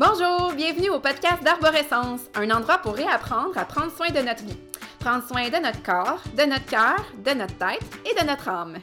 Bonjour, 0.00 0.52
bienvenue 0.52 0.90
au 0.90 1.00
podcast 1.00 1.42
d'Arborescence, 1.42 2.20
un 2.36 2.48
endroit 2.50 2.78
pour 2.78 2.94
réapprendre 2.94 3.58
à 3.58 3.64
prendre 3.64 3.90
soin 3.90 4.10
de 4.10 4.20
notre 4.20 4.44
vie. 4.44 4.56
Prendre 5.00 5.26
soin 5.26 5.48
de 5.48 5.56
notre 5.56 5.82
corps, 5.82 6.22
de 6.36 6.44
notre 6.44 6.66
cœur, 6.66 7.04
de 7.16 7.32
notre 7.32 7.58
tête 7.58 7.82
et 8.06 8.14
de 8.14 8.24
notre 8.24 8.48
âme. 8.48 8.76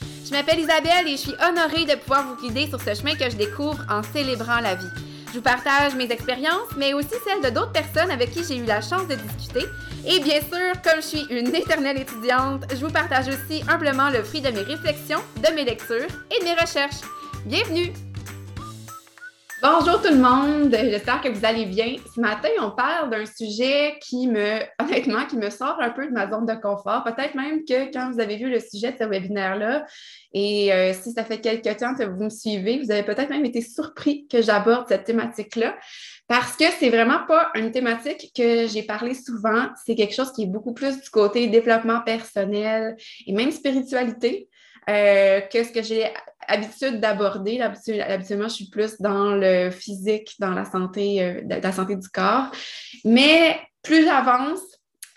Je 0.00 0.30
m'appelle 0.30 0.60
Isabelle 0.60 1.08
et 1.08 1.16
je 1.16 1.22
suis 1.22 1.34
honorée 1.44 1.86
de 1.86 1.98
pouvoir 1.98 2.28
vous 2.28 2.36
guider 2.40 2.68
sur 2.68 2.80
ce 2.80 2.94
chemin 2.94 3.16
que 3.16 3.28
je 3.28 3.34
découvre 3.34 3.84
en 3.90 4.04
célébrant 4.04 4.60
la 4.60 4.76
vie. 4.76 4.86
Je 5.30 5.38
vous 5.38 5.42
partage 5.42 5.96
mes 5.96 6.08
expériences, 6.12 6.70
mais 6.76 6.94
aussi 6.94 7.16
celles 7.26 7.42
de 7.42 7.52
d'autres 7.52 7.72
personnes 7.72 8.12
avec 8.12 8.30
qui 8.30 8.44
j'ai 8.44 8.58
eu 8.58 8.64
la 8.64 8.80
chance 8.80 9.08
de 9.08 9.16
discuter. 9.16 9.66
Et 10.06 10.20
bien 10.20 10.38
sûr, 10.38 10.80
comme 10.84 11.02
je 11.02 11.06
suis 11.08 11.26
une 11.30 11.52
éternelle 11.52 11.98
étudiante, 11.98 12.62
je 12.70 12.76
vous 12.76 12.92
partage 12.92 13.26
aussi 13.26 13.64
humblement 13.68 14.08
le 14.08 14.22
fruit 14.22 14.40
de 14.40 14.50
mes 14.50 14.62
réflexions, 14.62 15.20
de 15.34 15.52
mes 15.52 15.64
lectures 15.64 16.06
et 16.30 16.38
de 16.38 16.44
mes 16.44 16.54
recherches. 16.54 17.00
Bienvenue! 17.44 17.92
Bonjour 19.62 20.02
tout 20.02 20.12
le 20.12 20.18
monde, 20.18 20.74
j'espère 20.74 21.22
que 21.22 21.28
vous 21.28 21.44
allez 21.44 21.64
bien. 21.64 21.96
Ce 22.14 22.20
matin, 22.20 22.48
on 22.60 22.72
parle 22.72 23.08
d'un 23.08 23.24
sujet 23.24 23.98
qui 24.00 24.26
me, 24.26 24.58
honnêtement, 24.82 25.24
qui 25.26 25.36
me 25.36 25.48
sort 25.48 25.76
un 25.80 25.90
peu 25.90 26.06
de 26.06 26.12
ma 26.12 26.28
zone 26.28 26.44
de 26.44 26.54
confort. 26.54 27.04
Peut-être 27.04 27.34
même 27.34 27.64
que 27.64 27.90
quand 27.92 28.10
vous 28.12 28.20
avez 28.20 28.36
vu 28.36 28.50
le 28.50 28.58
sujet 28.58 28.92
de 28.92 28.98
ce 28.98 29.04
webinaire-là, 29.04 29.86
et 30.32 30.72
euh, 30.72 30.92
si 30.92 31.12
ça 31.12 31.24
fait 31.24 31.40
quelques 31.40 31.76
temps 31.78 31.94
que 31.94 32.02
vous 32.02 32.24
me 32.24 32.30
suivez, 32.30 32.80
vous 32.82 32.90
avez 32.90 33.04
peut-être 33.04 33.30
même 33.30 33.44
été 33.44 33.60
surpris 33.60 34.26
que 34.26 34.42
j'aborde 34.42 34.86
cette 34.88 35.04
thématique-là. 35.04 35.76
Parce 36.26 36.56
que 36.56 36.64
c'est 36.78 36.90
vraiment 36.90 37.24
pas 37.26 37.50
une 37.54 37.70
thématique 37.70 38.32
que 38.36 38.66
j'ai 38.66 38.82
parlé 38.82 39.14
souvent. 39.14 39.68
C'est 39.86 39.94
quelque 39.94 40.14
chose 40.14 40.32
qui 40.32 40.42
est 40.42 40.48
beaucoup 40.48 40.74
plus 40.74 41.00
du 41.00 41.10
côté 41.10 41.46
développement 41.46 42.00
personnel 42.00 42.96
et 43.26 43.32
même 43.32 43.52
spiritualité. 43.52 44.48
Euh, 44.90 45.40
que 45.40 45.64
ce 45.64 45.72
que 45.72 45.82
j'ai 45.82 46.04
habitude 46.48 47.00
d'aborder. 47.00 47.60
Habituellement, 47.60 48.48
je 48.48 48.54
suis 48.54 48.68
plus 48.68 49.00
dans 49.00 49.34
le 49.34 49.70
physique, 49.70 50.34
dans 50.38 50.50
la 50.50 50.64
santé, 50.64 51.22
euh, 51.22 51.40
la 51.46 51.72
santé 51.72 51.96
du 51.96 52.08
corps. 52.08 52.50
Mais 53.04 53.58
plus 53.82 54.04
j'avance, 54.04 54.60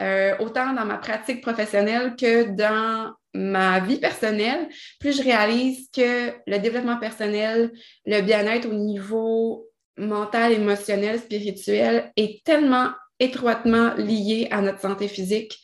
euh, 0.02 0.36
autant 0.40 0.74
dans 0.74 0.86
ma 0.86 0.98
pratique 0.98 1.42
professionnelle 1.42 2.16
que 2.16 2.50
dans 2.50 3.14
ma 3.34 3.80
vie 3.80 4.00
personnelle, 4.00 4.68
plus 5.00 5.18
je 5.18 5.24
réalise 5.24 5.90
que 5.96 6.34
le 6.48 6.58
développement 6.60 6.98
personnel, 6.98 7.72
le 8.06 8.22
bien-être 8.22 8.68
au 8.68 8.74
niveau 8.74 9.68
mental, 9.98 10.52
émotionnel, 10.52 11.20
spirituel 11.20 12.12
est 12.16 12.44
tellement 12.44 12.90
étroitement 13.20 13.94
lié 13.96 14.48
à 14.52 14.62
notre 14.62 14.80
santé 14.80 15.08
physique 15.08 15.60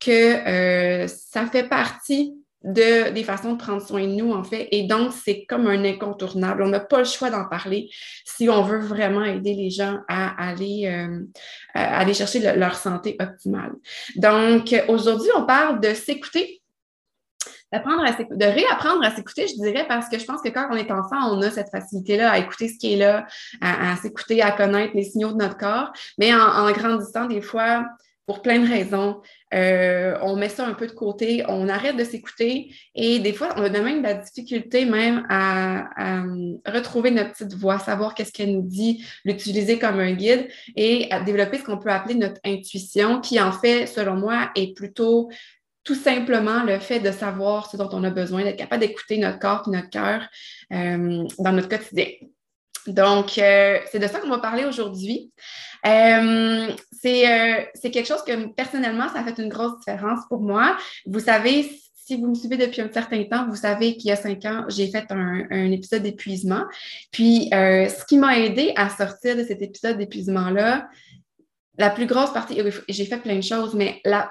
que 0.00 1.06
ça 1.06 1.46
fait 1.46 1.68
partie 1.68 2.34
de, 2.66 3.10
des 3.10 3.22
façons 3.22 3.52
de 3.52 3.58
prendre 3.58 3.80
soin 3.80 4.02
de 4.02 4.12
nous, 4.12 4.32
en 4.32 4.42
fait. 4.42 4.68
Et 4.72 4.88
donc, 4.88 5.12
c'est 5.12 5.46
comme 5.46 5.68
un 5.68 5.84
incontournable. 5.84 6.62
On 6.64 6.68
n'a 6.68 6.80
pas 6.80 6.98
le 6.98 7.04
choix 7.04 7.30
d'en 7.30 7.44
parler 7.44 7.88
si 8.24 8.50
on 8.50 8.62
veut 8.62 8.80
vraiment 8.80 9.24
aider 9.24 9.54
les 9.54 9.70
gens 9.70 9.98
à 10.08 10.48
aller, 10.48 10.86
euh, 10.86 11.24
aller 11.74 12.12
chercher 12.12 12.40
leur 12.56 12.74
santé 12.74 13.16
optimale. 13.20 13.72
Donc, 14.16 14.74
aujourd'hui, 14.88 15.30
on 15.36 15.46
parle 15.46 15.80
de 15.80 15.94
s'écouter. 15.94 16.60
D'apprendre 17.72 18.04
à 18.04 18.12
de 18.12 18.44
réapprendre 18.44 19.04
à 19.04 19.14
s'écouter, 19.14 19.46
je 19.48 19.54
dirais, 19.54 19.86
parce 19.88 20.08
que 20.08 20.18
je 20.18 20.24
pense 20.24 20.40
que 20.40 20.48
quand 20.48 20.68
on 20.70 20.76
est 20.76 20.90
enfant, 20.90 21.32
on 21.32 21.42
a 21.42 21.50
cette 21.50 21.70
facilité-là 21.70 22.30
à 22.30 22.38
écouter 22.38 22.68
ce 22.68 22.78
qui 22.78 22.94
est 22.94 22.96
là, 22.96 23.26
à, 23.60 23.96
s'écouter, 23.96 24.40
à 24.42 24.52
connaître 24.52 24.94
les 24.94 25.04
signaux 25.04 25.32
de 25.32 25.38
notre 25.38 25.56
corps. 25.56 25.92
Mais 26.18 26.32
en 26.32 26.70
grandissant, 26.70 27.26
des 27.26 27.40
fois, 27.40 27.84
pour 28.26 28.42
plein 28.42 28.58
de 28.58 28.68
raisons. 28.68 29.22
Euh, 29.54 30.18
on 30.22 30.36
met 30.36 30.48
ça 30.48 30.66
un 30.66 30.74
peu 30.74 30.86
de 30.86 30.92
côté, 30.92 31.44
on 31.48 31.68
arrête 31.68 31.96
de 31.96 32.04
s'écouter 32.04 32.74
et 32.94 33.20
des 33.20 33.32
fois, 33.32 33.54
on 33.56 33.62
a 33.62 33.68
même 33.80 33.98
de 33.98 34.02
la 34.02 34.14
difficulté 34.14 34.84
même 34.84 35.24
à, 35.30 36.24
retrouver 36.66 37.12
notre 37.12 37.32
petite 37.32 37.54
voix, 37.54 37.78
savoir 37.78 38.14
qu'est-ce 38.14 38.32
qu'elle 38.32 38.52
nous 38.52 38.66
dit, 38.66 39.04
l'utiliser 39.24 39.78
comme 39.78 40.00
un 40.00 40.12
guide 40.12 40.48
et 40.74 41.10
à 41.12 41.20
développer 41.20 41.58
ce 41.58 41.64
qu'on 41.64 41.78
peut 41.78 41.90
appeler 41.90 42.16
notre 42.16 42.40
intuition, 42.44 43.20
qui 43.20 43.40
en 43.40 43.52
fait, 43.52 43.86
selon 43.86 44.16
moi, 44.16 44.50
est 44.56 44.74
plutôt 44.74 45.30
tout 45.84 45.94
simplement 45.94 46.64
le 46.64 46.80
fait 46.80 46.98
de 46.98 47.12
savoir 47.12 47.70
ce 47.70 47.76
dont 47.76 47.88
on 47.92 48.02
a 48.02 48.10
besoin, 48.10 48.42
d'être 48.42 48.56
capable 48.56 48.80
d'écouter 48.80 49.18
notre 49.18 49.38
corps 49.38 49.62
et 49.68 49.70
notre 49.70 49.90
cœur 49.90 50.22
euh, 50.72 51.24
dans 51.38 51.52
notre 51.52 51.68
quotidien. 51.68 52.06
Donc, 52.86 53.38
euh, 53.38 53.78
c'est 53.90 53.98
de 53.98 54.06
ça 54.06 54.20
qu'on 54.20 54.28
va 54.28 54.38
parler 54.38 54.64
aujourd'hui. 54.64 55.32
Euh, 55.86 56.68
euh, 57.06 57.64
c'est 57.74 57.90
quelque 57.90 58.06
chose 58.06 58.22
que 58.26 58.46
personnellement, 58.54 59.08
ça 59.08 59.20
a 59.20 59.24
fait 59.24 59.40
une 59.42 59.48
grosse 59.48 59.78
différence 59.78 60.20
pour 60.28 60.40
moi. 60.40 60.76
Vous 61.06 61.20
savez, 61.20 61.70
si 61.94 62.16
vous 62.16 62.28
me 62.28 62.34
suivez 62.34 62.56
depuis 62.56 62.80
un 62.80 62.92
certain 62.92 63.22
temps, 63.24 63.46
vous 63.48 63.56
savez 63.56 63.96
qu'il 63.96 64.08
y 64.08 64.12
a 64.12 64.16
cinq 64.16 64.44
ans, 64.44 64.64
j'ai 64.68 64.88
fait 64.88 65.06
un, 65.10 65.70
épisode 65.70 66.02
d'épuisement. 66.02 66.64
Puis, 67.10 67.48
ce 67.50 68.04
qui 68.06 68.16
m'a 68.16 68.38
aidé 68.38 68.72
à 68.76 68.88
sortir 68.88 69.36
de 69.36 69.42
cet 69.42 69.60
épisode 69.60 69.98
d'épuisement-là, 69.98 70.88
la 71.78 71.90
plus 71.90 72.06
grosse 72.06 72.32
partie, 72.32 72.60
j'ai 72.88 73.04
fait 73.04 73.18
plein 73.18 73.36
de 73.36 73.42
choses, 73.42 73.74
mais 73.74 74.00
la, 74.04 74.28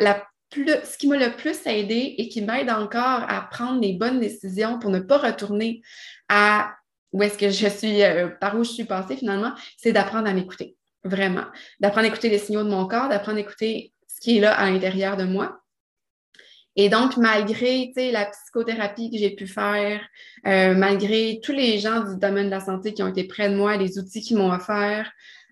plus, 0.50 0.66
ce 0.84 0.97
qui 0.97 1.08
m'a 1.08 1.18
le 1.18 1.35
plus 1.35 1.58
aidé 1.66 2.16
et 2.18 2.30
qui 2.30 2.41
m'aide 2.41 2.69
encore 2.69 3.25
à 3.28 3.47
prendre 3.52 3.81
les 3.81 3.94
bonnes 3.94 4.19
décisions 4.19 4.80
pour 4.80 4.90
ne 4.90 5.00
pas 5.00 5.18
retourner 5.18 5.81
à 6.30 6.74
où 7.12 7.24
est-ce 7.24 7.38
que 7.38 7.50
je 7.50 7.68
suis, 7.68 8.03
euh, 8.03 8.28
par 8.28 8.58
où 8.58 8.64
je 8.64 8.72
suis 8.72 8.84
passée 8.84 9.16
finalement, 9.16 9.53
c'est 9.78 9.94
d'apprendre 9.94 10.28
à 10.28 10.34
m'écouter, 10.34 10.75
vraiment. 11.05 11.45
D'apprendre 11.79 12.05
à 12.05 12.09
écouter 12.09 12.29
les 12.29 12.39
signaux 12.39 12.63
de 12.63 12.69
mon 12.69 12.88
corps, 12.88 13.07
d'apprendre 13.07 13.38
à 13.38 13.41
écouter 13.41 13.93
ce 14.07 14.19
qui 14.19 14.38
est 14.38 14.41
là 14.41 14.53
à 14.53 14.69
l'intérieur 14.69 15.16
de 15.16 15.23
moi. 15.23 15.59
Et 16.75 16.89
donc, 16.89 17.16
malgré 17.16 17.93
la 18.11 18.25
psychothérapie 18.25 19.09
que 19.09 19.17
j'ai 19.17 19.29
pu 19.29 19.47
faire, 19.47 20.01
euh, 20.45 20.73
malgré 20.75 21.39
tous 21.41 21.53
les 21.53 21.79
gens 21.79 22.01
du 22.01 22.17
domaine 22.17 22.47
de 22.47 22.51
la 22.51 22.59
santé 22.59 22.93
qui 22.93 23.01
ont 23.01 23.07
été 23.07 23.23
près 23.23 23.49
de 23.49 23.55
moi, 23.55 23.77
les 23.77 23.97
outils 23.97 24.21
qu'ils 24.21 24.38
m'ont 24.38 24.51
offerts, 24.51 25.09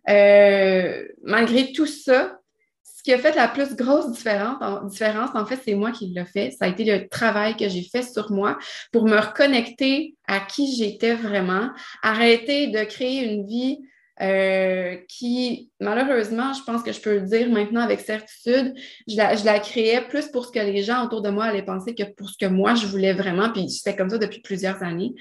euh, 0.09 1.07
malgré 1.23 1.71
tout 1.71 1.85
ça, 1.85 2.37
ce 2.83 3.03
qui 3.03 3.13
a 3.13 3.17
fait 3.17 3.35
la 3.35 3.47
plus 3.47 3.75
grosse 3.75 4.11
différence, 4.11 4.57
en, 4.61 4.85
différence, 4.85 5.29
en 5.33 5.45
fait, 5.45 5.59
c'est 5.63 5.75
moi 5.75 5.91
qui 5.91 6.07
l'ai 6.07 6.25
fait. 6.25 6.51
Ça 6.51 6.65
a 6.65 6.67
été 6.67 6.83
le 6.83 7.07
travail 7.07 7.55
que 7.55 7.69
j'ai 7.69 7.83
fait 7.83 8.03
sur 8.03 8.31
moi 8.31 8.57
pour 8.91 9.05
me 9.05 9.17
reconnecter 9.17 10.15
à 10.27 10.41
qui 10.41 10.75
j'étais 10.75 11.13
vraiment, 11.13 11.69
arrêter 12.01 12.67
de 12.67 12.83
créer 12.83 13.31
une 13.31 13.45
vie 13.45 13.79
euh, 14.21 14.97
qui, 15.07 15.71
malheureusement, 15.79 16.53
je 16.53 16.63
pense 16.63 16.83
que 16.83 16.91
je 16.91 17.01
peux 17.01 17.15
le 17.15 17.21
dire 17.21 17.49
maintenant 17.49 17.81
avec 17.81 17.99
certitude, 17.99 18.73
je 19.07 19.17
la, 19.17 19.35
je 19.35 19.69
créais 19.69 20.01
plus 20.07 20.27
pour 20.27 20.45
ce 20.45 20.51
que 20.51 20.59
les 20.59 20.83
gens 20.83 21.05
autour 21.05 21.21
de 21.21 21.29
moi 21.29 21.45
allaient 21.45 21.65
penser 21.65 21.95
que 21.95 22.03
pour 22.03 22.29
ce 22.29 22.37
que 22.37 22.45
moi, 22.45 22.75
je 22.75 22.85
voulais 22.85 23.13
vraiment. 23.13 23.51
Puis 23.51 23.67
j'étais 23.69 23.95
comme 23.95 24.09
ça 24.09 24.19
depuis 24.19 24.41
plusieurs 24.41 24.83
années. 24.83 25.13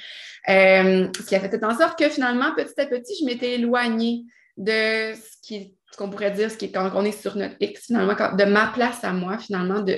Euh, 0.48 1.08
ce 1.16 1.26
qui 1.26 1.34
a 1.34 1.40
fait 1.40 1.64
en 1.64 1.76
sorte 1.76 1.98
que 1.98 2.08
finalement, 2.08 2.54
petit 2.54 2.78
à 2.80 2.86
petit, 2.86 3.14
je 3.18 3.24
m'étais 3.24 3.54
éloignée 3.54 4.24
de 4.58 5.14
ce 5.14 5.40
qui 5.42 5.74
ce 5.92 5.98
qu'on 5.98 6.08
pourrait 6.08 6.30
dire, 6.30 6.50
ce 6.50 6.56
qui 6.56 6.64
est 6.66 6.70
quand 6.70 6.90
on 6.94 7.04
est 7.04 7.12
sur 7.12 7.36
notre 7.36 7.54
X, 7.60 7.86
finalement, 7.86 8.14
de 8.14 8.44
ma 8.44 8.68
place 8.68 9.04
à 9.04 9.12
moi, 9.12 9.36
finalement, 9.36 9.80
de, 9.80 9.94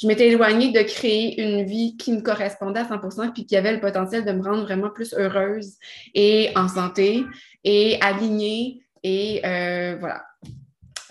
je 0.00 0.06
m'étais 0.06 0.28
éloignée 0.28 0.72
de 0.72 0.80
créer 0.82 1.42
une 1.42 1.64
vie 1.64 1.96
qui 1.96 2.12
me 2.12 2.20
correspondait 2.20 2.80
à 2.80 2.84
100% 2.84 3.32
puis 3.32 3.44
qui 3.44 3.56
avait 3.56 3.72
le 3.72 3.80
potentiel 3.80 4.24
de 4.24 4.30
me 4.30 4.42
rendre 4.42 4.62
vraiment 4.62 4.90
plus 4.90 5.14
heureuse 5.14 5.74
et 6.14 6.50
en 6.54 6.68
santé 6.68 7.24
et 7.64 7.98
alignée 8.00 8.82
et 9.02 9.40
euh, 9.44 9.96
voilà. 9.98 10.22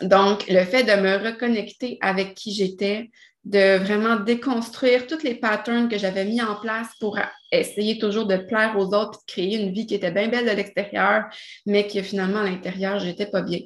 Donc, 0.02 0.46
le 0.50 0.64
fait 0.64 0.84
de 0.84 1.02
me 1.02 1.18
reconnecter 1.18 1.98
avec 2.02 2.36
qui 2.36 2.54
j'étais, 2.54 3.10
de 3.46 3.78
vraiment 3.78 4.16
déconstruire 4.16 5.06
tous 5.06 5.22
les 5.24 5.36
patterns 5.36 5.88
que 5.88 6.00
j'avais 6.00 6.26
mis 6.26 6.42
en 6.42 6.56
place 6.56 6.90
pour 7.00 7.20
essayer 7.52 8.00
toujours 8.00 8.26
de 8.26 8.38
plaire 8.38 8.76
aux 8.76 8.94
autres 8.94 9.20
et 9.20 9.26
de 9.26 9.32
créer 9.32 9.62
une 9.62 9.72
vie 9.72 9.86
qui 9.86 9.94
était 9.94 10.12
bien 10.12 10.28
belle 10.28 10.46
de 10.46 10.52
l'extérieur, 10.52 11.26
mais 11.68 11.88
que 11.88 12.02
finalement 12.02 12.40
à 12.40 12.44
l'intérieur, 12.44 13.00
j'étais 13.00 13.28
pas 13.28 13.44
bien. 13.44 13.60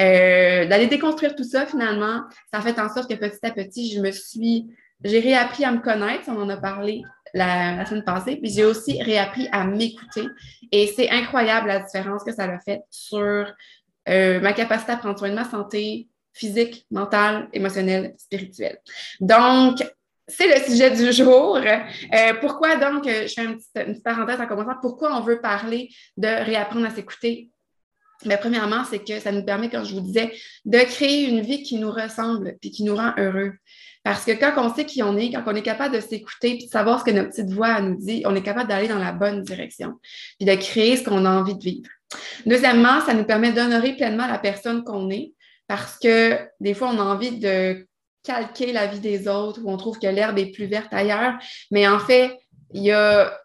Euh, 0.00 0.66
d'aller 0.66 0.88
déconstruire 0.88 1.34
tout 1.34 1.44
ça, 1.44 1.66
finalement, 1.66 2.20
ça 2.52 2.58
a 2.58 2.60
fait 2.60 2.78
en 2.78 2.92
sorte 2.92 3.08
que 3.08 3.16
petit 3.16 3.44
à 3.44 3.50
petit, 3.50 3.90
je 3.94 4.00
me 4.00 4.10
suis, 4.10 4.66
j'ai 5.02 5.20
réappris 5.20 5.64
à 5.64 5.72
me 5.72 5.80
connaître, 5.80 6.24
on 6.28 6.42
en 6.42 6.48
a 6.50 6.58
parlé 6.58 7.02
la, 7.32 7.84
semaine 7.86 8.04
passée, 8.04 8.36
puis 8.36 8.50
j'ai 8.50 8.64
aussi 8.64 9.02
réappris 9.02 9.48
à 9.52 9.64
m'écouter. 9.64 10.26
Et 10.70 10.92
c'est 10.94 11.10
incroyable 11.10 11.68
la 11.68 11.80
différence 11.80 12.22
que 12.24 12.32
ça 12.32 12.44
a 12.44 12.58
fait 12.60 12.82
sur 12.90 13.52
euh, 14.08 14.40
ma 14.40 14.52
capacité 14.52 14.92
à 14.92 14.96
prendre 14.98 15.18
soin 15.18 15.30
de 15.30 15.34
ma 15.34 15.44
santé, 15.44 16.08
physique, 16.34 16.86
mentale, 16.90 17.48
émotionnelle, 17.52 18.14
spirituelle. 18.18 18.78
Donc, 19.20 19.78
c'est 20.26 20.48
le 20.48 20.64
sujet 20.64 20.90
du 20.90 21.12
jour. 21.12 21.56
Euh, 21.56 22.34
pourquoi 22.40 22.76
donc, 22.76 23.04
je 23.06 23.32
fais 23.32 23.44
une 23.44 23.58
petite, 23.58 24.02
parenthèse 24.02 24.40
en 24.40 24.46
commençant, 24.46 24.78
pourquoi 24.80 25.16
on 25.16 25.20
veut 25.20 25.40
parler 25.40 25.90
de 26.16 26.28
réapprendre 26.44 26.86
à 26.86 26.90
s'écouter? 26.90 27.50
Mais 28.24 28.38
premièrement, 28.38 28.84
c'est 28.88 29.04
que 29.04 29.20
ça 29.20 29.32
nous 29.32 29.44
permet, 29.44 29.68
comme 29.68 29.84
je 29.84 29.94
vous 29.94 30.00
disais, 30.00 30.32
de 30.64 30.78
créer 30.78 31.28
une 31.28 31.40
vie 31.40 31.62
qui 31.62 31.78
nous 31.78 31.90
ressemble 31.90 32.56
et 32.62 32.70
qui 32.70 32.84
nous 32.84 32.96
rend 32.96 33.12
heureux. 33.18 33.52
Parce 34.02 34.24
que 34.24 34.32
quand 34.32 34.52
on 34.58 34.74
sait 34.74 34.84
qui 34.84 35.02
on 35.02 35.16
est, 35.16 35.32
quand 35.32 35.42
on 35.46 35.54
est 35.54 35.62
capable 35.62 35.94
de 35.94 36.00
s'écouter 36.00 36.52
et 36.52 36.64
de 36.66 36.70
savoir 36.70 37.00
ce 37.00 37.04
que 37.04 37.10
notre 37.10 37.30
petite 37.30 37.50
voix 37.50 37.80
nous 37.80 37.96
dit, 37.96 38.22
on 38.26 38.34
est 38.34 38.42
capable 38.42 38.68
d'aller 38.68 38.88
dans 38.88 38.98
la 38.98 39.12
bonne 39.12 39.42
direction 39.42 39.94
puis 40.38 40.46
de 40.46 40.54
créer 40.54 40.96
ce 40.96 41.04
qu'on 41.04 41.24
a 41.24 41.30
envie 41.30 41.54
de 41.54 41.62
vivre. 41.62 41.90
Deuxièmement, 42.46 43.00
ça 43.00 43.14
nous 43.14 43.24
permet 43.24 43.52
d'honorer 43.52 43.94
pleinement 43.94 44.26
la 44.26 44.38
personne 44.38 44.84
qu'on 44.84 45.10
est 45.10 45.32
parce 45.74 45.98
que 45.98 46.38
des 46.60 46.72
fois, 46.72 46.90
on 46.94 47.00
a 47.00 47.02
envie 47.02 47.36
de 47.36 47.88
calquer 48.22 48.72
la 48.72 48.86
vie 48.86 49.00
des 49.00 49.26
autres 49.26 49.60
ou 49.64 49.68
on 49.68 49.76
trouve 49.76 49.98
que 49.98 50.06
l'herbe 50.06 50.38
est 50.38 50.52
plus 50.52 50.66
verte 50.66 50.94
ailleurs. 50.94 51.34
Mais 51.72 51.88
en 51.88 51.98
fait, 51.98 52.38
il 52.72 52.84
y 52.84 52.92
a 52.92 53.36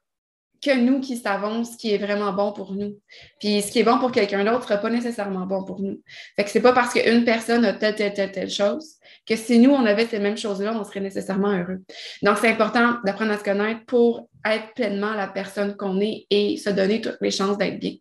que 0.64 0.78
nous 0.78 1.00
qui 1.00 1.18
savons 1.18 1.64
ce 1.64 1.76
qui 1.76 1.92
est 1.92 1.98
vraiment 1.98 2.32
bon 2.32 2.52
pour 2.52 2.74
nous. 2.74 3.00
Puis 3.40 3.64
ce 3.64 3.72
qui 3.72 3.80
est 3.80 3.84
bon 3.84 3.98
pour 3.98 4.12
quelqu'un 4.12 4.44
d'autre 4.44 4.60
ne 4.60 4.64
sera 4.68 4.78
pas 4.78 4.92
nécessairement 4.92 5.48
bon 5.48 5.64
pour 5.64 5.82
nous. 5.82 6.04
Fait 6.36 6.44
que 6.44 6.52
c'est 6.52 6.62
pas 6.62 6.74
parce 6.74 6.94
qu'une 6.94 7.26
personne 7.26 7.66
a 7.66 7.74
telle, 7.74 7.96
telle, 7.96 8.14
telle, 8.14 8.32
telle 8.32 8.52
chose 8.52 8.98
que 9.28 9.36
si 9.36 9.58
nous, 9.58 9.72
on 9.72 9.86
avait 9.88 10.06
ces 10.06 10.20
mêmes 10.20 10.38
choses-là, 10.38 10.72
on 10.80 10.84
serait 10.84 11.00
nécessairement 11.00 11.58
heureux. 11.58 11.80
Donc, 12.22 12.38
c'est 12.38 12.50
important 12.50 12.98
d'apprendre 13.06 13.32
à 13.32 13.40
se 13.40 13.44
connaître 13.44 13.86
pour 13.88 14.30
être 14.46 14.76
pleinement 14.76 15.16
la 15.16 15.28
personne 15.28 15.76
qu'on 15.76 16.00
est 16.00 16.28
et 16.30 16.58
se 16.58 16.70
donner 16.70 17.02
toutes 17.02 17.18
les 17.22 17.32
chances 17.32 17.58
d'être 17.58 17.80
bien. 17.80 17.94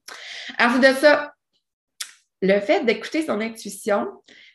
Alors, 0.58 0.80
de 0.80 0.98
ça, 1.00 1.32
le 2.40 2.60
fait 2.60 2.84
d'écouter 2.84 3.24
son 3.24 3.40
intuition, 3.40 4.08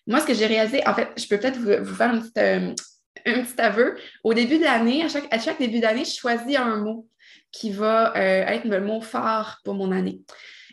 moi, 0.08 0.20
ce 0.20 0.26
que 0.26 0.34
j'ai 0.34 0.48
réalisé, 0.48 0.86
en 0.88 0.94
fait, 0.94 1.10
je 1.18 1.28
peux 1.28 1.38
peut-être 1.38 1.60
vous, 1.60 1.96
faire 1.96 2.14
euh, 2.38 2.74
un 3.26 3.42
petit 3.42 3.62
aveu. 3.62 3.96
Au 4.24 4.34
début 4.34 4.58
de 4.58 4.64
l'année, 4.64 5.04
à 5.04 5.08
chaque, 5.08 5.28
à 5.32 5.40
chaque 5.40 5.60
début 5.60 5.80
d'année, 5.80 6.04
je 6.04 6.14
choisis 6.14 6.58
un 6.58 6.78
mot 6.78 7.08
qui 7.52 7.72
va 7.72 8.16
euh, 8.18 8.46
être 8.48 8.66
le 8.66 8.82
mot 8.82 9.00
phare 9.00 9.60
pour 9.64 9.76
mon 9.76 9.92
année. 9.92 10.20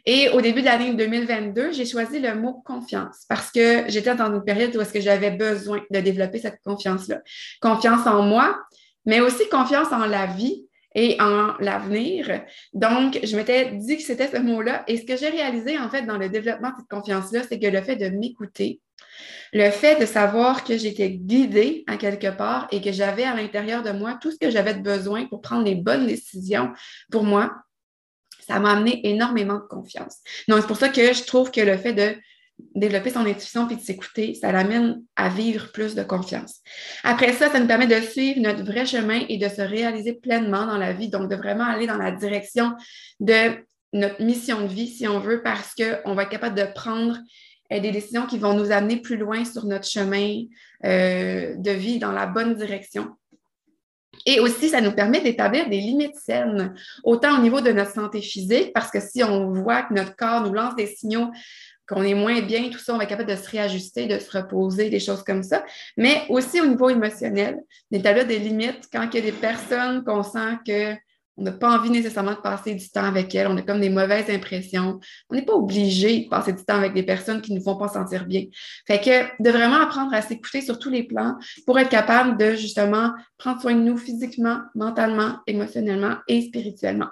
Et 0.06 0.30
au 0.30 0.40
début 0.40 0.62
de 0.62 0.66
l'année 0.66 0.94
2022, 0.94 1.72
j'ai 1.72 1.84
choisi 1.84 2.18
le 2.18 2.34
mot 2.34 2.62
confiance 2.64 3.24
parce 3.28 3.50
que 3.50 3.84
j'étais 3.88 4.14
dans 4.14 4.34
une 4.34 4.42
période 4.42 4.74
où 4.74 4.80
est-ce 4.80 4.94
que 4.94 5.00
j'avais 5.00 5.30
besoin 5.30 5.82
de 5.90 6.00
développer 6.00 6.38
cette 6.38 6.58
confiance-là. 6.64 7.20
Confiance 7.60 8.06
en 8.06 8.22
moi, 8.22 8.58
mais 9.04 9.20
aussi 9.20 9.46
confiance 9.50 9.92
en 9.92 10.06
la 10.06 10.26
vie 10.26 10.64
et 10.94 11.16
en 11.20 11.54
l'avenir. 11.58 12.42
Donc, 12.72 13.20
je 13.22 13.36
m'étais 13.36 13.72
dit 13.72 13.96
que 13.96 14.02
c'était 14.02 14.28
ce 14.28 14.38
mot-là. 14.38 14.84
Et 14.88 14.96
ce 14.96 15.04
que 15.04 15.16
j'ai 15.16 15.28
réalisé, 15.28 15.78
en 15.78 15.88
fait, 15.88 16.02
dans 16.02 16.18
le 16.18 16.28
développement 16.28 16.70
de 16.70 16.74
cette 16.78 16.88
confiance-là, 16.88 17.42
c'est 17.48 17.58
que 17.58 17.66
le 17.66 17.80
fait 17.82 17.96
de 17.96 18.08
m'écouter, 18.08 18.80
le 19.52 19.70
fait 19.70 20.00
de 20.00 20.06
savoir 20.06 20.64
que 20.64 20.76
j'étais 20.76 21.10
guidée 21.10 21.84
à 21.86 21.96
quelque 21.96 22.30
part 22.30 22.68
et 22.70 22.80
que 22.80 22.92
j'avais 22.92 23.24
à 23.24 23.34
l'intérieur 23.34 23.82
de 23.82 23.90
moi 23.90 24.18
tout 24.20 24.30
ce 24.30 24.38
que 24.38 24.50
j'avais 24.50 24.74
besoin 24.74 25.26
pour 25.26 25.40
prendre 25.40 25.64
les 25.64 25.74
bonnes 25.74 26.06
décisions 26.06 26.72
pour 27.10 27.24
moi, 27.24 27.52
ça 28.46 28.58
m'a 28.58 28.72
amené 28.72 29.00
énormément 29.08 29.56
de 29.56 29.66
confiance. 29.68 30.18
Donc, 30.48 30.60
c'est 30.60 30.66
pour 30.66 30.76
ça 30.76 30.88
que 30.88 31.12
je 31.12 31.24
trouve 31.24 31.50
que 31.50 31.60
le 31.60 31.76
fait 31.76 31.92
de 31.92 32.16
développer 32.74 33.10
son 33.10 33.26
intuition 33.26 33.66
puis 33.66 33.76
de 33.76 33.80
s'écouter, 33.80 34.34
ça 34.34 34.52
l'amène 34.52 35.02
à 35.16 35.28
vivre 35.28 35.72
plus 35.72 35.94
de 35.94 36.02
confiance. 36.02 36.60
Après 37.04 37.32
ça, 37.32 37.50
ça 37.50 37.60
nous 37.60 37.66
permet 37.66 37.86
de 37.86 38.00
suivre 38.00 38.40
notre 38.40 38.64
vrai 38.64 38.86
chemin 38.86 39.22
et 39.28 39.38
de 39.38 39.48
se 39.48 39.62
réaliser 39.62 40.14
pleinement 40.14 40.66
dans 40.66 40.78
la 40.78 40.92
vie, 40.92 41.08
donc 41.08 41.30
de 41.30 41.36
vraiment 41.36 41.64
aller 41.64 41.86
dans 41.86 41.98
la 41.98 42.10
direction 42.12 42.72
de 43.20 43.64
notre 43.92 44.22
mission 44.22 44.62
de 44.62 44.68
vie, 44.68 44.88
si 44.88 45.08
on 45.08 45.20
veut, 45.20 45.42
parce 45.42 45.74
qu'on 45.74 46.14
va 46.14 46.22
être 46.22 46.30
capable 46.30 46.56
de 46.56 46.66
prendre 46.72 47.18
euh, 47.72 47.80
des 47.80 47.90
décisions 47.90 48.26
qui 48.26 48.38
vont 48.38 48.54
nous 48.54 48.70
amener 48.70 48.96
plus 48.96 49.16
loin 49.16 49.44
sur 49.44 49.64
notre 49.66 49.86
chemin 49.86 50.44
euh, 50.84 51.54
de 51.56 51.70
vie 51.70 51.98
dans 51.98 52.12
la 52.12 52.26
bonne 52.26 52.54
direction. 52.54 53.08
Et 54.26 54.40
aussi, 54.40 54.68
ça 54.68 54.80
nous 54.80 54.92
permet 54.92 55.20
d'établir 55.20 55.68
des 55.68 55.78
limites 55.78 56.16
saines, 56.16 56.74
autant 57.04 57.38
au 57.38 57.42
niveau 57.42 57.60
de 57.60 57.70
notre 57.70 57.92
santé 57.92 58.20
physique, 58.20 58.72
parce 58.74 58.90
que 58.90 59.00
si 59.00 59.24
on 59.24 59.50
voit 59.50 59.82
que 59.82 59.94
notre 59.94 60.14
corps 60.14 60.42
nous 60.42 60.52
lance 60.52 60.76
des 60.76 60.86
signaux 60.86 61.30
qu'on 61.90 62.04
est 62.04 62.14
moins 62.14 62.40
bien, 62.40 62.70
tout 62.70 62.78
ça, 62.78 62.94
on 62.94 62.98
va 62.98 63.06
capable 63.06 63.28
de 63.28 63.36
se 63.36 63.50
réajuster, 63.50 64.06
de 64.06 64.18
se 64.20 64.30
reposer, 64.30 64.90
des 64.90 65.00
choses 65.00 65.24
comme 65.24 65.42
ça. 65.42 65.64
Mais 65.96 66.22
aussi 66.28 66.60
au 66.60 66.66
niveau 66.66 66.88
émotionnel, 66.88 67.58
d'établir 67.90 68.26
des 68.26 68.38
limites 68.38 68.88
quand 68.92 69.08
il 69.12 69.16
y 69.16 69.18
a 69.18 69.22
des 69.22 69.32
personnes 69.32 70.04
qu'on 70.04 70.22
sent 70.22 70.58
qu'on 70.64 71.42
n'a 71.42 71.50
pas 71.50 71.76
envie 71.76 71.90
nécessairement 71.90 72.34
de 72.34 72.40
passer 72.40 72.74
du 72.74 72.88
temps 72.90 73.02
avec 73.02 73.34
elles, 73.34 73.48
on 73.48 73.56
a 73.56 73.62
comme 73.62 73.80
des 73.80 73.90
mauvaises 73.90 74.30
impressions. 74.30 75.00
On 75.30 75.34
n'est 75.34 75.44
pas 75.44 75.54
obligé 75.54 76.20
de 76.20 76.28
passer 76.28 76.52
du 76.52 76.64
temps 76.64 76.76
avec 76.76 76.94
des 76.94 77.02
personnes 77.02 77.42
qui 77.42 77.52
ne 77.52 77.58
nous 77.58 77.64
font 77.64 77.76
pas 77.76 77.88
sentir 77.88 78.24
bien. 78.24 78.44
Fait 78.86 79.00
que 79.00 79.42
de 79.42 79.50
vraiment 79.50 79.80
apprendre 79.80 80.14
à 80.14 80.22
s'écouter 80.22 80.60
sur 80.60 80.78
tous 80.78 80.90
les 80.90 81.02
plans 81.02 81.38
pour 81.66 81.76
être 81.80 81.90
capable 81.90 82.38
de 82.38 82.54
justement 82.54 83.10
prendre 83.36 83.60
soin 83.60 83.74
de 83.74 83.80
nous 83.80 83.96
physiquement, 83.96 84.60
mentalement, 84.76 85.38
émotionnellement 85.48 86.18
et 86.28 86.42
spirituellement. 86.42 87.08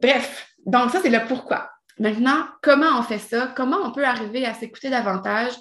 Bref, 0.00 0.48
donc 0.66 0.90
ça, 0.90 0.98
c'est 1.00 1.10
le 1.10 1.24
pourquoi. 1.28 1.70
Maintenant, 1.98 2.46
comment 2.62 2.98
on 2.98 3.02
fait 3.02 3.18
ça? 3.18 3.52
Comment 3.56 3.78
on 3.84 3.92
peut 3.92 4.04
arriver 4.04 4.44
à 4.44 4.54
s'écouter 4.54 4.90
davantage, 4.90 5.52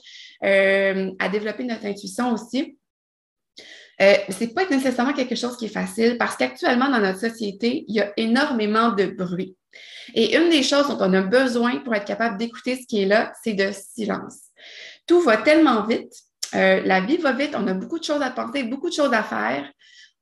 euh, 0.44 1.12
à 1.20 1.30
développer 1.30 1.64
notre 1.64 1.86
intuition 1.86 2.34
aussi? 2.34 2.78
Euh, 4.02 4.16
ce 4.30 4.44
n'est 4.44 4.54
pas 4.54 4.68
nécessairement 4.68 5.14
quelque 5.14 5.36
chose 5.36 5.56
qui 5.56 5.66
est 5.66 5.70
facile 5.70 6.18
parce 6.18 6.36
qu'actuellement, 6.36 6.90
dans 6.90 7.00
notre 7.00 7.20
société, 7.20 7.86
il 7.88 7.96
y 7.96 8.02
a 8.02 8.12
énormément 8.18 8.92
de 8.92 9.06
bruit. 9.06 9.56
Et 10.14 10.36
une 10.38 10.50
des 10.50 10.64
choses 10.64 10.88
dont 10.88 10.98
on 11.00 11.14
a 11.14 11.22
besoin 11.22 11.78
pour 11.80 11.96
être 11.96 12.06
capable 12.06 12.38
d'écouter 12.38 12.76
ce 12.76 12.86
qui 12.86 13.02
est 13.02 13.06
là, 13.06 13.34
c'est 13.44 13.54
de 13.54 13.72
silence. 13.72 14.40
Tout 15.08 15.22
va 15.22 15.38
tellement 15.38 15.84
vite, 15.84 16.12
euh, 16.54 16.82
la 16.86 17.02
vie 17.02 17.18
va 17.18 17.32
vite, 17.32 17.56
on 17.56 17.68
a 17.68 17.74
beaucoup 17.74 18.00
de 18.00 18.04
choses 18.04 18.22
à 18.22 18.30
penser, 18.30 18.64
beaucoup 18.64 18.90
de 18.90 18.96
choses 18.96 19.14
à 19.14 19.24
faire. 19.24 19.70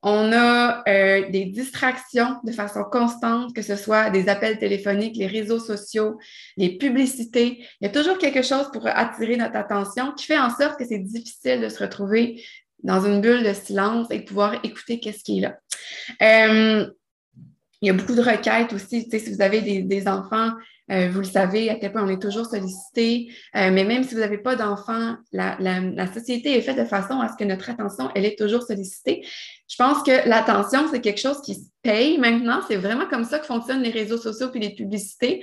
On 0.06 0.32
a 0.32 0.84
euh, 0.86 1.30
des 1.30 1.46
distractions 1.46 2.36
de 2.44 2.52
façon 2.52 2.84
constante, 2.84 3.54
que 3.54 3.62
ce 3.62 3.74
soit 3.74 4.10
des 4.10 4.28
appels 4.28 4.58
téléphoniques, 4.58 5.16
les 5.16 5.26
réseaux 5.26 5.58
sociaux, 5.58 6.18
les 6.58 6.76
publicités. 6.76 7.64
Il 7.80 7.84
y 7.84 7.86
a 7.86 7.88
toujours 7.88 8.18
quelque 8.18 8.42
chose 8.42 8.70
pour 8.70 8.86
attirer 8.86 9.38
notre 9.38 9.56
attention 9.56 10.12
qui 10.12 10.26
fait 10.26 10.38
en 10.38 10.54
sorte 10.54 10.78
que 10.78 10.84
c'est 10.84 10.98
difficile 10.98 11.62
de 11.62 11.70
se 11.70 11.82
retrouver 11.82 12.44
dans 12.82 13.06
une 13.06 13.22
bulle 13.22 13.42
de 13.44 13.54
silence 13.54 14.08
et 14.10 14.18
de 14.18 14.24
pouvoir 14.24 14.60
écouter 14.62 15.00
qu'est-ce 15.00 15.24
qui 15.24 15.38
est 15.38 15.40
là. 15.40 15.58
Euh, 16.20 16.86
il 17.80 17.86
y 17.86 17.90
a 17.90 17.94
beaucoup 17.94 18.14
de 18.14 18.20
requêtes 18.20 18.74
aussi. 18.74 19.08
si 19.10 19.32
vous 19.32 19.40
avez 19.40 19.62
des 19.62 20.06
enfants, 20.06 20.52
euh, 20.90 21.08
vous 21.08 21.20
le 21.20 21.24
savez, 21.24 21.70
à 21.70 21.76
quel 21.76 21.92
point 21.92 22.04
on 22.04 22.08
est 22.08 22.20
toujours 22.20 22.46
sollicité. 22.46 23.32
Euh, 23.56 23.70
mais 23.70 23.84
même 23.84 24.04
si 24.04 24.14
vous 24.14 24.20
n'avez 24.20 24.38
pas 24.38 24.54
d'enfants, 24.54 25.16
la, 25.32 26.12
société 26.12 26.56
est 26.56 26.60
faite 26.60 26.78
de 26.78 26.84
façon 26.84 27.20
à 27.20 27.28
ce 27.28 27.36
que 27.38 27.44
notre 27.44 27.70
attention, 27.70 28.10
elle 28.14 28.26
est 28.26 28.38
toujours 28.38 28.62
sollicitée. 28.62 29.26
Je 29.68 29.76
pense 29.76 30.02
que 30.02 30.28
l'attention, 30.28 30.86
c'est 30.90 31.00
quelque 31.00 31.20
chose 31.20 31.40
qui 31.40 31.54
se 31.54 31.68
paye 31.82 32.18
maintenant. 32.18 32.60
C'est 32.68 32.76
vraiment 32.76 33.06
comme 33.06 33.24
ça 33.24 33.38
que 33.38 33.46
fonctionnent 33.46 33.82
les 33.82 33.90
réseaux 33.90 34.18
sociaux 34.18 34.50
puis 34.50 34.60
les 34.60 34.74
publicités. 34.74 35.42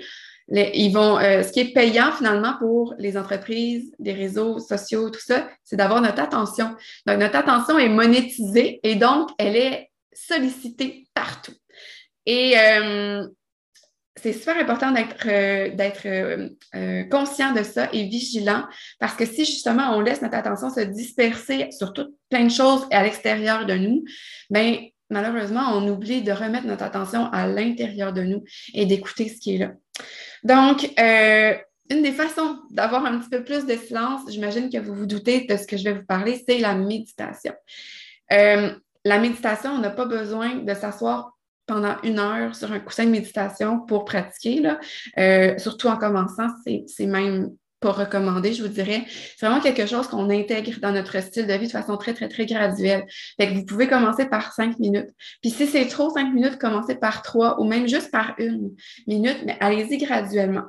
ils 0.49 0.91
vont, 0.91 1.17
euh, 1.17 1.41
ce 1.41 1.51
qui 1.51 1.61
est 1.61 1.73
payant 1.73 2.11
finalement 2.11 2.55
pour 2.59 2.93
les 2.99 3.17
entreprises, 3.17 3.91
les 3.99 4.13
réseaux 4.13 4.59
sociaux, 4.59 5.09
tout 5.09 5.21
ça, 5.21 5.49
c'est 5.63 5.75
d'avoir 5.75 6.01
notre 6.01 6.21
attention. 6.21 6.75
Donc, 7.07 7.17
notre 7.17 7.37
attention 7.37 7.79
est 7.79 7.89
monétisée 7.89 8.79
et 8.83 8.95
donc 8.95 9.29
elle 9.39 9.55
est 9.55 9.89
sollicitée 10.13 11.05
partout. 11.15 11.53
Et 12.27 12.55
c'est 14.21 14.33
super 14.33 14.57
important 14.57 14.91
d'être 14.91 15.27
euh, 15.27 15.69
euh, 16.05 16.49
euh, 16.75 17.03
conscient 17.05 17.53
de 17.53 17.63
ça 17.63 17.89
et 17.91 18.03
vigilant 18.03 18.65
parce 18.99 19.15
que 19.15 19.25
si 19.25 19.45
justement 19.45 19.95
on 19.95 20.01
laisse 20.01 20.21
notre 20.21 20.35
attention 20.35 20.69
se 20.69 20.81
disperser 20.81 21.69
sur 21.71 21.93
toutes 21.93 22.13
plein 22.29 22.45
de 22.45 22.51
choses 22.51 22.87
à 22.91 23.03
l'extérieur 23.03 23.65
de 23.65 23.73
nous, 23.73 24.03
bien 24.49 24.77
malheureusement, 25.09 25.73
on 25.73 25.87
oublie 25.89 26.21
de 26.21 26.31
remettre 26.31 26.67
notre 26.67 26.83
attention 26.83 27.25
à 27.31 27.45
l'intérieur 27.45 28.13
de 28.13 28.21
nous 28.21 28.43
et 28.73 28.85
d'écouter 28.85 29.27
ce 29.27 29.39
qui 29.41 29.55
est 29.55 29.57
là. 29.57 29.71
Donc, 30.43 30.89
une 31.89 32.01
des 32.01 32.13
façons 32.13 32.59
d'avoir 32.69 33.05
un 33.05 33.19
petit 33.19 33.29
peu 33.29 33.43
plus 33.43 33.65
de 33.65 33.75
silence, 33.75 34.21
j'imagine 34.29 34.69
que 34.69 34.77
vous 34.77 34.95
vous 34.95 35.05
doutez 35.05 35.41
de 35.41 35.57
ce 35.57 35.67
que 35.67 35.75
je 35.75 35.83
vais 35.83 35.93
vous 35.95 36.05
parler, 36.05 36.41
c'est 36.47 36.59
la 36.59 36.75
méditation. 36.75 37.51
la 38.29 39.19
méditation, 39.19 39.71
on 39.71 39.79
n'a 39.79 39.89
pas 39.89 40.05
besoin 40.05 40.55
de 40.55 40.73
s'asseoir 40.73 41.33
pendant 41.65 41.95
une 42.03 42.19
heure 42.19 42.55
sur 42.55 42.71
un 42.71 42.79
coussin 42.79 43.05
de 43.05 43.11
méditation 43.11 43.79
pour 43.79 44.05
pratiquer. 44.05 44.61
Là. 44.61 44.79
Euh, 45.17 45.57
surtout 45.57 45.87
en 45.87 45.97
commençant, 45.97 46.47
c'est 46.65 47.05
même 47.05 47.51
pas 47.81 47.91
recommandé, 47.91 48.53
je 48.53 48.61
vous 48.61 48.69
dirais. 48.69 49.03
C'est 49.07 49.45
vraiment 49.45 49.61
quelque 49.61 49.87
chose 49.87 50.07
qu'on 50.07 50.29
intègre 50.29 50.79
dans 50.79 50.91
notre 50.91 51.19
style 51.21 51.47
de 51.47 51.53
vie 51.53 51.65
de 51.65 51.71
façon 51.71 51.97
très, 51.97 52.13
très, 52.13 52.29
très 52.29 52.45
graduelle. 52.45 53.05
Fait 53.39 53.47
que 53.47 53.53
vous 53.55 53.65
pouvez 53.65 53.87
commencer 53.87 54.25
par 54.25 54.53
cinq 54.53 54.77
minutes. 54.79 55.09
Puis 55.41 55.49
si 55.49 55.65
c'est 55.65 55.87
trop 55.87 56.11
cinq 56.11 56.31
minutes, 56.31 56.59
commencez 56.59 56.95
par 56.95 57.23
trois 57.23 57.59
ou 57.59 57.65
même 57.65 57.87
juste 57.87 58.11
par 58.11 58.35
une 58.37 58.75
minute, 59.07 59.39
mais 59.45 59.57
allez-y 59.59 59.97
graduellement. 59.97 60.65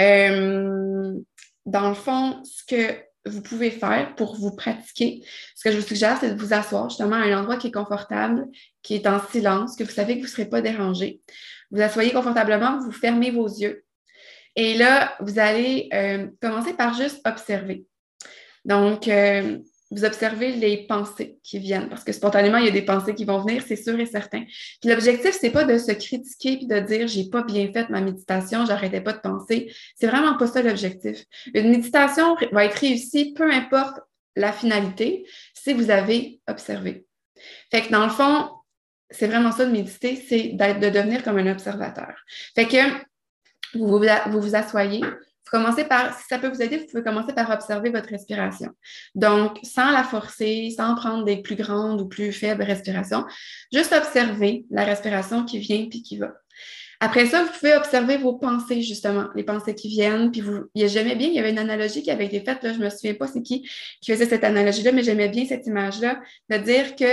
Euh, 0.00 1.12
dans 1.66 1.88
le 1.88 1.94
fond, 1.94 2.42
ce 2.44 2.64
que 2.64 3.05
vous 3.26 3.42
pouvez 3.42 3.70
faire 3.70 4.14
pour 4.14 4.36
vous 4.36 4.54
pratiquer. 4.54 5.22
Ce 5.54 5.64
que 5.64 5.72
je 5.72 5.78
vous 5.78 5.86
suggère, 5.86 6.18
c'est 6.18 6.34
de 6.34 6.40
vous 6.40 6.52
asseoir 6.52 6.88
justement 6.88 7.16
à 7.16 7.20
un 7.20 7.38
endroit 7.38 7.56
qui 7.56 7.68
est 7.68 7.72
confortable, 7.72 8.46
qui 8.82 8.94
est 8.94 9.06
en 9.06 9.20
silence, 9.30 9.76
que 9.76 9.84
vous 9.84 9.90
savez 9.90 10.14
que 10.14 10.20
vous 10.20 10.26
ne 10.26 10.30
serez 10.30 10.46
pas 10.46 10.60
dérangé. 10.60 11.20
Vous 11.70 11.80
asseyez 11.80 12.12
confortablement, 12.12 12.78
vous 12.78 12.92
fermez 12.92 13.30
vos 13.30 13.48
yeux. 13.48 13.84
Et 14.54 14.74
là, 14.74 15.16
vous 15.20 15.38
allez 15.38 15.88
euh, 15.92 16.28
commencer 16.40 16.72
par 16.72 16.94
juste 16.94 17.20
observer. 17.26 17.84
Donc, 18.64 19.08
euh, 19.08 19.58
vous 19.90 20.04
observez 20.04 20.52
les 20.52 20.86
pensées 20.86 21.38
qui 21.42 21.58
viennent, 21.58 21.88
parce 21.88 22.02
que 22.02 22.12
spontanément, 22.12 22.58
il 22.58 22.64
y 22.64 22.68
a 22.68 22.72
des 22.72 22.82
pensées 22.82 23.14
qui 23.14 23.24
vont 23.24 23.40
venir, 23.40 23.62
c'est 23.66 23.76
sûr 23.76 23.98
et 23.98 24.06
certain. 24.06 24.44
Puis 24.80 24.90
l'objectif, 24.90 25.36
c'est 25.40 25.50
pas 25.50 25.64
de 25.64 25.78
se 25.78 25.92
critiquer 25.92 26.58
et 26.62 26.66
de 26.66 26.80
dire 26.80 27.06
j'ai 27.06 27.28
pas 27.30 27.42
bien 27.42 27.72
fait 27.72 27.88
ma 27.88 28.00
méditation, 28.00 28.66
j'arrêtais 28.66 29.00
pas 29.00 29.12
de 29.12 29.20
penser. 29.20 29.72
C'est 29.94 30.08
vraiment 30.08 30.36
pas 30.36 30.48
ça 30.48 30.62
l'objectif. 30.62 31.24
Une 31.54 31.70
méditation 31.70 32.36
va 32.52 32.64
être 32.64 32.78
réussie, 32.78 33.32
peu 33.34 33.50
importe 33.52 34.00
la 34.34 34.52
finalité, 34.52 35.24
si 35.54 35.72
vous 35.72 35.90
avez 35.90 36.40
observé. 36.48 37.06
Fait 37.70 37.82
que 37.82 37.90
dans 37.90 38.04
le 38.04 38.10
fond, 38.10 38.50
c'est 39.10 39.28
vraiment 39.28 39.52
ça 39.52 39.66
de 39.66 39.70
méditer, 39.70 40.16
c'est 40.16 40.48
de 40.48 40.90
devenir 40.90 41.22
comme 41.22 41.38
un 41.38 41.50
observateur. 41.50 42.12
Fait 42.54 42.66
que 42.66 42.76
vous 43.74 43.86
vous, 43.86 44.04
vous, 44.30 44.40
vous 44.40 44.54
asseyez, 44.56 45.02
commencez 45.50 45.84
par, 45.84 46.18
si 46.18 46.24
ça 46.28 46.38
peut 46.38 46.48
vous 46.48 46.62
aider, 46.62 46.78
vous 46.78 46.86
pouvez 46.86 47.02
commencer 47.02 47.32
par 47.32 47.50
observer 47.50 47.90
votre 47.90 48.08
respiration. 48.08 48.70
Donc, 49.14 49.58
sans 49.62 49.90
la 49.90 50.04
forcer, 50.04 50.72
sans 50.76 50.94
prendre 50.94 51.24
des 51.24 51.42
plus 51.42 51.56
grandes 51.56 52.00
ou 52.00 52.08
plus 52.08 52.32
faibles 52.32 52.62
respirations, 52.62 53.24
juste 53.72 53.92
observer 53.92 54.64
la 54.70 54.84
respiration 54.84 55.44
qui 55.44 55.58
vient 55.58 55.86
puis 55.88 56.02
qui 56.02 56.18
va. 56.18 56.32
Après 57.00 57.26
ça, 57.26 57.44
vous 57.44 57.50
pouvez 57.52 57.74
observer 57.74 58.16
vos 58.16 58.34
pensées, 58.34 58.80
justement, 58.82 59.26
les 59.34 59.44
pensées 59.44 59.74
qui 59.74 59.88
viennent. 59.88 60.30
Puis 60.30 60.40
vous, 60.40 60.64
j'aimais 60.74 61.14
bien, 61.14 61.28
il 61.28 61.34
y 61.34 61.38
avait 61.38 61.50
une 61.50 61.58
analogie 61.58 62.02
qui 62.02 62.10
avait 62.10 62.26
été 62.26 62.40
faite, 62.40 62.62
là, 62.62 62.72
je 62.72 62.78
me 62.78 62.88
souviens 62.88 63.14
pas 63.14 63.26
c'est 63.26 63.42
qui 63.42 63.68
qui 64.00 64.12
faisait 64.12 64.26
cette 64.26 64.44
analogie-là, 64.44 64.92
mais 64.92 65.02
j'aimais 65.02 65.28
bien 65.28 65.44
cette 65.44 65.66
image-là, 65.66 66.20
de 66.48 66.56
dire 66.56 66.96
que 66.96 67.04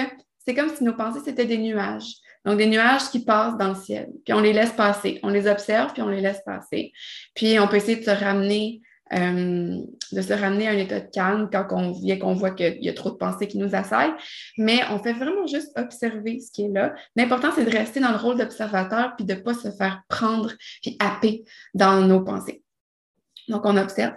c'est 0.45 0.53
comme 0.53 0.69
si 0.73 0.83
nos 0.83 0.93
pensées, 0.93 1.19
c'était 1.23 1.45
des 1.45 1.57
nuages. 1.57 2.15
Donc, 2.45 2.57
des 2.57 2.65
nuages 2.65 3.09
qui 3.09 3.23
passent 3.23 3.57
dans 3.57 3.69
le 3.69 3.75
ciel. 3.75 4.09
Puis 4.25 4.33
on 4.33 4.41
les 4.41 4.53
laisse 4.53 4.73
passer. 4.73 5.19
On 5.23 5.29
les 5.29 5.47
observe, 5.47 5.93
puis 5.93 6.01
on 6.01 6.09
les 6.09 6.21
laisse 6.21 6.41
passer. 6.45 6.91
Puis 7.35 7.59
on 7.59 7.67
peut 7.67 7.77
essayer 7.77 7.97
de 7.97 8.03
se 8.03 8.09
ramener, 8.09 8.81
euh, 9.13 9.77
de 10.11 10.21
se 10.21 10.33
ramener 10.33 10.67
à 10.67 10.71
un 10.71 10.77
état 10.77 10.99
de 10.99 11.09
calme 11.09 11.49
quand 11.51 11.67
on 11.71 11.91
vient 11.91 12.17
qu'on 12.17 12.33
voit 12.33 12.51
qu'il 12.51 12.83
y 12.83 12.89
a 12.89 12.93
trop 12.93 13.11
de 13.11 13.15
pensées 13.15 13.47
qui 13.47 13.57
nous 13.57 13.75
assaillent. 13.75 14.13
Mais 14.57 14.81
on 14.91 14.99
fait 14.99 15.13
vraiment 15.13 15.47
juste 15.47 15.71
observer 15.77 16.39
ce 16.39 16.51
qui 16.51 16.65
est 16.65 16.69
là. 16.69 16.93
L'important, 17.15 17.51
c'est 17.55 17.65
de 17.65 17.71
rester 17.71 18.01
dans 18.01 18.11
le 18.11 18.17
rôle 18.17 18.37
d'observateur, 18.37 19.15
puis 19.15 19.25
de 19.25 19.33
ne 19.33 19.39
pas 19.39 19.53
se 19.53 19.71
faire 19.71 20.01
prendre, 20.09 20.51
puis 20.81 20.97
happer 20.99 21.45
dans 21.73 22.01
nos 22.01 22.21
pensées. 22.21 22.61
Donc, 23.47 23.65
on 23.65 23.77
observe. 23.77 24.13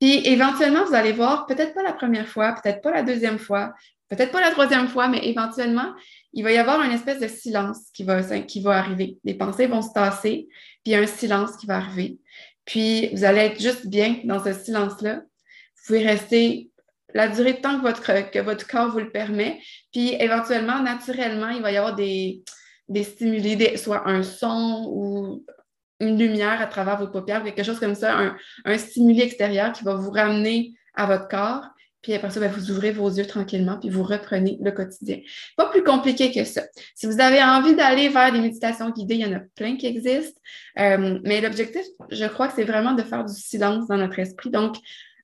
Puis 0.00 0.26
éventuellement, 0.26 0.84
vous 0.84 0.94
allez 0.94 1.12
voir, 1.12 1.46
peut-être 1.46 1.74
pas 1.74 1.82
la 1.82 1.92
première 1.92 2.28
fois, 2.28 2.54
peut-être 2.62 2.82
pas 2.82 2.90
la 2.90 3.02
deuxième 3.02 3.38
fois, 3.38 3.72
peut-être 4.08 4.32
pas 4.32 4.40
la 4.40 4.50
troisième 4.50 4.88
fois, 4.88 5.08
mais 5.08 5.26
éventuellement, 5.26 5.94
il 6.32 6.44
va 6.44 6.52
y 6.52 6.58
avoir 6.58 6.82
une 6.82 6.92
espèce 6.92 7.20
de 7.20 7.28
silence 7.28 7.90
qui 7.94 8.04
va, 8.04 8.22
qui 8.22 8.60
va 8.60 8.78
arriver. 8.78 9.18
Les 9.24 9.34
pensées 9.34 9.66
vont 9.66 9.82
se 9.82 9.92
tasser, 9.92 10.48
puis 10.84 10.86
il 10.86 10.92
y 10.92 10.94
a 10.94 11.00
un 11.00 11.06
silence 11.06 11.56
qui 11.56 11.66
va 11.66 11.76
arriver. 11.76 12.18
Puis 12.64 13.08
vous 13.14 13.24
allez 13.24 13.40
être 13.40 13.60
juste 13.60 13.86
bien 13.86 14.20
dans 14.24 14.42
ce 14.42 14.52
silence-là. 14.52 15.14
Vous 15.16 15.82
pouvez 15.86 16.04
rester 16.04 16.70
la 17.14 17.28
durée 17.28 17.54
de 17.54 17.60
temps 17.60 17.78
que 17.78 17.82
votre, 17.82 18.30
que 18.30 18.38
votre 18.40 18.66
corps 18.66 18.90
vous 18.90 18.98
le 18.98 19.10
permet. 19.10 19.60
Puis 19.92 20.14
éventuellement, 20.20 20.82
naturellement, 20.82 21.48
il 21.48 21.62
va 21.62 21.72
y 21.72 21.76
avoir 21.76 21.94
des, 21.94 22.42
des 22.88 23.04
stimuli, 23.04 23.78
soit 23.78 24.08
un 24.08 24.22
son 24.22 24.86
ou 24.88 25.44
une 26.00 26.18
lumière 26.18 26.60
à 26.60 26.66
travers 26.66 26.98
vos 26.98 27.08
paupières, 27.08 27.42
quelque 27.42 27.62
chose 27.62 27.80
comme 27.80 27.94
ça, 27.94 28.18
un, 28.18 28.36
un 28.64 28.78
stimuli 28.78 29.22
extérieur 29.22 29.72
qui 29.72 29.84
va 29.84 29.94
vous 29.94 30.10
ramener 30.10 30.74
à 30.94 31.06
votre 31.06 31.28
corps. 31.28 31.64
Puis 32.06 32.14
après 32.14 32.30
ça, 32.30 32.38
ben, 32.38 32.48
vous 32.48 32.70
ouvrez 32.70 32.92
vos 32.92 33.08
yeux 33.08 33.26
tranquillement, 33.26 33.80
puis 33.80 33.88
vous 33.88 34.04
reprenez 34.04 34.58
le 34.62 34.70
quotidien. 34.70 35.18
Pas 35.56 35.66
plus 35.70 35.82
compliqué 35.82 36.30
que 36.30 36.44
ça. 36.44 36.62
Si 36.94 37.06
vous 37.06 37.20
avez 37.20 37.42
envie 37.42 37.74
d'aller 37.74 38.08
vers 38.08 38.30
des 38.30 38.38
méditations 38.38 38.90
guidées, 38.90 39.16
il 39.16 39.22
y 39.22 39.26
en 39.26 39.32
a 39.32 39.40
plein 39.56 39.76
qui 39.76 39.86
existent. 39.86 40.40
Euh, 40.78 41.18
mais 41.24 41.40
l'objectif, 41.40 41.82
je 42.12 42.26
crois 42.26 42.46
que 42.46 42.54
c'est 42.54 42.62
vraiment 42.62 42.92
de 42.92 43.02
faire 43.02 43.24
du 43.24 43.34
silence 43.34 43.88
dans 43.88 43.96
notre 43.96 44.20
esprit. 44.20 44.50
Donc, 44.50 44.76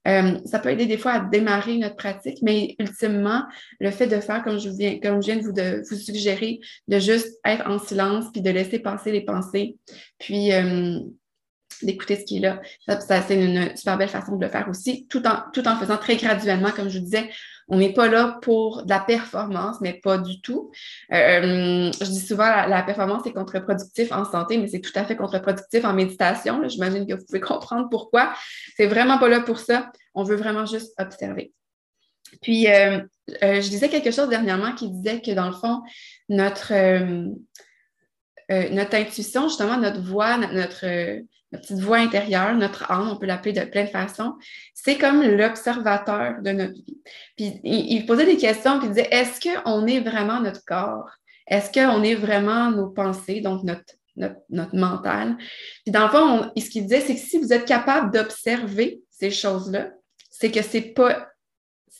euh, 0.09 0.41
ça 0.45 0.59
peut 0.59 0.71
aider 0.71 0.87
des 0.87 0.99
fois 0.99 1.13
à 1.13 1.21
démarrer 1.21 1.79
notre 1.79 1.95
pratique, 1.95 2.39
mais 2.43 2.75
ultimement, 2.81 3.45
le 3.79 3.93
fait 3.93 4.09
de 4.09 4.19
faire 4.19 4.43
comme 4.43 4.59
je 4.59 4.69
viens, 4.69 4.97
de 4.97 5.41
vous, 5.41 5.53
de 5.53 5.89
vous 5.89 5.97
suggérer, 5.97 6.59
de 6.89 6.99
juste 6.99 7.39
être 7.45 7.65
en 7.71 7.79
silence, 7.79 8.25
puis 8.33 8.43
de 8.43 8.51
laisser 8.51 8.81
passer 8.81 9.13
les 9.13 9.25
pensées, 9.25 9.77
puis 10.19 10.53
euh, 10.53 10.99
d'écouter 11.87 12.17
ce 12.17 12.25
qui 12.25 12.39
est 12.39 12.41
là. 12.41 12.61
Ça, 12.87 13.23
c'est 13.23 13.43
une 13.43 13.77
super 13.77 13.99
belle 13.99 14.09
façon 14.09 14.37
de 14.37 14.45
le 14.45 14.51
faire 14.51 14.69
aussi, 14.69 15.07
tout 15.09 15.27
en, 15.27 15.43
tout 15.53 15.67
en 15.67 15.77
faisant 15.77 15.97
très 15.97 16.17
graduellement, 16.17 16.71
comme 16.71 16.89
je 16.89 16.99
vous 16.99 17.05
disais. 17.05 17.31
On 17.69 17.79
n'est 17.79 17.93
pas 17.93 18.09
là 18.09 18.39
pour 18.43 18.85
de 18.85 18.91
la 18.91 19.01
performance, 19.01 19.77
mais 19.81 19.95
pas 19.95 20.19
du 20.19 20.41
tout. 20.43 20.71
Euh, 21.13 21.91
je 21.93 22.05
dis 22.05 22.21
souvent, 22.21 22.45
la, 22.45 22.67
la 22.67 22.83
performance 22.83 23.25
est 23.27 23.33
contre-productif 23.33 24.11
en 24.13 24.25
santé, 24.25 24.59
mais 24.59 24.67
c'est 24.67 24.81
tout 24.81 24.93
à 24.95 25.05
fait 25.05 25.17
contre-productif 25.17 25.85
en 25.85 25.93
méditation. 25.95 26.61
J'imagine 26.69 27.07
que 27.07 27.15
vous 27.15 27.25
pouvez 27.25 27.41
comprendre 27.41 27.89
pourquoi. 27.89 28.35
C'est 28.77 28.87
vraiment 28.87 29.19
pas 29.19 29.29
là 29.29 29.41
pour 29.41 29.59
ça. 29.59 29.91
On 30.15 30.25
veut 30.25 30.37
vraiment 30.37 30.67
juste 30.67 30.93
observer. 30.99 31.53
Puis, 32.43 32.67
euh, 32.69 33.01
euh, 33.43 33.61
je 33.61 33.69
disais 33.69 33.89
quelque 33.89 34.11
chose 34.11 34.29
dernièrement 34.29 34.73
qui 34.75 34.91
disait 34.91 35.23
que 35.23 35.31
dans 35.31 35.47
le 35.47 35.55
fond, 35.55 35.83
notre, 36.29 36.73
notre 38.51 38.97
intuition, 38.97 39.49
justement, 39.49 39.79
notre 39.79 40.01
voix, 40.03 40.37
notre, 40.37 41.23
notre 41.53 41.65
petite 41.65 41.81
voix 41.81 41.99
intérieure, 41.99 42.55
notre 42.57 42.91
âme, 42.91 43.11
on 43.11 43.17
peut 43.17 43.27
l'appeler 43.27 43.53
de 43.53 43.65
plein 43.65 43.85
de 43.85 43.91
façons, 43.91 44.35
c'est 44.75 44.97
comme 44.97 45.23
l'observateur 45.23 46.41
de 46.43 46.51
notre 46.51 46.73
vie. 46.73 46.99
Puis 47.37 47.61
il, 47.63 48.07
posait 48.07 48.25
des 48.25 48.39
questions, 48.39 48.79
puis 48.79 48.89
il 48.89 48.95
disait, 48.95 49.09
est-ce 49.11 49.41
qu'on 49.41 49.87
est 49.87 50.01
vraiment 50.01 50.41
notre 50.41 50.65
corps? 50.65 51.11
Est-ce 51.47 51.71
qu'on 51.71 52.03
est 52.03 52.15
vraiment 52.15 52.71
nos 52.71 52.89
pensées, 52.89 53.41
donc 53.41 53.65
notre, 53.65 53.95
notre, 54.17 54.75
mental? 54.75 55.37
Puis 55.85 55.93
dans 55.93 56.05
le 56.05 56.11
fond, 56.11 56.51
ce 56.57 56.71
qu'il 56.71 56.85
disait, 56.85 57.01
c'est 57.01 57.15
que 57.15 57.21
si 57.21 57.39
vous 57.39 57.53
êtes 57.53 57.67
capable 57.67 58.11
d'observer 58.13 59.03
ces 59.11 59.31
choses-là, 59.31 59.91
c'est 60.31 60.51
que 60.51 60.63
c'est 60.63 60.81
pas 60.81 61.29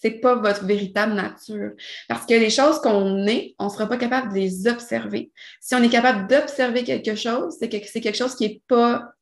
c'est 0.03 0.19
pas 0.19 0.35
votre 0.35 0.65
véritable 0.65 1.13
nature. 1.13 1.71
Parce 2.09 2.27
que 2.27 2.35
les 2.35 2.51
choses 2.51 2.81
qu'on 2.81 3.25
est, 3.29 3.55
on 3.61 3.67
ne 3.67 3.71
sera 3.71 3.87
pas 3.87 3.97
capable 3.97 4.31
de 4.31 4.35
les 4.35 4.67
observer. 4.67 5.31
Si 5.61 5.77
on 5.77 5.83
est 5.83 5.89
capable 5.89 6.27
d'observer 6.27 6.83
quelque 6.83 7.15
chose, 7.15 7.55
c'est 7.61 7.69
que 7.69 7.77
c'est 7.87 8.01
quelque 8.01 8.19
chose 8.19 8.35
qui 8.35 8.49
n'est 8.49 8.63
pas 8.67 9.13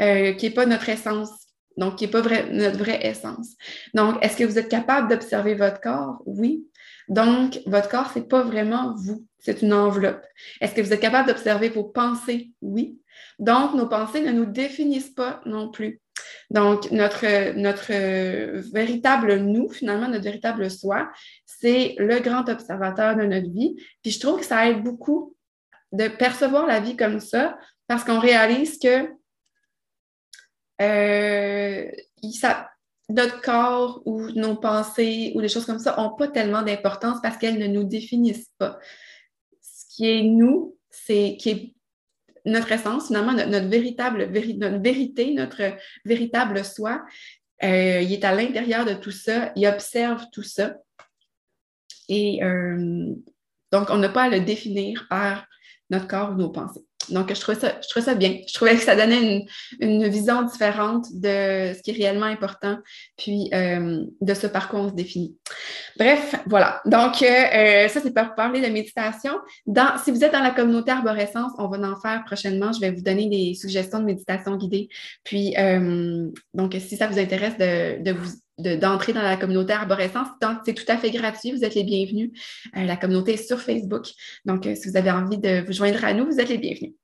euh, 0.00 0.32
qui 0.32 0.46
n'est 0.46 0.54
pas 0.54 0.66
notre 0.66 0.88
essence, 0.88 1.30
donc 1.76 1.96
qui 1.96 2.04
n'est 2.04 2.10
pas 2.10 2.22
notre 2.50 2.78
vraie 2.78 3.06
essence. 3.06 3.54
Donc, 3.94 4.16
est-ce 4.22 4.36
que 4.36 4.44
vous 4.44 4.58
êtes 4.58 4.68
capable 4.68 5.08
d'observer 5.08 5.54
votre 5.54 5.80
corps? 5.80 6.22
Oui. 6.26 6.66
Donc, 7.08 7.60
votre 7.66 7.88
corps, 7.88 8.10
ce 8.12 8.18
n'est 8.18 8.26
pas 8.26 8.42
vraiment 8.42 8.94
vous, 8.96 9.24
c'est 9.38 9.62
une 9.62 9.72
enveloppe. 9.72 10.24
Est-ce 10.60 10.74
que 10.74 10.82
vous 10.82 10.92
êtes 10.92 11.00
capable 11.00 11.28
d'observer 11.28 11.68
vos 11.68 11.84
pensées? 11.84 12.50
Oui. 12.60 12.98
Donc, 13.38 13.74
nos 13.74 13.88
pensées 13.88 14.20
ne 14.20 14.32
nous 14.32 14.46
définissent 14.46 15.14
pas 15.14 15.40
non 15.46 15.70
plus. 15.70 16.00
Donc, 16.50 16.90
notre, 16.90 17.52
notre 17.56 17.92
véritable 18.72 19.36
nous, 19.36 19.68
finalement, 19.68 20.08
notre 20.08 20.24
véritable 20.24 20.70
soi, 20.70 21.10
c'est 21.46 21.94
le 21.98 22.20
grand 22.20 22.48
observateur 22.48 23.16
de 23.16 23.22
notre 23.22 23.50
vie. 23.50 23.76
Puis 24.02 24.12
je 24.12 24.20
trouve 24.20 24.40
que 24.40 24.46
ça 24.46 24.68
aide 24.68 24.82
beaucoup 24.82 25.34
de 25.92 26.08
percevoir 26.08 26.66
la 26.66 26.80
vie 26.80 26.96
comme 26.96 27.20
ça 27.20 27.58
parce 27.86 28.04
qu'on 28.04 28.18
réalise 28.18 28.78
que 28.78 29.08
euh, 30.80 31.90
notre 33.08 33.40
corps 33.40 34.02
ou 34.04 34.30
nos 34.30 34.56
pensées 34.56 35.32
ou 35.34 35.40
des 35.40 35.48
choses 35.48 35.64
comme 35.64 35.78
ça 35.78 35.96
n'ont 35.96 36.14
pas 36.14 36.28
tellement 36.28 36.62
d'importance 36.62 37.20
parce 37.22 37.38
qu'elles 37.38 37.58
ne 37.58 37.66
nous 37.66 37.84
définissent 37.84 38.52
pas. 38.58 38.78
Ce 39.60 39.84
qui 39.94 40.08
est 40.08 40.22
nous, 40.22 40.76
c'est 40.90 41.36
qui 41.38 41.50
est 41.50 41.74
notre 42.44 42.70
essence, 42.72 43.08
finalement, 43.08 43.32
notre, 43.32 43.68
véritable 43.68 44.30
notre 44.58 44.78
vérité, 44.78 45.34
notre 45.34 45.76
véritable 46.04 46.64
soi. 46.64 47.04
Euh, 47.62 48.00
il 48.00 48.12
est 48.12 48.24
à 48.24 48.34
l'intérieur 48.34 48.84
de 48.84 48.94
tout 48.94 49.10
ça, 49.10 49.52
il 49.56 49.66
observe 49.66 50.24
tout 50.32 50.42
ça. 50.42 50.76
Et 52.08 52.42
euh, 52.42 53.14
donc, 53.72 53.90
on 53.90 53.98
n'a 53.98 54.08
pas 54.08 54.24
à 54.24 54.28
le 54.28 54.40
définir 54.40 55.06
par 55.08 55.46
notre 55.90 56.06
corps 56.06 56.30
ou 56.30 56.34
nos 56.34 56.50
pensées. 56.50 56.87
Donc, 57.10 57.32
je 57.34 57.40
trouvais 57.40 57.58
ça, 57.58 58.14
bien. 58.14 58.38
Je 58.46 58.54
trouvais 58.54 58.74
que 58.74 58.82
ça 58.82 58.96
donnait 58.96 59.46
une, 59.80 60.08
vision 60.08 60.42
différente 60.42 61.06
de 61.12 61.74
ce 61.74 61.82
qui 61.82 61.90
est 61.90 61.94
réellement 61.94 62.26
important, 62.26 62.78
puis 63.16 63.50
euh, 63.52 64.04
de 64.20 64.34
ce 64.34 64.46
par 64.46 64.68
quoi 64.68 64.80
on 64.80 64.88
se 64.88 64.94
définit. 64.94 65.36
Bref, 65.98 66.36
voilà. 66.46 66.80
Donc, 66.86 67.22
euh, 67.22 67.26
euh, 67.26 67.88
ça, 67.88 68.00
c'est 68.00 68.14
pour 68.14 68.34
parler 68.34 68.60
de 68.60 68.72
méditation. 68.72 69.32
Si 70.04 70.10
vous 70.10 70.24
êtes 70.24 70.32
dans 70.32 70.42
la 70.42 70.50
communauté 70.50 70.90
arborescence, 70.90 71.52
on 71.58 71.68
va 71.68 71.78
en 71.88 72.00
faire 72.00 72.22
prochainement. 72.24 72.72
Je 72.72 72.80
vais 72.80 72.90
vous 72.90 73.02
donner 73.02 73.28
des 73.28 73.54
suggestions 73.54 74.00
de 74.00 74.04
méditation 74.04 74.56
guidée. 74.56 74.88
Puis, 75.24 75.54
donc, 76.54 76.76
si 76.78 76.96
ça 76.96 77.06
vous 77.06 77.18
intéresse 77.18 77.56
de, 77.58 78.02
de 78.02 78.12
vous 78.12 78.30
d'entrer 78.58 79.12
dans 79.12 79.22
la 79.22 79.36
communauté 79.36 79.72
Arborescence. 79.72 80.28
C'est 80.64 80.74
tout 80.74 80.84
à 80.88 80.96
fait 80.96 81.10
gratuit. 81.10 81.52
Vous 81.52 81.64
êtes 81.64 81.74
les 81.74 81.84
bienvenus. 81.84 82.30
Euh, 82.76 82.84
la 82.84 82.96
communauté 82.96 83.34
est 83.34 83.46
sur 83.46 83.60
Facebook. 83.60 84.06
Donc, 84.44 84.66
euh, 84.66 84.74
si 84.74 84.88
vous 84.88 84.96
avez 84.96 85.10
envie 85.10 85.38
de 85.38 85.64
vous 85.66 85.72
joindre 85.72 86.04
à 86.04 86.12
nous, 86.12 86.26
vous 86.26 86.40
êtes 86.40 86.48
les 86.48 86.58
bienvenus. 86.58 86.94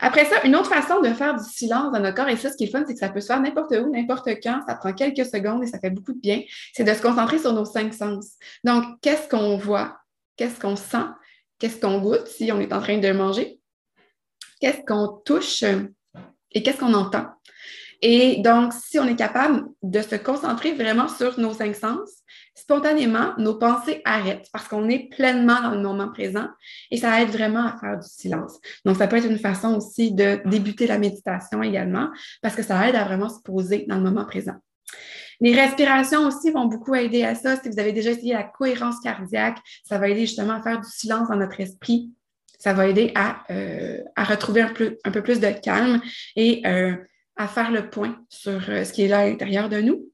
Après 0.00 0.24
ça, 0.26 0.42
une 0.44 0.54
autre 0.56 0.68
façon 0.68 1.00
de 1.00 1.08
faire 1.08 1.34
du 1.36 1.44
silence 1.48 1.92
dans 1.92 2.00
notre 2.00 2.14
corps, 2.14 2.28
et 2.28 2.36
ça, 2.36 2.50
ce 2.50 2.56
qui 2.56 2.64
est 2.64 2.70
fun, 2.70 2.84
c'est 2.86 2.92
que 2.92 2.98
ça 2.98 3.08
peut 3.08 3.20
se 3.20 3.26
faire 3.26 3.40
n'importe 3.40 3.72
où, 3.72 3.90
n'importe 3.90 4.28
quand, 4.42 4.60
ça 4.66 4.74
prend 4.74 4.92
quelques 4.92 5.24
secondes 5.24 5.62
et 5.62 5.66
ça 5.66 5.78
fait 5.78 5.90
beaucoup 5.90 6.12
de 6.12 6.20
bien, 6.20 6.42
c'est 6.74 6.84
de 6.84 6.92
se 6.92 7.00
concentrer 7.00 7.38
sur 7.38 7.52
nos 7.52 7.64
cinq 7.64 7.94
sens. 7.94 8.32
Donc, 8.62 8.84
qu'est-ce 9.00 9.28
qu'on 9.28 9.56
voit? 9.56 9.96
Qu'est-ce 10.36 10.60
qu'on 10.60 10.76
sent? 10.76 11.06
Qu'est-ce 11.58 11.80
qu'on 11.80 11.98
goûte 12.00 12.26
si 12.26 12.52
on 12.52 12.60
est 12.60 12.72
en 12.72 12.80
train 12.80 12.98
de 12.98 13.10
manger? 13.12 13.58
Qu'est-ce 14.60 14.82
qu'on 14.86 15.20
touche? 15.24 15.64
Et 16.52 16.62
qu'est-ce 16.62 16.78
qu'on 16.78 16.94
entend? 16.94 17.26
Et 18.02 18.42
donc, 18.42 18.72
si 18.72 18.98
on 18.98 19.06
est 19.06 19.16
capable 19.16 19.64
de 19.82 20.00
se 20.02 20.16
concentrer 20.16 20.74
vraiment 20.74 21.08
sur 21.08 21.38
nos 21.40 21.52
cinq 21.52 21.74
sens, 21.74 22.10
spontanément, 22.54 23.34
nos 23.38 23.54
pensées 23.54 24.02
arrêtent 24.04 24.48
parce 24.52 24.68
qu'on 24.68 24.88
est 24.88 25.08
pleinement 25.10 25.60
dans 25.62 25.74
le 25.74 25.80
moment 25.80 26.08
présent 26.08 26.48
et 26.90 26.96
ça 26.96 27.20
aide 27.20 27.30
vraiment 27.30 27.66
à 27.66 27.76
faire 27.78 27.98
du 27.98 28.08
silence. 28.08 28.58
Donc, 28.84 28.96
ça 28.96 29.06
peut 29.06 29.16
être 29.16 29.30
une 29.30 29.38
façon 29.38 29.76
aussi 29.76 30.12
de 30.12 30.40
débuter 30.46 30.86
la 30.86 30.98
méditation 30.98 31.62
également 31.62 32.08
parce 32.42 32.54
que 32.54 32.62
ça 32.62 32.88
aide 32.88 32.96
à 32.96 33.04
vraiment 33.04 33.28
se 33.28 33.40
poser 33.40 33.86
dans 33.88 33.96
le 33.96 34.02
moment 34.02 34.24
présent. 34.24 34.56
Les 35.40 35.54
respirations 35.54 36.26
aussi 36.26 36.50
vont 36.50 36.64
beaucoup 36.64 36.94
aider 36.94 37.22
à 37.22 37.34
ça. 37.34 37.56
Si 37.56 37.68
vous 37.68 37.78
avez 37.78 37.92
déjà 37.92 38.10
essayé 38.10 38.32
la 38.32 38.44
cohérence 38.44 39.00
cardiaque, 39.00 39.58
ça 39.84 39.98
va 39.98 40.08
aider 40.08 40.20
justement 40.20 40.54
à 40.54 40.62
faire 40.62 40.80
du 40.80 40.88
silence 40.88 41.28
dans 41.28 41.36
notre 41.36 41.60
esprit. 41.60 42.10
Ça 42.58 42.72
va 42.72 42.88
aider 42.88 43.12
à, 43.14 43.44
euh, 43.50 43.98
retrouver 44.16 44.62
un 44.62 44.72
peu, 44.72 45.22
plus 45.22 45.40
de 45.40 45.50
calme 45.50 46.00
et 46.36 46.62
euh, 46.66 46.96
à 47.36 47.48
faire 47.48 47.70
le 47.70 47.90
point 47.90 48.18
sur 48.28 48.62
ce 48.62 48.92
qui 48.92 49.02
est 49.02 49.08
là 49.08 49.20
à 49.20 49.26
l'intérieur 49.26 49.68
de 49.68 49.80
nous. 49.80 50.10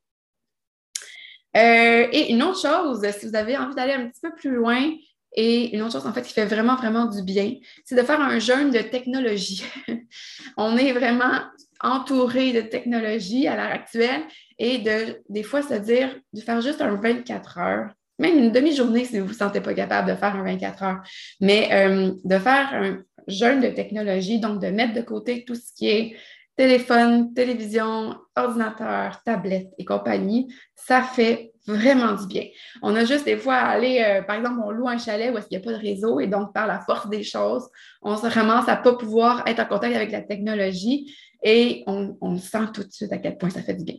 et 1.54 2.32
une 2.32 2.42
autre 2.42 2.60
chose, 2.60 3.06
si 3.18 3.28
vous 3.28 3.36
avez 3.36 3.56
envie 3.56 3.74
d'aller 3.74 3.92
un 3.92 4.08
petit 4.08 4.20
peu 4.20 4.34
plus 4.34 4.54
loin, 4.54 4.90
et 5.34 5.74
une 5.74 5.82
autre 5.82 5.92
chose, 5.92 6.06
en 6.06 6.12
fait, 6.12 6.22
qui 6.22 6.32
fait 6.32 6.44
vraiment, 6.44 6.76
vraiment 6.76 7.06
du 7.06 7.22
bien, 7.22 7.54
c'est 7.84 7.94
de 7.94 8.02
faire 8.02 8.20
un 8.20 8.38
jeûne 8.38 8.70
de 8.70 8.80
technologie. 8.80 9.64
On 10.56 10.76
est 10.76 10.92
vraiment 10.92 11.40
entouré 11.80 12.52
de 12.52 12.60
technologie 12.60 13.48
à 13.48 13.56
l'heure 13.56 13.72
actuelle 13.72 14.22
et 14.58 14.78
de, 14.78 15.22
des 15.28 15.42
fois, 15.42 15.62
se 15.62 15.74
dire 15.74 16.14
de 16.32 16.40
faire 16.40 16.60
juste 16.60 16.82
un 16.82 16.94
24 16.94 17.58
heures, 17.58 17.90
même 18.18 18.38
une 18.38 18.52
demi-journée 18.52 19.04
si 19.04 19.18
vous 19.18 19.24
ne 19.24 19.28
vous 19.28 19.34
sentez 19.34 19.60
pas 19.60 19.74
capable 19.74 20.10
de 20.10 20.14
faire 20.14 20.36
un 20.36 20.44
24 20.44 20.82
heures, 20.82 21.02
mais 21.40 21.68
euh, 21.72 22.12
de 22.24 22.38
faire 22.38 22.68
un 22.74 23.02
jeûne 23.26 23.60
de 23.60 23.68
technologie, 23.68 24.38
donc 24.38 24.60
de 24.60 24.68
mettre 24.68 24.92
de 24.92 25.00
côté 25.00 25.44
tout 25.44 25.54
ce 25.54 25.72
qui 25.74 25.88
est 25.88 26.16
téléphone, 26.62 27.34
télévision, 27.34 28.14
ordinateur, 28.36 29.20
tablette 29.24 29.72
et 29.78 29.84
compagnie, 29.84 30.54
ça 30.76 31.02
fait 31.02 31.50
vraiment 31.66 32.14
du 32.14 32.28
bien. 32.28 32.44
On 32.82 32.94
a 32.94 33.04
juste 33.04 33.24
des 33.24 33.36
fois 33.36 33.54
à 33.54 33.70
aller, 33.70 34.00
euh, 34.00 34.22
par 34.22 34.36
exemple, 34.36 34.60
on 34.64 34.70
loue 34.70 34.86
un 34.86 34.96
chalet 34.96 35.34
où 35.34 35.38
il 35.38 35.44
n'y 35.50 35.56
a 35.56 35.60
pas 35.60 35.72
de 35.72 35.82
réseau 35.82 36.20
et 36.20 36.28
donc 36.28 36.54
par 36.54 36.68
la 36.68 36.78
force 36.78 37.08
des 37.10 37.24
choses, 37.24 37.68
on 38.00 38.16
se 38.16 38.26
ramasse 38.26 38.68
à 38.68 38.78
ne 38.78 38.84
pas 38.84 38.94
pouvoir 38.94 39.42
être 39.48 39.58
en 39.58 39.66
contact 39.66 39.96
avec 39.96 40.12
la 40.12 40.20
technologie 40.20 41.12
et 41.42 41.82
on, 41.88 42.36
sent 42.36 42.66
tout 42.72 42.84
de 42.84 42.92
suite 42.92 43.12
à 43.12 43.18
quel 43.18 43.38
point 43.38 43.50
ça 43.50 43.62
fait 43.62 43.74
du 43.74 43.82
bien. 43.82 43.96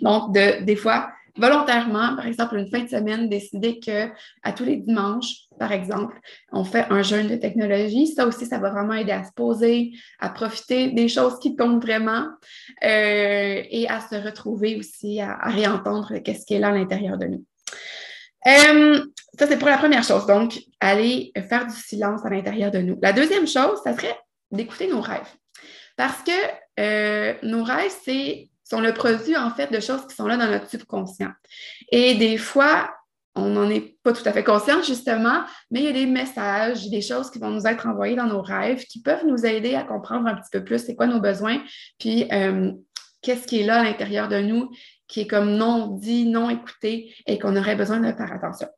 Donc, 0.00 0.34
de, 0.34 0.64
des 0.64 0.76
fois, 0.76 1.10
volontairement, 1.36 2.16
par 2.16 2.26
exemple, 2.26 2.56
une 2.56 2.68
fin 2.68 2.82
de 2.82 2.88
semaine, 2.88 3.28
décider 3.28 3.78
que 3.78 4.08
à 4.42 4.52
tous 4.52 4.64
les 4.64 4.76
dimanches, 4.76 5.46
par 5.58 5.72
exemple, 5.72 6.18
on 6.52 6.64
fait 6.64 6.86
un 6.90 7.02
jeûne 7.02 7.28
de 7.28 7.36
technologie. 7.36 8.08
Ça 8.08 8.26
aussi, 8.26 8.46
ça 8.46 8.58
va 8.58 8.70
vraiment 8.70 8.94
aider 8.94 9.12
à 9.12 9.24
se 9.24 9.32
poser, 9.32 9.92
à 10.18 10.30
profiter 10.30 10.90
des 10.90 11.08
choses 11.08 11.38
qui 11.38 11.56
comptent 11.56 11.82
vraiment 11.82 12.26
euh, 12.84 13.62
et 13.70 13.86
à 13.88 14.00
se 14.00 14.16
retrouver 14.16 14.76
aussi, 14.76 15.20
à, 15.20 15.38
réentendre 15.44 16.18
qu'est-ce 16.18 16.44
qui 16.46 16.54
est 16.54 16.58
là 16.58 16.68
à 16.68 16.72
l'intérieur 16.72 17.18
de 17.18 17.26
nous. 17.26 17.44
Euh, 18.46 19.04
ça, 19.38 19.46
c'est 19.46 19.58
pour 19.58 19.68
la 19.68 19.78
première 19.78 20.04
chose. 20.04 20.26
Donc, 20.26 20.58
aller 20.80 21.32
faire 21.48 21.66
du 21.66 21.74
silence 21.74 22.24
à 22.24 22.30
l'intérieur 22.30 22.70
de 22.70 22.78
nous. 22.78 22.98
La 23.02 23.12
deuxième 23.12 23.46
chose, 23.46 23.80
ça 23.82 23.94
serait 23.94 24.16
d'écouter 24.50 24.88
nos 24.88 25.00
rêves. 25.00 25.32
Parce 25.96 26.22
que 26.22 26.30
euh, 26.78 27.34
nos 27.42 27.64
rêves, 27.64 27.94
c'est 28.04 28.48
sont 28.68 28.80
le 28.80 28.92
produit, 28.92 29.36
en 29.36 29.50
fait, 29.50 29.72
de 29.72 29.80
choses 29.80 30.06
qui 30.06 30.14
sont 30.14 30.26
là 30.26 30.36
dans 30.36 30.50
notre 30.50 30.68
subconscient. 30.68 31.30
Et 31.92 32.14
des 32.14 32.36
fois, 32.36 32.90
on 33.36 33.50
n'en 33.50 33.68
est 33.68 33.96
pas 34.02 34.12
tout 34.12 34.26
à 34.26 34.32
fait 34.32 34.42
conscient, 34.42 34.82
justement, 34.82 35.44
mais 35.70 35.80
il 35.80 35.84
y 35.84 35.88
a 35.88 35.92
des 35.92 36.06
messages, 36.06 36.88
des 36.88 37.02
choses 37.02 37.30
qui 37.30 37.38
vont 37.38 37.50
nous 37.50 37.66
être 37.66 37.86
envoyées 37.86 38.16
dans 38.16 38.26
nos 38.26 38.42
rêves 38.42 38.84
qui 38.86 39.02
peuvent 39.02 39.26
nous 39.26 39.44
aider 39.44 39.74
à 39.74 39.84
comprendre 39.84 40.26
un 40.26 40.34
petit 40.34 40.50
peu 40.50 40.64
plus 40.64 40.78
c'est 40.78 40.96
quoi 40.96 41.06
nos 41.06 41.20
besoins, 41.20 41.62
puis 41.98 42.26
euh, 42.32 42.72
qu'est-ce 43.22 43.46
qui 43.46 43.60
est 43.60 43.66
là 43.66 43.80
à 43.80 43.84
l'intérieur 43.84 44.28
de 44.28 44.40
nous, 44.40 44.70
qui 45.06 45.20
est 45.20 45.26
comme 45.26 45.56
non 45.56 45.88
dit, 45.88 46.26
non 46.26 46.50
écouté 46.50 47.14
et 47.26 47.38
qu'on 47.38 47.56
aurait 47.56 47.76
besoin 47.76 48.00
de 48.00 48.10
faire 48.12 48.32
attention. 48.32 48.68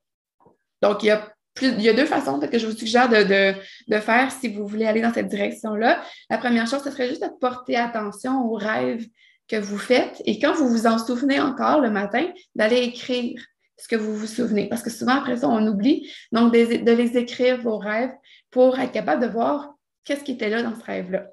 Donc, 0.83 1.03
il 1.03 1.07
y 1.07 1.89
a 1.89 1.93
deux 1.93 2.07
façons 2.07 2.39
que 2.39 2.59
je 2.59 2.67
vous 2.67 2.77
suggère 2.77 3.09
de, 3.09 3.55
de, 3.89 4.01
faire 4.01 4.31
si 4.31 4.49
vous 4.49 4.67
voulez 4.67 4.87
aller 4.87 5.01
dans 5.01 5.13
cette 5.13 5.29
direction-là. 5.29 6.03
La 6.31 6.39
première 6.39 6.67
chose, 6.67 6.83
ce 6.83 6.91
serait 6.91 7.09
juste 7.09 7.23
de 7.23 7.31
porter 7.41 7.77
attention 7.77 8.45
aux 8.45 8.55
rêves 8.55 9.07
que 9.49 9.57
vous 9.57 9.79
faites 9.79 10.23
et 10.27 10.39
quand 10.39 10.55
vous 10.55 10.69
vous 10.69 10.87
en 10.87 10.99
souvenez 10.99 11.41
encore 11.41 11.81
le 11.81 11.91
matin, 11.91 12.27
d'aller 12.55 12.79
écrire 12.79 13.41
ce 13.79 13.89
que 13.89 13.97
vous 13.97 14.15
vous 14.15 14.27
souvenez. 14.27 14.69
Parce 14.69 14.83
que 14.83 14.91
souvent, 14.91 15.15
après 15.15 15.39
ça, 15.39 15.49
on 15.49 15.67
oublie. 15.67 16.11
Donc, 16.33 16.53
de, 16.53 16.93
les 16.93 17.17
écrire, 17.17 17.61
vos 17.61 17.79
rêves, 17.79 18.13
pour 18.51 18.79
être 18.79 18.93
capable 18.93 19.23
de 19.23 19.29
voir 19.29 19.75
qu'est-ce 20.05 20.25
qui 20.25 20.33
était 20.33 20.51
là 20.51 20.63
dans 20.63 20.75
ce 20.75 20.85
rêve-là. 20.85 21.27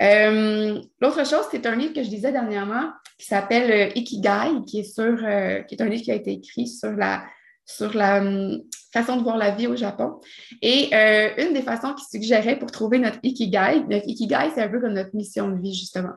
Euh, 0.00 0.80
l'autre 1.00 1.26
chose, 1.26 1.44
c'est 1.50 1.66
un 1.66 1.76
livre 1.76 1.92
que 1.92 2.02
je 2.02 2.08
lisais 2.08 2.32
dernièrement 2.32 2.90
qui 3.18 3.26
s'appelle 3.26 3.70
euh, 3.70 3.92
Ikigai, 3.94 4.64
qui 4.66 4.80
est, 4.80 4.84
sur, 4.84 5.18
euh, 5.22 5.60
qui 5.62 5.74
est 5.74 5.82
un 5.82 5.88
livre 5.88 6.02
qui 6.02 6.10
a 6.10 6.14
été 6.14 6.32
écrit 6.32 6.66
sur 6.66 6.92
la, 6.92 7.24
sur 7.66 7.94
la 7.94 8.20
hum, 8.20 8.62
façon 8.92 9.18
de 9.18 9.22
voir 9.22 9.36
la 9.36 9.50
vie 9.50 9.66
au 9.66 9.76
Japon. 9.76 10.18
Et 10.62 10.92
une 10.92 11.52
des 11.52 11.62
façons 11.62 11.94
qu'il 11.94 12.06
suggérait 12.10 12.58
pour 12.58 12.70
trouver 12.70 12.98
notre 12.98 13.18
Ikigai, 13.22 13.84
notre 13.88 14.08
Ikigai, 14.08 14.50
c'est 14.54 14.62
un 14.62 14.68
peu 14.68 14.80
comme 14.80 14.94
notre 14.94 15.14
mission 15.14 15.48
de 15.48 15.60
vie, 15.60 15.74
justement. 15.74 16.14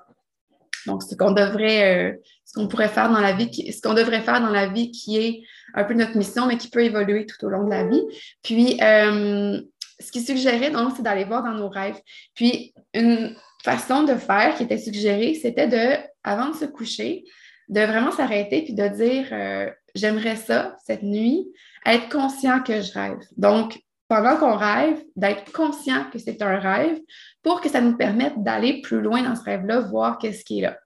Donc, 0.86 1.04
ce 1.04 1.16
qu'on 1.16 1.32
devrait, 1.32 2.12
euh, 2.12 2.14
ce 2.46 2.54
qu'on 2.54 2.68
pourrait 2.68 2.90
faire 2.90 3.10
dans 3.10 3.20
la 3.20 3.34
vie, 3.34 3.50
ce 3.72 3.82
qu'on 3.82 3.94
devrait 3.94 4.22
faire 4.22 4.42
dans 4.42 4.50
la 4.50 4.68
vie 4.68 4.92
qui 4.92 5.18
est 5.18 5.42
un 5.74 5.84
peu 5.84 5.94
notre 5.94 6.18
mission, 6.18 6.48
mais 6.48 6.58
qui 6.58 6.70
peut 6.70 6.84
évoluer 6.84 7.26
tout 7.26 7.44
au 7.46 7.50
long 7.50 7.64
de 7.64 7.70
la 7.70 7.86
vie. 7.86 8.04
Puis, 8.44 8.80
euh, 8.82 9.60
ce 10.00 10.12
qui 10.12 10.22
suggérait, 10.22 10.72
donc, 10.72 10.94
c'est 10.96 11.04
d'aller 11.04 11.26
voir 11.26 11.44
dans 11.44 11.54
nos 11.54 11.70
rêves. 11.70 12.00
Puis, 12.34 12.74
une 12.94 13.36
façon 13.64 14.04
de 14.04 14.16
faire 14.16 14.56
qui 14.56 14.64
était 14.64 14.78
suggérée, 14.78 15.34
c'était 15.34 15.68
de, 15.68 15.98
avant 16.24 16.50
de 16.50 16.56
se 16.56 16.66
coucher, 16.66 17.24
de 17.70 17.82
vraiment 17.82 18.12
s'arrêter 18.12 18.62
puis 18.64 18.74
de 18.74 18.88
dire 18.88 19.28
euh, 19.32 19.70
j'aimerais 19.96 20.36
ça 20.36 20.76
cette 20.86 21.04
nuit, 21.04 21.48
être 21.86 22.10
conscient 22.10 22.62
que 22.62 22.82
je 22.82 22.94
rêve. 22.94 23.18
Donc, 23.38 23.80
pendant 24.08 24.38
qu'on 24.38 24.56
rêve, 24.56 25.04
d'être 25.16 25.52
conscient 25.52 26.10
que 26.12 26.20
c'est 26.20 26.42
un 26.42 26.60
rêve 26.60 27.00
pour 27.42 27.62
que 27.62 27.70
ça 27.70 27.82
nous 27.82 27.98
permette 27.98 28.42
d'aller 28.44 28.82
plus 28.82 29.02
loin 29.02 29.24
dans 29.24 29.36
ce 29.36 29.44
rêve-là, 29.44 29.80
voir 29.80 30.18
qu'est-ce 30.18 30.44
qui 30.44 30.60
est 30.60 30.64
là. 30.64 30.78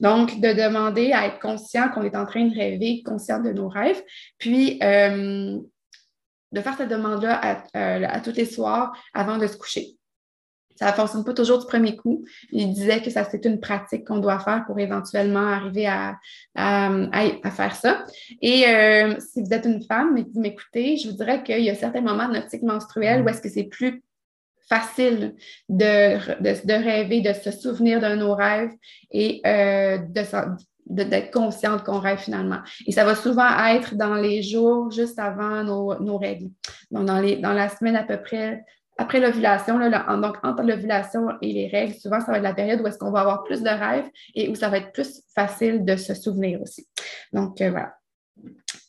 Donc, 0.00 0.40
de 0.40 0.52
demander 0.52 1.12
à 1.12 1.26
être 1.26 1.38
conscient 1.38 1.88
qu'on 1.90 2.02
est 2.02 2.16
en 2.16 2.26
train 2.26 2.46
de 2.46 2.54
rêver, 2.54 3.02
conscient 3.04 3.40
de 3.40 3.50
nos 3.50 3.68
rêves, 3.68 4.02
puis 4.38 4.78
euh, 4.82 5.58
de 6.52 6.60
faire 6.60 6.76
cette 6.76 6.88
demande-là 6.88 7.38
à, 7.42 7.62
euh, 7.76 8.06
à 8.08 8.20
tous 8.20 8.32
les 8.32 8.46
soirs 8.46 8.92
avant 9.14 9.38
de 9.38 9.46
se 9.46 9.56
coucher. 9.56 9.96
Ça 10.82 10.90
ne 10.90 10.96
fonctionne 10.96 11.22
pas 11.22 11.32
toujours 11.32 11.60
du 11.60 11.66
premier 11.66 11.94
coup. 11.94 12.24
Il 12.50 12.72
disait 12.72 13.00
que 13.00 13.08
ça, 13.08 13.22
c'est 13.22 13.44
une 13.44 13.60
pratique 13.60 14.04
qu'on 14.04 14.18
doit 14.18 14.40
faire 14.40 14.64
pour 14.66 14.80
éventuellement 14.80 15.46
arriver 15.46 15.86
à, 15.86 16.18
faire 16.56 17.76
ça. 17.76 18.04
Et 18.40 18.66
euh, 18.66 19.14
si 19.20 19.42
vous 19.42 19.52
êtes 19.52 19.64
une 19.64 19.84
femme 19.84 20.16
et 20.16 20.24
que 20.24 20.30
vous 20.34 20.40
m'écoutez, 20.40 20.96
je 20.96 21.08
vous 21.08 21.16
dirais 21.16 21.44
qu'il 21.44 21.62
y 21.62 21.70
a 21.70 21.76
certains 21.76 22.00
moments 22.00 22.26
de 22.26 22.34
notre 22.34 22.50
cycle 22.50 22.64
menstruel 22.64 23.22
où 23.22 23.28
est-ce 23.28 23.40
que 23.40 23.48
c'est 23.48 23.62
plus 23.62 24.02
facile 24.68 25.36
de, 25.68 26.16
de, 26.42 26.72
rêver, 26.72 27.20
de 27.20 27.32
se 27.32 27.52
souvenir 27.52 28.00
de 28.00 28.16
nos 28.16 28.34
rêves 28.34 28.72
et 29.12 29.40
euh, 29.46 29.98
de, 29.98 31.04
d'être 31.04 31.30
consciente 31.30 31.84
qu'on 31.84 32.00
rêve 32.00 32.18
finalement. 32.18 32.58
Et 32.88 32.92
ça 32.92 33.04
va 33.04 33.14
souvent 33.14 33.48
être 33.66 33.94
dans 33.94 34.16
les 34.16 34.42
jours 34.42 34.90
juste 34.90 35.20
avant 35.20 35.62
nos, 35.62 35.96
nos 36.00 36.18
règles. 36.18 36.50
Donc, 36.90 37.04
dans, 37.04 37.20
les, 37.20 37.36
dans 37.36 37.52
la 37.52 37.68
semaine 37.68 37.94
à 37.94 38.02
peu 38.02 38.20
près 38.20 38.64
après 38.98 39.20
l'ovulation, 39.20 39.78
donc 39.78 40.36
entre 40.42 40.62
l'ovulation 40.62 41.28
et 41.40 41.52
les 41.52 41.68
règles, 41.68 41.94
souvent, 41.94 42.20
ça 42.20 42.30
va 42.30 42.38
être 42.38 42.42
la 42.42 42.54
période 42.54 42.80
où 42.80 42.86
est-ce 42.86 42.98
qu'on 42.98 43.10
va 43.10 43.20
avoir 43.20 43.42
plus 43.44 43.62
de 43.62 43.68
rêves 43.68 44.08
et 44.34 44.48
où 44.48 44.54
ça 44.54 44.68
va 44.68 44.78
être 44.78 44.92
plus 44.92 45.22
facile 45.34 45.84
de 45.84 45.96
se 45.96 46.14
souvenir 46.14 46.60
aussi. 46.60 46.86
Donc, 47.32 47.60
euh, 47.60 47.70
voilà. 47.70 47.94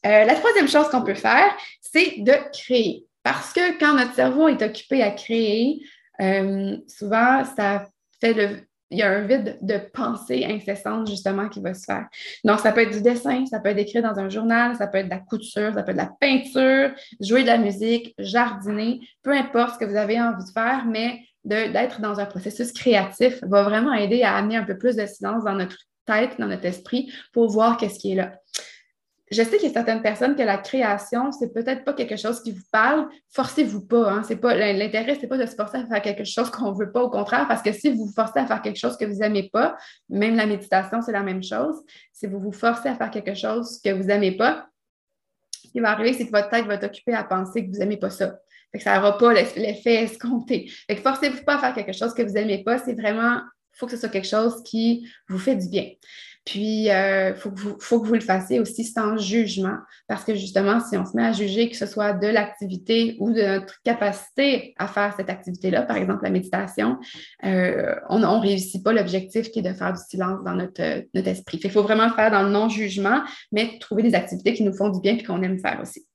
Euh, 0.05 0.25
la 0.25 0.35
troisième 0.35 0.67
chose 0.67 0.89
qu'on 0.89 1.03
peut 1.03 1.13
faire, 1.13 1.55
c'est 1.81 2.15
de 2.19 2.33
créer. 2.51 3.05
Parce 3.23 3.53
que 3.53 3.79
quand 3.79 3.93
notre 3.93 4.13
cerveau 4.13 4.49
est 4.49 4.61
occupé 4.61 5.01
à 5.01 5.11
créer, 5.11 5.81
euh, 6.21 6.77
souvent, 6.87 7.43
ça 7.55 7.85
fait 8.19 8.33
le, 8.33 8.59
il 8.93 8.99
y 8.99 9.01
a 9.01 9.09
un 9.09 9.21
vide 9.21 9.57
de 9.61 9.77
pensée 9.93 10.45
incessante, 10.45 11.09
justement, 11.09 11.49
qui 11.49 11.59
va 11.61 11.73
se 11.73 11.83
faire. 11.83 12.07
Donc, 12.43 12.59
ça 12.59 12.71
peut 12.71 12.81
être 12.81 12.93
du 12.93 13.01
dessin, 13.01 13.45
ça 13.47 13.59
peut 13.59 13.69
être 13.69 13.79
écrit 13.79 14.01
dans 14.01 14.17
un 14.19 14.29
journal, 14.29 14.75
ça 14.75 14.87
peut 14.87 14.99
être 14.99 15.07
de 15.07 15.09
la 15.09 15.19
couture, 15.19 15.73
ça 15.73 15.83
peut 15.83 15.91
être 15.91 15.97
de 15.97 16.03
la 16.03 16.11
peinture, 16.19 16.91
jouer 17.19 17.41
de 17.41 17.47
la 17.47 17.57
musique, 17.57 18.13
jardiner, 18.19 18.99
peu 19.23 19.31
importe 19.31 19.75
ce 19.75 19.79
que 19.79 19.85
vous 19.85 19.97
avez 19.97 20.21
envie 20.21 20.45
de 20.45 20.51
faire, 20.51 20.85
mais 20.85 21.19
d'être 21.43 21.99
dans 21.99 22.19
un 22.19 22.25
processus 22.25 22.71
créatif 22.71 23.43
va 23.43 23.63
vraiment 23.63 23.93
aider 23.93 24.23
à 24.23 24.35
amener 24.35 24.55
un 24.55 24.63
peu 24.63 24.77
plus 24.77 24.95
de 24.95 25.05
silence 25.05 25.43
dans 25.43 25.55
notre 25.55 25.77
tête, 26.05 26.39
dans 26.39 26.47
notre 26.47 26.65
esprit, 26.65 27.11
pour 27.33 27.49
voir 27.49 27.77
qu'est-ce 27.77 27.99
qui 27.99 28.13
est 28.13 28.15
là 28.15 28.33
je 29.31 29.41
sais 29.41 29.57
qu'il 29.57 29.67
y 29.67 29.71
a 29.71 29.73
certaines 29.73 30.01
personnes 30.01 30.35
que 30.35 30.43
la 30.43 30.57
création, 30.57 31.31
c'est 31.31 31.53
peut-être 31.53 31.83
pas 31.83 31.93
quelque 31.93 32.17
chose 32.17 32.41
qui 32.43 32.51
vous 32.51 32.63
parle. 32.71 33.07
Forcez-vous 33.31 33.85
pas. 33.85 34.11
Hein? 34.11 34.23
C'est 34.23 34.35
pas 34.35 34.53
l'intérêt, 34.53 35.17
c'est 35.19 35.27
pas 35.27 35.37
de 35.37 35.45
se 35.45 35.55
forcer 35.55 35.77
à 35.77 35.85
faire 35.87 36.01
quelque 36.01 36.23
chose 36.23 36.49
qu'on 36.49 36.73
veut 36.73 36.91
pas. 36.91 37.01
Au 37.01 37.09
contraire, 37.09 37.47
parce 37.47 37.61
que 37.61 37.71
si 37.71 37.89
vous 37.89 38.05
vous 38.05 38.13
forcez 38.13 38.39
à 38.39 38.45
faire 38.45 38.61
quelque 38.61 38.77
chose 38.77 38.97
que 38.97 39.05
vous 39.05 39.21
aimez 39.23 39.49
pas, 39.51 39.77
même 40.09 40.35
la 40.35 40.45
méditation, 40.45 41.01
c'est 41.01 41.13
la 41.13 41.23
même 41.23 41.41
chose. 41.41 41.75
Si 42.11 42.27
vous 42.27 42.39
vous 42.39 42.51
forcez 42.51 42.89
à 42.89 42.95
faire 42.95 43.11
quelque 43.11 43.33
chose 43.33 43.79
que 43.83 43.91
vous 43.91 44.09
aimez 44.09 44.33
pas, 44.33 44.67
ce 45.65 45.71
qui 45.71 45.79
va 45.79 45.91
arriver, 45.91 46.13
c'est 46.13 46.25
que 46.25 46.31
votre 46.31 46.49
tête 46.49 46.65
va 46.65 46.75
être 46.75 46.85
occupée 46.85 47.13
à 47.13 47.23
penser 47.23 47.65
que 47.65 47.71
vous 47.71 47.81
aimez 47.81 47.97
pas 47.97 48.09
ça. 48.09 48.39
Fait 48.71 48.79
que 48.79 48.83
ça 48.83 48.97
n'aura 48.97 49.17
pas 49.17 49.33
l'effet 49.33 50.03
escompté. 50.03 50.69
Forcez-vous 51.01 51.43
pas 51.43 51.55
à 51.55 51.59
faire 51.59 51.73
quelque 51.73 51.93
chose 51.93 52.13
que 52.13 52.23
vous 52.23 52.37
aimez 52.37 52.63
pas. 52.63 52.77
C'est 52.77 52.93
vraiment, 52.93 53.37
il 53.37 53.77
faut 53.77 53.85
que 53.85 53.93
ce 53.93 53.97
soit 53.97 54.09
quelque 54.09 54.27
chose 54.27 54.61
qui 54.63 55.07
vous 55.29 55.39
fait 55.39 55.55
du 55.55 55.69
bien. 55.69 55.89
Puis, 56.45 56.83
il 56.83 56.91
euh, 56.91 57.33
faut, 57.35 57.51
que 57.51 58.07
vous 58.07 58.13
le 58.13 58.19
fassiez 58.19 58.59
aussi 58.59 58.83
sans 58.83 59.17
jugement, 59.17 59.77
parce 60.07 60.25
que 60.25 60.35
justement, 60.35 60.81
si 60.81 60.97
on 60.97 61.05
se 61.05 61.15
met 61.15 61.25
à 61.25 61.31
juger 61.31 61.69
que 61.69 61.77
ce 61.77 61.85
soit 61.85 62.11
de 62.11 62.27
l'activité 62.27 63.15
ou 63.19 63.31
de 63.31 63.41
notre 63.41 63.81
capacité 63.83 64.73
à 64.77 64.87
faire 64.87 65.13
cette 65.15 65.29
activité-là, 65.29 65.83
par 65.83 65.95
exemple 65.95 66.23
la 66.23 66.31
méditation, 66.31 66.97
euh, 67.45 67.95
on 68.09 68.19
ne 68.19 68.25
réussit 68.25 68.83
pas 68.83 68.91
l'objectif 68.91 69.51
qui 69.51 69.59
est 69.59 69.61
de 69.61 69.73
faire 69.73 69.93
du 69.93 70.01
silence 70.05 70.43
dans 70.43 70.55
notre, 70.55 71.05
notre 71.13 71.27
esprit. 71.29 71.61
Il 71.63 71.71
faut 71.71 71.83
vraiment 71.83 72.07
le 72.07 72.13
faire 72.13 72.29
dans 72.29 72.43
le 72.43 72.49
non-jugement, 72.49 73.21
mais 73.53 73.77
trouver 73.79 74.03
des 74.03 74.13
activités 74.13 74.53
qui 74.53 74.63
nous 74.63 74.75
font 74.75 74.89
du 74.89 74.99
bien 74.99 75.15
et 75.15 75.23
qu'on 75.23 75.41
aime 75.43 75.59
faire 75.59 75.79
aussi. 75.81 76.05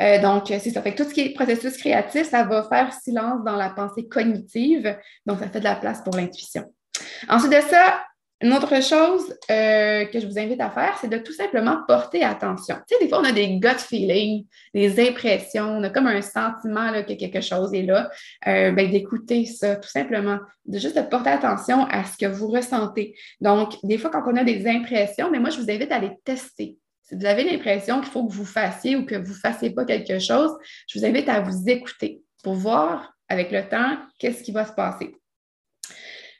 Euh, 0.00 0.20
donc, 0.20 0.44
c'est 0.48 0.70
ça. 0.70 0.82
Tout 0.82 1.04
ce 1.04 1.12
qui 1.14 1.20
est 1.20 1.34
processus 1.34 1.76
créatif, 1.76 2.28
ça 2.28 2.44
va 2.44 2.62
faire 2.62 2.92
silence 2.92 3.44
dans 3.44 3.56
la 3.56 3.70
pensée 3.70 4.06
cognitive. 4.08 4.96
Donc, 5.26 5.38
ça 5.40 5.48
fait 5.48 5.60
de 5.60 5.64
la 5.64 5.76
place 5.76 6.02
pour 6.02 6.14
l'intuition. 6.14 6.64
Ensuite 7.28 7.52
de 7.52 7.60
ça, 7.68 8.02
Une 8.42 8.52
autre 8.52 8.82
chose 8.82 9.34
euh, 9.50 10.04
que 10.04 10.20
je 10.20 10.26
vous 10.26 10.38
invite 10.38 10.60
à 10.60 10.68
faire, 10.68 10.98
c'est 11.00 11.08
de 11.08 11.16
tout 11.16 11.32
simplement 11.32 11.78
porter 11.88 12.22
attention. 12.22 12.76
Tu 12.86 12.94
sais, 12.94 13.02
des 13.02 13.08
fois, 13.08 13.20
on 13.20 13.24
a 13.24 13.32
des 13.32 13.56
gut 13.56 13.78
feelings, 13.78 14.44
des 14.74 15.08
impressions, 15.08 15.78
on 15.78 15.82
a 15.82 15.88
comme 15.88 16.06
un 16.06 16.20
sentiment 16.20 16.92
que 17.02 17.14
quelque 17.14 17.40
chose 17.40 17.72
est 17.72 17.84
là. 17.84 18.10
Euh, 18.46 18.72
ben, 18.72 18.90
d'écouter 18.90 19.46
ça, 19.46 19.76
tout 19.76 19.88
simplement. 19.88 20.38
De 20.66 20.78
juste 20.78 20.96
de 20.96 21.02
porter 21.02 21.30
attention 21.30 21.86
à 21.86 22.04
ce 22.04 22.18
que 22.18 22.26
vous 22.26 22.48
ressentez. 22.48 23.16
Donc, 23.40 23.76
des 23.82 23.96
fois, 23.96 24.10
quand 24.10 24.22
on 24.26 24.36
a 24.36 24.44
des 24.44 24.68
impressions, 24.68 25.30
mais 25.30 25.38
moi, 25.38 25.48
je 25.48 25.58
vous 25.58 25.70
invite 25.70 25.90
à 25.90 25.98
les 25.98 26.12
tester. 26.22 26.76
Si 27.00 27.14
vous 27.14 27.24
avez 27.24 27.44
l'impression 27.44 28.00
qu'il 28.00 28.10
faut 28.10 28.26
que 28.26 28.32
vous 28.32 28.44
fassiez 28.44 28.96
ou 28.96 29.06
que 29.06 29.14
vous 29.14 29.32
ne 29.32 29.38
fassiez 29.38 29.70
pas 29.70 29.86
quelque 29.86 30.18
chose, 30.18 30.50
je 30.88 30.98
vous 30.98 31.06
invite 31.06 31.28
à 31.30 31.40
vous 31.40 31.70
écouter 31.70 32.20
pour 32.44 32.54
voir 32.54 33.14
avec 33.28 33.50
le 33.50 33.66
temps 33.66 33.96
qu'est-ce 34.18 34.42
qui 34.42 34.52
va 34.52 34.66
se 34.66 34.72
passer. 34.72 35.14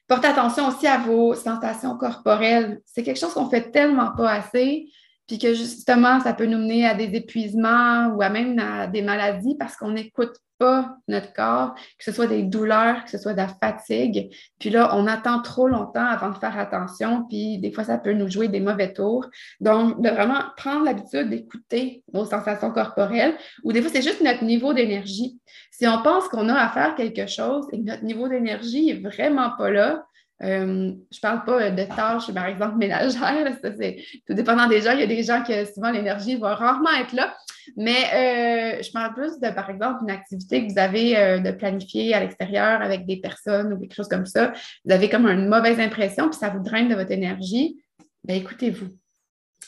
Portez 0.08 0.28
attention 0.28 0.68
aussi 0.68 0.86
à 0.86 0.98
vos 0.98 1.34
sensations 1.34 1.96
corporelles. 1.96 2.80
C'est 2.84 3.02
quelque 3.02 3.18
chose 3.18 3.34
qu'on 3.34 3.50
fait 3.50 3.70
tellement 3.72 4.12
pas 4.16 4.30
assez, 4.30 4.88
puis 5.26 5.38
que 5.38 5.54
justement, 5.54 6.20
ça 6.20 6.32
peut 6.32 6.46
nous 6.46 6.58
mener 6.58 6.86
à 6.86 6.94
des 6.94 7.14
épuisements 7.16 8.08
ou 8.08 8.22
à 8.22 8.28
même 8.28 8.58
à 8.58 8.86
des 8.86 9.02
maladies 9.02 9.56
parce 9.58 9.76
qu'on 9.76 9.90
n'écoute 9.90 10.36
pas 10.58 10.96
notre 11.08 11.32
corps, 11.32 11.74
que 11.98 12.04
ce 12.04 12.12
soit 12.12 12.26
des 12.26 12.42
douleurs, 12.42 13.04
que 13.04 13.10
ce 13.10 13.18
soit 13.18 13.32
de 13.32 13.38
la 13.38 13.48
fatigue. 13.48 14.34
Puis 14.58 14.70
là, 14.70 14.96
on 14.96 15.06
attend 15.06 15.42
trop 15.42 15.68
longtemps 15.68 16.06
avant 16.06 16.30
de 16.30 16.38
faire 16.38 16.58
attention, 16.58 17.24
puis 17.28 17.58
des 17.58 17.72
fois, 17.72 17.84
ça 17.84 17.98
peut 17.98 18.12
nous 18.12 18.28
jouer 18.28 18.48
des 18.48 18.60
mauvais 18.60 18.92
tours. 18.92 19.26
Donc, 19.60 20.00
de 20.00 20.08
vraiment 20.08 20.42
prendre 20.56 20.84
l'habitude 20.84 21.28
d'écouter 21.28 22.02
nos 22.12 22.24
sensations 22.24 22.70
corporelles, 22.70 23.36
ou 23.64 23.72
des 23.72 23.82
fois, 23.82 23.90
c'est 23.92 24.02
juste 24.02 24.22
notre 24.22 24.44
niveau 24.44 24.72
d'énergie. 24.72 25.38
Si 25.70 25.86
on 25.86 26.02
pense 26.02 26.28
qu'on 26.28 26.48
a 26.48 26.54
à 26.54 26.68
faire 26.70 26.94
quelque 26.94 27.26
chose 27.26 27.66
et 27.72 27.78
que 27.78 27.84
notre 27.84 28.04
niveau 28.04 28.28
d'énergie 28.28 28.86
n'est 28.86 29.10
vraiment 29.10 29.50
pas 29.58 29.70
là, 29.70 30.06
euh, 30.42 30.92
je 31.10 31.16
ne 31.16 31.20
parle 31.20 31.44
pas 31.44 31.70
de 31.70 31.84
tâches, 31.84 32.32
par 32.32 32.46
exemple, 32.46 32.76
ménagères. 32.78 33.56
Ça, 33.62 33.70
c'est 33.78 34.02
tout 34.26 34.34
dépendant 34.34 34.66
des 34.66 34.82
gens. 34.82 34.92
Il 34.92 35.00
y 35.00 35.02
a 35.02 35.06
des 35.06 35.22
gens 35.22 35.42
qui, 35.42 35.52
souvent, 35.74 35.90
l'énergie 35.90 36.36
va 36.36 36.54
rarement 36.54 36.92
être 37.00 37.12
là. 37.12 37.36
Mais 37.76 38.78
euh, 38.78 38.82
je 38.82 38.90
parle 38.92 39.14
plus 39.14 39.40
de, 39.40 39.48
par 39.50 39.70
exemple, 39.70 40.00
une 40.02 40.10
activité 40.10 40.64
que 40.64 40.72
vous 40.72 40.78
avez 40.78 41.16
euh, 41.16 41.38
de 41.38 41.50
planifier 41.50 42.14
à 42.14 42.20
l'extérieur 42.20 42.80
avec 42.80 43.06
des 43.06 43.16
personnes 43.16 43.72
ou 43.72 43.80
quelque 43.80 43.94
chose 43.94 44.08
comme 44.08 44.26
ça. 44.26 44.52
Vous 44.84 44.92
avez 44.92 45.08
comme 45.08 45.26
une 45.26 45.48
mauvaise 45.48 45.80
impression, 45.80 46.28
puis 46.28 46.38
ça 46.38 46.50
vous 46.50 46.62
draine 46.62 46.88
de 46.88 46.94
votre 46.94 47.10
énergie. 47.10 47.82
Bien, 48.22 48.36
écoutez-vous. 48.36 48.88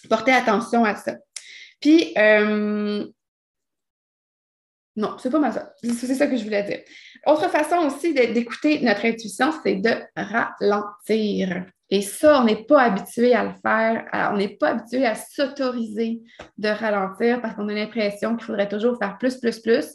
Portez 0.09 0.33
attention 0.33 0.85
à 0.85 0.95
ça. 0.95 1.17
Puis, 1.81 2.15
non, 4.99 5.15
c'est 5.17 5.31
pas 5.31 5.39
mal 5.39 5.53
ça. 5.53 5.73
C'est 5.81 6.13
ça 6.13 6.27
que 6.27 6.37
je 6.37 6.43
voulais 6.43 6.65
dire. 6.65 6.81
Autre 7.25 7.49
façon 7.51 7.87
aussi 7.87 8.13
d'écouter 8.13 8.81
notre 8.81 9.05
intuition, 9.05 9.53
c'est 9.63 9.77
de 9.77 9.91
ralentir. 10.17 11.67
Et 11.89 12.03
ça, 12.03 12.41
on 12.41 12.45
n'est 12.45 12.65
pas 12.65 12.83
habitué 12.83 13.33
à 13.33 13.45
le 13.45 13.53
faire. 13.63 14.07
on 14.33 14.37
n'est 14.37 14.57
pas 14.57 14.71
habitué 14.71 15.07
à 15.07 15.15
s'autoriser 15.15 16.21
de 16.59 16.69
ralentir 16.69 17.41
parce 17.41 17.55
qu'on 17.55 17.69
a 17.69 17.75
l'impression 17.75 18.35
qu'il 18.35 18.45
faudrait 18.45 18.69
toujours 18.69 18.99
faire 18.99 19.19
plus, 19.19 19.37
plus, 19.37 19.61
plus. 19.61 19.87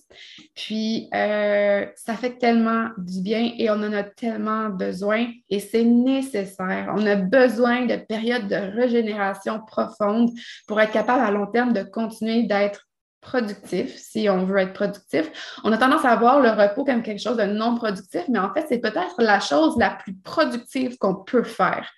Puis, 0.56 1.10
euh, 1.14 1.86
ça 1.98 2.14
fait 2.14 2.38
tellement 2.38 2.88
du 2.98 3.22
bien 3.22 3.52
et 3.58 3.70
on 3.70 3.74
en 3.74 3.92
a 3.92 4.04
tellement 4.04 4.70
besoin 4.70 5.28
et 5.50 5.60
c'est 5.60 5.84
nécessaire. 5.84 6.94
On 6.96 7.06
a 7.06 7.18
besoin 7.18 7.88
de 7.88 7.98
périodes 7.98 8.48
de 8.48 8.56
régénération 8.56 9.60
profonde 9.68 10.30
pour 10.66 10.80
être 10.80 10.94
capable 10.94 11.26
à 11.26 11.30
long 11.30 11.48
terme 11.48 11.74
de 11.74 11.84
continuer 11.84 12.44
d'être 12.44 12.88
productif, 13.24 13.98
si 13.98 14.30
on 14.30 14.46
veut 14.46 14.60
être 14.60 14.74
productif. 14.74 15.32
On 15.64 15.72
a 15.72 15.78
tendance 15.78 16.06
à 16.06 16.16
voir 16.16 16.42
le 16.42 16.50
repos 16.50 16.86
comme 16.86 17.02
quelque 17.02 17.22
chose 17.22 17.38
de 17.38 17.44
non 17.44 17.76
productif, 17.76 18.24
mais 18.30 18.40
en 18.40 18.54
fait, 18.54 18.66
c'est 18.70 18.80
peut-être 18.80 19.16
la 19.18 19.40
chose 19.40 19.78
la 19.78 19.90
plus 19.90 20.14
productive 20.14 20.98
qu'on 20.98 21.16
peut 21.16 21.44
faire. 21.44 21.90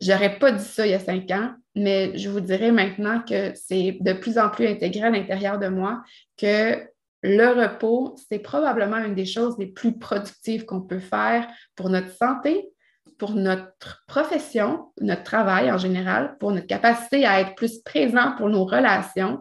J'aurais 0.00 0.38
pas 0.38 0.50
dit 0.50 0.64
ça 0.64 0.86
il 0.86 0.90
y 0.90 0.94
a 0.94 0.98
cinq 0.98 1.30
ans, 1.30 1.50
mais 1.76 2.16
je 2.16 2.28
vous 2.28 2.40
dirais 2.40 2.72
maintenant 2.72 3.20
que 3.20 3.52
c'est 3.54 3.98
de 4.00 4.12
plus 4.14 4.38
en 4.38 4.48
plus 4.48 4.66
intégré 4.66 5.02
à 5.02 5.10
l'intérieur 5.10 5.58
de 5.58 5.68
moi 5.68 6.02
que 6.36 6.78
le 7.22 7.48
repos, 7.48 8.16
c'est 8.28 8.40
probablement 8.40 8.96
une 8.96 9.14
des 9.14 9.26
choses 9.26 9.56
les 9.58 9.68
plus 9.68 9.96
productives 9.96 10.64
qu'on 10.64 10.80
peut 10.80 10.98
faire 10.98 11.46
pour 11.76 11.88
notre 11.88 12.10
santé, 12.10 12.72
pour 13.16 13.34
notre 13.34 14.02
profession, 14.08 14.90
notre 15.00 15.22
travail 15.22 15.70
en 15.70 15.78
général, 15.78 16.36
pour 16.40 16.50
notre 16.50 16.66
capacité 16.66 17.24
à 17.24 17.40
être 17.40 17.54
plus 17.54 17.78
présent 17.78 18.34
pour 18.36 18.48
nos 18.48 18.64
relations 18.64 19.40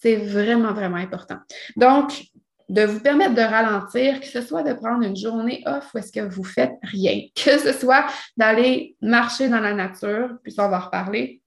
c'est 0.00 0.16
vraiment, 0.16 0.72
vraiment 0.72 0.96
important. 0.96 1.36
Donc, 1.76 2.24
de 2.68 2.82
vous 2.82 3.00
permettre 3.00 3.34
de 3.34 3.42
ralentir, 3.42 4.20
que 4.20 4.26
ce 4.26 4.40
soit 4.42 4.62
de 4.62 4.72
prendre 4.72 5.02
une 5.02 5.16
journée 5.16 5.62
off 5.66 5.92
ou 5.92 5.98
est-ce 5.98 6.12
que 6.12 6.20
vous 6.20 6.44
faites 6.44 6.74
rien, 6.82 7.20
que 7.34 7.58
ce 7.58 7.72
soit 7.72 8.06
d'aller 8.36 8.96
marcher 9.02 9.48
dans 9.48 9.60
la 9.60 9.74
nature, 9.74 10.36
puis 10.42 10.52
ça, 10.52 10.66
on 10.66 10.70
va 10.70 10.78
reparler, 10.78 11.42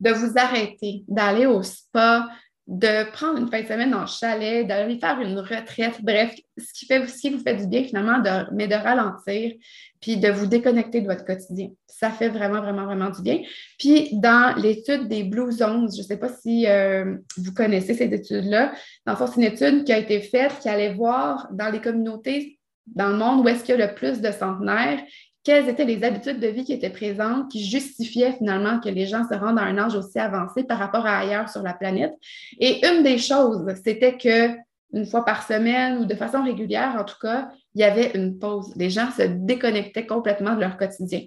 de 0.00 0.10
vous 0.10 0.32
arrêter, 0.36 1.04
d'aller 1.08 1.46
au 1.46 1.62
spa, 1.62 2.28
de 2.68 3.10
prendre 3.12 3.38
une 3.38 3.48
fin 3.48 3.62
de 3.62 3.66
semaine 3.66 3.94
en 3.94 4.06
chalet, 4.06 4.66
d'aller 4.66 4.98
faire 4.98 5.18
une 5.20 5.38
retraite, 5.38 6.02
bref, 6.02 6.36
ce 6.58 6.72
qui, 6.74 6.84
fait, 6.84 7.06
ce 7.06 7.18
qui 7.18 7.30
vous 7.30 7.38
fait 7.38 7.56
du 7.56 7.66
bien 7.66 7.82
finalement, 7.82 8.18
de, 8.18 8.54
mais 8.54 8.68
de 8.68 8.74
ralentir, 8.74 9.54
puis 10.02 10.18
de 10.18 10.28
vous 10.28 10.44
déconnecter 10.44 11.00
de 11.00 11.06
votre 11.06 11.24
quotidien. 11.24 11.70
Ça 11.86 12.10
fait 12.10 12.28
vraiment, 12.28 12.60
vraiment, 12.60 12.84
vraiment 12.84 13.08
du 13.08 13.22
bien. 13.22 13.40
Puis 13.78 14.10
dans 14.12 14.54
l'étude 14.56 15.08
des 15.08 15.24
Blue 15.24 15.50
Zones, 15.50 15.88
je 15.90 16.02
ne 16.02 16.06
sais 16.06 16.18
pas 16.18 16.28
si 16.28 16.66
euh, 16.66 17.16
vous 17.38 17.54
connaissez 17.54 17.94
cette 17.94 18.12
étude-là, 18.12 18.72
dans 19.06 19.14
le 19.18 19.26
c'est 19.26 19.36
une 19.36 19.42
étude 19.44 19.84
qui 19.84 19.92
a 19.94 19.98
été 19.98 20.20
faite, 20.20 20.58
qui 20.60 20.68
allait 20.68 20.92
voir 20.92 21.48
dans 21.50 21.70
les 21.70 21.80
communautés 21.80 22.58
dans 22.94 23.08
le 23.08 23.16
monde 23.16 23.44
où 23.44 23.48
est-ce 23.48 23.64
qu'il 23.64 23.78
y 23.78 23.82
a 23.82 23.86
le 23.86 23.94
plus 23.94 24.20
de 24.20 24.30
centenaires 24.30 25.00
quelles 25.48 25.70
étaient 25.70 25.86
les 25.86 26.04
habitudes 26.04 26.40
de 26.40 26.48
vie 26.48 26.62
qui 26.62 26.74
étaient 26.74 26.90
présentes, 26.90 27.50
qui 27.50 27.64
justifiaient 27.64 28.32
finalement 28.32 28.80
que 28.80 28.90
les 28.90 29.06
gens 29.06 29.26
se 29.26 29.34
rendent 29.34 29.58
à 29.58 29.62
un 29.62 29.78
âge 29.78 29.94
aussi 29.94 30.18
avancé 30.18 30.62
par 30.62 30.78
rapport 30.78 31.06
à 31.06 31.20
ailleurs 31.20 31.48
sur 31.48 31.62
la 31.62 31.72
planète. 31.72 32.12
Et 32.60 32.86
une 32.86 33.02
des 33.02 33.16
choses, 33.16 33.64
c'était 33.82 34.18
que 34.18 34.54
une 34.92 35.06
fois 35.06 35.24
par 35.24 35.46
semaine 35.46 36.02
ou 36.02 36.04
de 36.04 36.14
façon 36.14 36.44
régulière, 36.44 36.96
en 36.98 37.04
tout 37.04 37.16
cas, 37.18 37.48
il 37.74 37.80
y 37.80 37.84
avait 37.84 38.10
une 38.14 38.38
pause. 38.38 38.74
Les 38.76 38.90
gens 38.90 39.10
se 39.10 39.22
déconnectaient 39.22 40.04
complètement 40.04 40.54
de 40.54 40.60
leur 40.60 40.76
quotidien. 40.76 41.22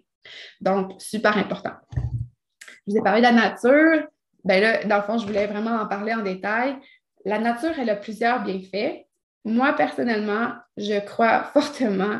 Donc, 0.59 1.01
super 1.01 1.35
important. 1.39 1.73
Je 1.95 2.91
vous 2.91 2.97
ai 2.97 3.01
parlé 3.01 3.21
de 3.21 3.25
la 3.25 3.31
nature. 3.31 4.07
Ben 4.43 4.61
là, 4.61 4.83
dans 4.83 4.97
le 4.97 5.01
fond, 5.01 5.17
je 5.17 5.25
voulais 5.25 5.47
vraiment 5.47 5.81
en 5.81 5.87
parler 5.87 6.13
en 6.13 6.21
détail. 6.21 6.75
La 7.25 7.39
nature, 7.39 7.71
elle 7.75 7.89
a 7.89 7.95
plusieurs 7.95 8.43
bienfaits. 8.43 9.03
Moi, 9.45 9.73
personnellement, 9.73 10.51
je 10.77 10.99
crois 10.99 11.41
fortement 11.53 12.19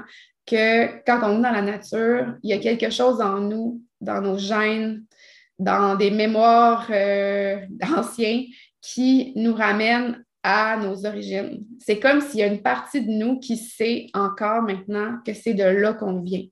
quand 0.52 1.20
on 1.24 1.40
est 1.40 1.42
dans 1.42 1.52
la 1.52 1.62
nature, 1.62 2.36
il 2.44 2.50
y 2.50 2.54
a 2.54 2.58
quelque 2.58 2.90
chose 2.90 3.22
en 3.22 3.40
nous, 3.40 3.82
dans 4.00 4.22
nos 4.22 4.38
gènes, 4.38 5.04
dans 5.60 5.96
des 5.96 6.12
mémoires 6.12 6.88
euh, 6.90 7.60
qui 8.82 9.34
nous 9.36 9.54
ramènent 9.54 10.24
à 10.44 10.78
nos 10.78 11.06
origines. 11.06 11.64
C'est 11.80 12.00
comme 12.00 12.20
s'il 12.20 12.40
y 12.40 12.44
a 12.44 12.48
une 12.48 12.62
partie 12.62 13.06
de 13.06 13.12
nous 13.12 13.40
qui 13.40 13.58
sait 13.58 14.08
encore 14.14 14.64
maintenant 14.64 15.20
que 15.26 15.34
c'est 15.34 15.54
de 15.54 15.64
là 15.64 15.94
qu'on 15.94 16.22
vient. 16.22 16.46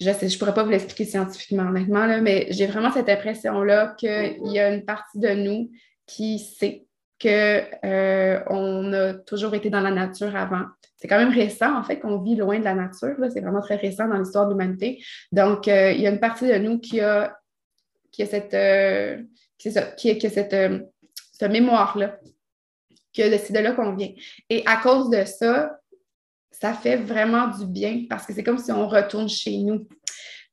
Je 0.00 0.08
ne 0.08 0.38
pourrais 0.38 0.54
pas 0.54 0.64
vous 0.64 0.70
l'expliquer 0.70 1.04
scientifiquement, 1.04 1.68
honnêtement, 1.68 2.06
là, 2.06 2.20
mais 2.20 2.46
j'ai 2.50 2.66
vraiment 2.66 2.90
cette 2.90 3.08
impression-là 3.08 3.94
qu'il 3.98 4.50
y 4.50 4.58
a 4.58 4.74
une 4.74 4.84
partie 4.84 5.18
de 5.18 5.28
nous 5.28 5.70
qui 6.06 6.38
sait 6.38 6.86
qu'on 7.20 7.28
euh, 7.28 9.10
a 9.10 9.14
toujours 9.14 9.54
été 9.54 9.70
dans 9.70 9.80
la 9.80 9.92
nature 9.92 10.34
avant. 10.34 10.64
C'est 11.02 11.08
quand 11.08 11.18
même 11.18 11.34
récent, 11.34 11.76
en 11.76 11.82
fait, 11.82 11.98
qu'on 11.98 12.22
vit 12.22 12.36
loin 12.36 12.60
de 12.60 12.64
la 12.64 12.74
nature. 12.74 13.16
C'est 13.28 13.40
vraiment 13.40 13.60
très 13.60 13.74
récent 13.74 14.06
dans 14.06 14.18
l'histoire 14.18 14.46
de 14.46 14.52
l'humanité. 14.52 15.02
Donc, 15.32 15.66
euh, 15.66 15.90
il 15.90 16.00
y 16.00 16.06
a 16.06 16.10
une 16.10 16.20
partie 16.20 16.46
de 16.46 16.54
nous 16.58 16.78
qui 16.78 17.00
a, 17.00 17.36
qui 18.12 18.22
a 18.22 18.26
cette, 18.26 18.54
euh, 18.54 19.20
qui, 19.58 19.68
a, 19.76 20.30
cette, 20.30 21.50
mémoire-là, 21.50 22.20
que 23.12 23.36
c'est 23.36 23.52
de 23.52 23.58
là 23.58 23.72
qu'on 23.72 23.96
vient. 23.96 24.12
Et 24.48 24.62
à 24.64 24.76
cause 24.76 25.10
de 25.10 25.24
ça, 25.24 25.76
ça 26.52 26.72
fait 26.72 26.98
vraiment 26.98 27.48
du 27.48 27.66
bien 27.66 28.04
parce 28.08 28.24
que 28.24 28.32
c'est 28.32 28.44
comme 28.44 28.58
si 28.58 28.70
on 28.70 28.86
retourne 28.86 29.28
chez 29.28 29.58
nous. 29.58 29.88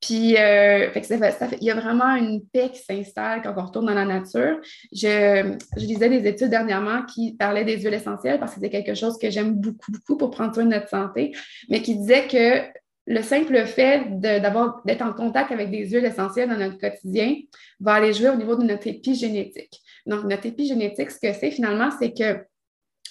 Puis, 0.01 0.37
euh, 0.37 0.89
il 0.93 1.63
y 1.63 1.71
a 1.71 1.75
vraiment 1.75 2.15
une 2.15 2.41
paix 2.45 2.69
qui 2.71 2.81
s'installe 2.81 3.41
quand 3.41 3.53
on 3.57 3.65
retourne 3.65 3.87
dans 3.87 3.93
la 3.93 4.05
nature. 4.05 4.59
Je, 4.93 5.57
je, 5.75 5.85
lisais 5.85 6.09
des 6.09 6.25
études 6.27 6.49
dernièrement 6.49 7.03
qui 7.03 7.35
parlaient 7.35 7.65
des 7.65 7.81
huiles 7.81 7.93
essentielles 7.93 8.39
parce 8.39 8.55
que 8.55 8.61
c'est 8.61 8.69
quelque 8.69 8.93
chose 8.93 9.17
que 9.17 9.29
j'aime 9.29 9.55
beaucoup, 9.55 9.91
beaucoup 9.91 10.17
pour 10.17 10.31
prendre 10.31 10.53
soin 10.53 10.63
de 10.63 10.69
notre 10.69 10.87
santé, 10.87 11.35
mais 11.69 11.81
qui 11.81 11.97
disaient 11.97 12.27
que 12.27 12.79
le 13.07 13.23
simple 13.23 13.65
fait 13.65 14.03
d'être 14.19 15.01
en 15.01 15.13
contact 15.13 15.51
avec 15.51 15.71
des 15.71 15.89
huiles 15.89 16.05
essentielles 16.05 16.47
dans 16.47 16.57
notre 16.57 16.77
quotidien 16.77 17.35
va 17.79 17.95
aller 17.95 18.13
jouer 18.13 18.29
au 18.29 18.35
niveau 18.35 18.55
de 18.55 18.63
notre 18.63 18.87
épigénétique. 18.87 19.81
Donc, 20.05 20.25
notre 20.25 20.45
épigénétique, 20.45 21.11
ce 21.11 21.19
que 21.19 21.33
c'est 21.33 21.51
finalement, 21.51 21.89
c'est 21.99 22.13
que 22.13 22.45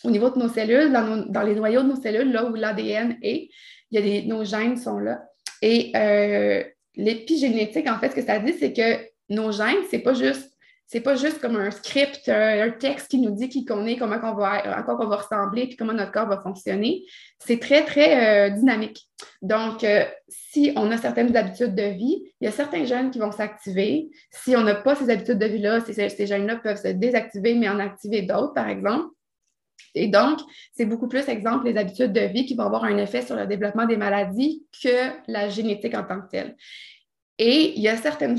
au 0.05 0.11
niveau 0.11 0.31
de 0.31 0.39
nos 0.39 0.49
cellules, 0.49 0.93
dans, 0.93 1.43
les 1.43 1.55
noyaux 1.57 1.83
de 1.83 1.89
nos 1.89 2.01
cellules, 2.01 2.31
là 2.31 2.45
où 2.45 2.55
l'ADN 2.55 3.19
est, 3.23 3.49
il 3.91 4.01
y 4.01 4.19
a 4.19 4.23
nos 4.27 4.45
gènes 4.45 4.77
sont 4.77 5.01
là. 5.01 5.21
Et 5.61 5.91
euh, 5.97 6.63
l'épigénétique, 6.99 7.89
en 7.89 7.99
fait, 7.99 8.11
ce 8.11 8.17
que 8.17 8.23
ça 8.23 8.39
dit, 8.39 8.53
c'est 8.53 8.75
que 8.75 8.99
nos 9.31 9.53
gènes, 9.53 9.85
c'est 9.91 10.01
pas 10.01 10.13
juste 10.13 10.53
c'est 10.91 11.03
pas 11.03 11.17
juste 11.17 11.39
comme 11.41 11.57
un 11.57 11.71
script, 11.71 12.31
un, 12.31 12.71
texte 12.71 13.09
qui 13.09 13.19
nous 13.19 13.33
dit 13.33 13.51
qui 13.51 13.67
qu'on 13.67 13.85
est, 13.85 13.99
comment 13.99 14.17
on 14.23 14.35
va, 14.35 14.53
à 14.53 14.83
quoi 14.83 14.97
on 14.99 15.07
va 15.07 15.17
ressembler, 15.17 15.67
puis 15.67 15.77
comment 15.77 15.93
notre 15.93 16.13
corps 16.13 16.27
va 16.27 16.41
fonctionner. 16.41 17.05
C'est 17.39 17.61
très, 17.61 17.85
très 17.85 18.49
euh, 18.49 18.51
dynamique. 18.57 19.07
Donc, 19.43 19.85
euh, 19.85 20.07
si 20.29 20.73
on 20.77 20.91
a 20.91 20.97
certaines 20.97 21.37
habitudes 21.37 21.75
de 21.75 21.83
vie, 21.83 22.33
il 22.41 22.47
y 22.47 22.49
a 22.49 22.53
certains 22.53 22.87
gènes 22.87 23.11
qui 23.11 23.19
vont 23.19 23.33
s'activer. 23.33 24.09
Si 24.31 24.57
on 24.57 24.63
n'a 24.63 24.77
pas 24.77 24.95
ces 24.95 25.11
habitudes 25.11 25.39
de 25.39 25.45
vie-là, 25.45 25.81
ces, 25.81 26.09
ces 26.09 26.27
gènes-là 26.27 26.57
peuvent 26.57 26.81
se 26.81 26.89
désactiver, 26.89 27.55
mais 27.55 27.69
en 27.69 27.81
activer 27.81 28.23
d'autres, 28.23 28.55
par 28.55 28.71
exemple. 28.71 29.09
Et 29.95 30.09
donc, 30.09 30.41
c'est 30.73 30.87
beaucoup 30.87 31.09
plus, 31.09 31.29
exemple, 31.29 31.67
les 31.67 31.77
habitudes 31.77 32.13
de 32.13 32.21
vie 32.21 32.47
qui 32.47 32.55
vont 32.55 32.65
avoir 32.65 32.85
un 32.85 32.97
effet 32.99 33.23
sur 33.23 33.37
le 33.37 33.47
développement 33.47 33.87
des 33.87 33.97
maladies 33.97 34.65
que 34.83 35.11
la 35.27 35.49
génétique 35.49 35.95
en 35.95 36.05
tant 36.05 36.21
que 36.21 36.29
telle. 36.29 36.57
Et 37.41 37.75
il 37.77 37.83
y 37.83 37.89
a 37.89 37.97
certaines, 37.97 38.37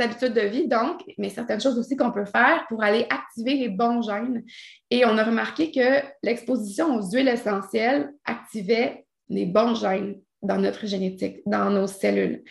habitudes 0.00 0.32
de 0.32 0.40
vie, 0.40 0.66
donc, 0.66 1.02
mais 1.18 1.28
certaines 1.28 1.60
choses 1.60 1.78
aussi 1.78 1.96
qu'on 1.96 2.10
peut 2.10 2.24
faire 2.24 2.66
pour 2.68 2.82
aller 2.82 3.06
activer 3.08 3.54
les 3.54 3.68
bons 3.68 4.02
gènes. 4.02 4.42
Et 4.90 5.04
on 5.04 5.16
a 5.16 5.24
remarqué 5.24 5.70
que 5.70 6.04
l'exposition 6.24 6.96
aux 6.96 7.02
huiles 7.02 7.28
essentielles 7.28 8.12
activait 8.24 9.06
les 9.28 9.46
bons 9.46 9.76
gènes 9.76 10.20
dans 10.42 10.58
notre 10.58 10.84
génétique, 10.86 11.42
dans 11.46 11.70
nos 11.70 11.86
cellules. 11.86 12.42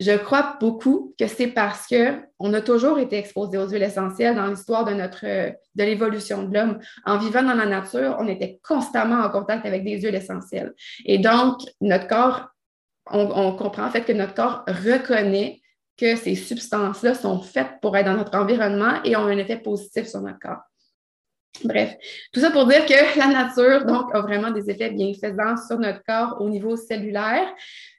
Je 0.00 0.16
crois 0.16 0.56
beaucoup 0.58 1.14
que 1.18 1.26
c'est 1.26 1.48
parce 1.48 1.86
qu'on 1.86 2.54
a 2.54 2.60
toujours 2.62 2.98
été 2.98 3.18
exposé 3.18 3.58
aux 3.58 3.68
huiles 3.68 3.82
essentielles 3.82 4.34
dans 4.34 4.46
l'histoire 4.46 4.86
de 4.86 5.84
l'évolution 5.84 6.42
de 6.42 6.54
l'homme. 6.54 6.78
En 7.04 7.18
vivant 7.18 7.42
dans 7.42 7.54
la 7.54 7.66
nature, 7.66 8.16
on 8.18 8.26
était 8.26 8.58
constamment 8.66 9.22
en 9.22 9.28
contact 9.28 9.66
avec 9.66 9.84
des 9.84 10.00
huiles 10.00 10.14
essentielles. 10.14 10.72
Et 11.04 11.18
donc, 11.18 11.60
notre 11.82 12.08
corps 12.08 12.48
on, 13.12 13.52
comprend 13.56 13.86
en 13.86 13.90
fait 13.90 14.02
que 14.02 14.12
notre 14.12 14.34
corps 14.34 14.64
reconnaît 14.66 15.60
que 15.96 16.16
ces 16.16 16.34
substances-là 16.34 17.14
sont 17.14 17.40
faites 17.40 17.80
pour 17.82 17.96
être 17.96 18.06
dans 18.06 18.16
notre 18.16 18.36
environnement 18.38 19.02
et 19.04 19.16
ont 19.16 19.26
un 19.26 19.36
effet 19.36 19.58
positif 19.58 20.06
sur 20.06 20.20
notre 20.20 20.38
corps. 20.38 20.62
Bref, 21.64 21.96
tout 22.32 22.40
ça 22.40 22.50
pour 22.50 22.66
dire 22.66 22.86
que 22.86 23.18
la 23.18 23.26
nature, 23.26 23.84
donc, 23.84 24.14
a 24.14 24.20
vraiment 24.20 24.50
des 24.50 24.70
effets 24.70 24.90
bienfaisants 24.90 25.56
sur 25.56 25.78
notre 25.78 26.02
corps 26.04 26.40
au 26.40 26.48
niveau 26.48 26.76
cellulaire, 26.76 27.48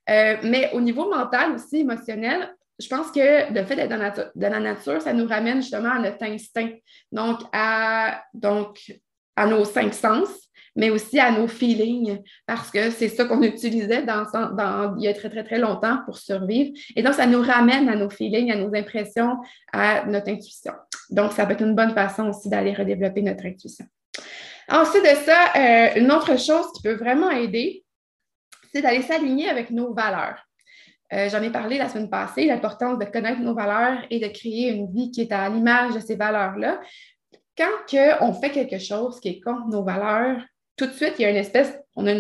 euh, 0.10 0.38
mais 0.44 0.72
au 0.74 0.82
niveau 0.82 1.10
mental 1.10 1.54
aussi, 1.54 1.82
émotionnel, 1.82 2.56
je 2.80 2.88
pense 2.88 3.12
que 3.12 3.54
le 3.54 3.64
fait 3.66 3.76
d'être 3.76 3.90
dans, 3.90 4.50
la 4.50 4.60
nature, 4.60 5.02
ça 5.02 5.14
nous 5.14 5.28
ramène 5.28 5.62
justement 5.62 5.92
à 5.92 6.00
notre 6.00 6.24
instinct, 6.24 6.72
donc 7.12 7.40
à, 7.54 8.24
nos 8.34 9.66
cinq 9.66 9.94
sens 9.94 10.30
mais 10.76 10.90
aussi 10.90 11.20
à 11.20 11.32
nos 11.32 11.50
feelings, 11.50 12.20
parce 12.46 12.72
que 12.72 12.92
c'est 12.92 13.10
ça 13.10 13.26
qu'on 13.26 13.42
utilisait 13.42 14.04
dans, 14.04 14.24
il 14.98 15.04
y 15.04 15.08
a 15.10 15.14
très, 15.14 15.30
très, 15.30 15.44
très 15.44 15.60
longtemps 15.60 16.00
pour 16.06 16.18
survivre. 16.18 16.72
Et 16.96 17.04
donc, 17.04 17.14
ça 17.14 17.26
nous 17.26 17.42
ramène 17.42 17.90
à 17.90 17.96
nos 17.98 18.10
feelings, 18.10 18.54
à 18.54 18.56
nos 18.56 18.74
impressions, 18.74 19.38
à 19.74 20.06
notre 20.06 20.30
intuition. 20.30 20.72
Donc, 21.12 21.34
ça 21.34 21.45
peut 21.45 21.54
être 21.54 21.63
une 21.63 21.76
bonne 21.76 21.93
façon 21.93 22.30
aussi 22.30 22.50
d'aller 22.50 22.74
redévelopper 22.74 23.21
notre 23.21 23.45
intuition. 23.45 23.86
Ensuite 24.69 25.04
de 25.04 25.15
ça, 25.26 25.52
euh, 25.56 26.00
une 26.00 26.12
autre 26.12 26.39
chose 26.39 26.71
qui 26.74 26.82
peut 26.82 26.93
vraiment 26.93 27.30
aider, 27.30 27.84
c'est 28.74 28.82
d'aller 28.82 29.02
s'aligner 29.02 29.50
avec 29.50 29.69
nos 29.69 29.93
valeurs. 29.93 30.47
Euh, 31.13 31.28
j'en 31.30 31.41
ai 31.41 31.50
parlé 31.50 31.78
la 31.78 31.89
semaine 31.89 32.10
passée, 32.10 32.45
l'importance 32.45 32.97
de 32.97 33.06
connaître 33.06 33.41
nos 33.41 33.54
valeurs 33.54 34.06
et 34.10 34.19
de 34.19 34.28
créer 34.28 34.69
une 34.69 34.89
vie 34.93 35.12
qui 35.12 35.21
est 35.21 35.32
à 35.34 35.50
l'image 35.50 35.93
de 35.93 36.00
ces 36.00 36.15
valeurs-là. 36.15 36.80
Quand 37.58 38.21
on 38.21 38.34
fait 38.34 38.52
quelque 38.52 38.80
chose 38.80 39.19
qui 39.19 39.28
est 39.28 39.41
contre 39.41 39.67
nos 39.67 39.84
valeurs, 39.84 40.41
tout 40.78 40.88
de 40.88 40.93
suite, 40.93 41.15
il 41.19 41.24
y 41.24 41.26
a 41.26 41.30
une 41.30 41.36
espèce, 41.36 41.78
on 41.97 42.08
a 42.08 42.13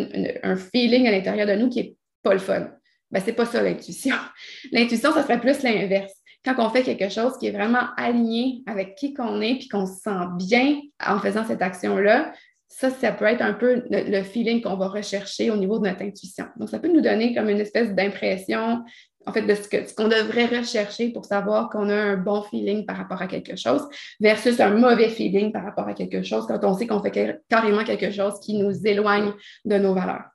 un 0.43 0.55
feeling 0.57 1.07
à 1.07 1.11
l'intérieur 1.11 1.47
de 1.47 1.53
nous 1.53 1.69
qui 1.69 1.83
n'est 1.83 1.95
pas 2.21 2.33
le 2.33 2.39
fun. 2.39 2.69
Ben, 3.09 3.19
ce 3.19 3.27
n'est 3.27 3.33
pas 3.33 3.45
ça 3.45 3.61
l'intuition. 3.61 4.15
L'intuition, 4.71 5.13
ça 5.13 5.23
serait 5.23 5.39
plus 5.39 5.63
l'inverse. 5.63 6.13
Quand 6.43 6.55
on 6.57 6.69
fait 6.69 6.83
quelque 6.83 7.09
chose 7.09 7.37
qui 7.37 7.47
est 7.47 7.51
vraiment 7.51 7.87
aligné 7.97 8.63
avec 8.65 8.95
qui 8.95 9.13
qu'on 9.13 9.41
est, 9.41 9.55
puis 9.55 9.67
qu'on 9.67 9.85
se 9.85 9.99
sent 10.01 10.25
bien 10.37 10.79
en 11.05 11.19
faisant 11.19 11.45
cette 11.45 11.61
action-là, 11.61 12.33
ça, 12.67 12.89
ça 12.89 13.11
peut 13.11 13.25
être 13.25 13.41
un 13.41 13.53
peu 13.53 13.83
le 13.89 14.23
feeling 14.23 14.61
qu'on 14.61 14.77
va 14.77 14.87
rechercher 14.87 15.51
au 15.51 15.57
niveau 15.57 15.77
de 15.77 15.87
notre 15.87 16.01
intuition. 16.01 16.45
Donc, 16.55 16.69
ça 16.69 16.79
peut 16.79 16.87
nous 16.87 17.01
donner 17.01 17.35
comme 17.35 17.49
une 17.49 17.59
espèce 17.59 17.93
d'impression 17.93 18.83
en 19.25 19.33
fait, 19.33 19.41
de 19.43 19.53
ce 19.53 19.93
qu'on 19.93 20.07
devrait 20.07 20.47
rechercher 20.47 21.09
pour 21.09 21.25
savoir 21.25 21.69
qu'on 21.69 21.89
a 21.89 21.95
un 21.95 22.17
bon 22.17 22.41
feeling 22.43 22.85
par 22.85 22.97
rapport 22.97 23.21
à 23.21 23.27
quelque 23.27 23.55
chose 23.55 23.87
versus 24.19 24.59
un 24.59 24.71
mauvais 24.71 25.09
feeling 25.09 25.51
par 25.51 25.63
rapport 25.63 25.87
à 25.87 25.93
quelque 25.93 26.23
chose 26.23 26.45
quand 26.47 26.63
on 26.63 26.75
sait 26.75 26.87
qu'on 26.87 27.01
fait 27.01 27.39
carrément 27.49 27.83
quelque 27.83 28.11
chose 28.11 28.39
qui 28.39 28.57
nous 28.57 28.85
éloigne 28.85 29.33
de 29.65 29.77
nos 29.77 29.93
valeurs. 29.93 30.25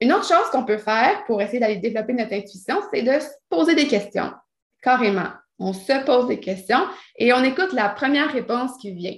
Une 0.00 0.12
autre 0.12 0.26
chose 0.26 0.48
qu'on 0.50 0.64
peut 0.64 0.78
faire 0.78 1.24
pour 1.26 1.42
essayer 1.42 1.60
d'aller 1.60 1.76
développer 1.76 2.14
notre 2.14 2.32
intuition, 2.32 2.80
c'est 2.92 3.02
de 3.02 3.20
se 3.20 3.28
poser 3.50 3.74
des 3.74 3.86
questions, 3.86 4.32
carrément. 4.82 5.30
On 5.58 5.72
se 5.72 6.04
pose 6.04 6.28
des 6.28 6.40
questions 6.40 6.86
et 7.16 7.32
on 7.32 7.42
écoute 7.44 7.72
la 7.72 7.88
première 7.88 8.32
réponse 8.32 8.72
qui 8.80 8.92
vient 8.92 9.16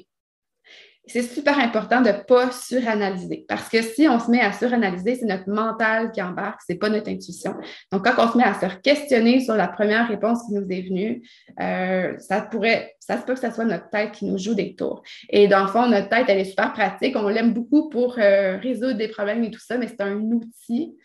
c'est 1.07 1.23
super 1.23 1.59
important 1.59 2.01
de 2.01 2.09
ne 2.09 2.23
pas 2.23 2.51
suranalyser 2.53 3.45
parce 3.49 3.69
que 3.69 3.83
si 3.83 4.07
on 4.09 4.21
se 4.21 4.31
met 4.31 4.41
à 4.41 4.53
suranalyser, 4.53 5.17
c'est 5.17 5.27
notre 5.27 5.49
mental 5.49 6.13
qui 6.13 6.23
embarque, 6.23 6.61
ce 6.67 6.73
n'est 6.73 6.79
pas 6.79 6.89
notre 6.89 7.11
intuition. 7.11 7.55
Donc, 7.91 8.05
quand 8.05 8.15
on 8.25 8.31
se 8.31 8.39
met 8.39 8.45
à 8.45 8.55
se 8.55 8.77
questionner 8.77 9.41
sur 9.41 9.55
la 9.55 9.67
première 9.67 10.09
réponse 10.09 10.47
qui 10.47 10.55
nous 10.55 10.67
est 10.71 10.83
venue, 10.83 11.29
euh, 11.61 12.17
ça 12.19 12.43
pourrait, 12.43 12.95
ça 13.01 13.21
se 13.21 13.25
peut 13.25 13.35
que 13.35 13.41
ce 13.41 13.51
soit 13.51 13.65
notre 13.65 13.91
tête 13.91 14.13
qui 14.13 14.27
nous 14.27 14.39
joue 14.39 14.55
des 14.55 14.77
tours. 14.77 15.03
Et 15.29 15.49
dans 15.49 15.63
le 15.63 15.69
fond, 15.69 15.89
notre 15.89 16.09
tête, 16.09 16.27
elle 16.29 16.39
est 16.39 16.45
super 16.45 16.73
pratique. 16.73 17.17
On 17.17 17.29
l'aime 17.29 17.53
beaucoup 17.53 17.89
pour 17.89 18.19
euh, 18.19 18.57
résoudre 18.59 18.97
des 18.97 19.09
problèmes 19.09 19.43
et 19.43 19.51
tout 19.51 19.61
ça, 19.61 19.79
mais 19.79 19.89
c'est 19.89 20.01
un 20.01 20.19
outil. 20.19 20.97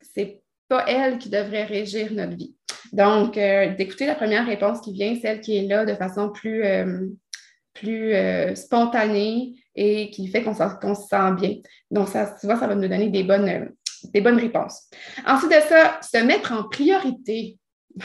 C'est 0.00 0.42
pas 0.68 0.84
elle 0.88 1.18
qui 1.18 1.30
devrait 1.30 1.64
régir 1.64 2.12
notre 2.12 2.36
vie. 2.36 2.54
Donc, 2.92 3.36
euh, 3.36 3.74
d'écouter 3.74 4.06
la 4.06 4.14
première 4.14 4.46
réponse 4.46 4.80
qui 4.80 4.92
vient, 4.92 5.16
celle 5.20 5.40
qui 5.40 5.56
est 5.56 5.66
là 5.66 5.84
de 5.84 5.94
façon 5.94 6.30
plus 6.30 6.64
plus 7.74 8.14
euh, 8.14 8.54
spontané 8.54 9.56
et 9.74 10.10
qui 10.10 10.28
fait 10.28 10.42
qu'on 10.42 10.54
se 10.54 11.08
sent 11.08 11.32
bien. 11.36 11.56
Donc, 11.90 12.08
ça, 12.08 12.34
tu 12.40 12.46
vois, 12.46 12.56
ça 12.56 12.66
va 12.66 12.74
nous 12.74 12.88
donner 12.88 13.10
des 13.10 13.24
bonnes, 13.24 13.48
euh, 13.48 13.68
des 14.04 14.20
bonnes 14.20 14.38
réponses. 14.38 14.88
Ensuite 15.26 15.50
de 15.50 15.60
ça, 15.68 16.00
se 16.00 16.18
mettre 16.18 16.52
en 16.52 16.68
priorité. 16.68 17.58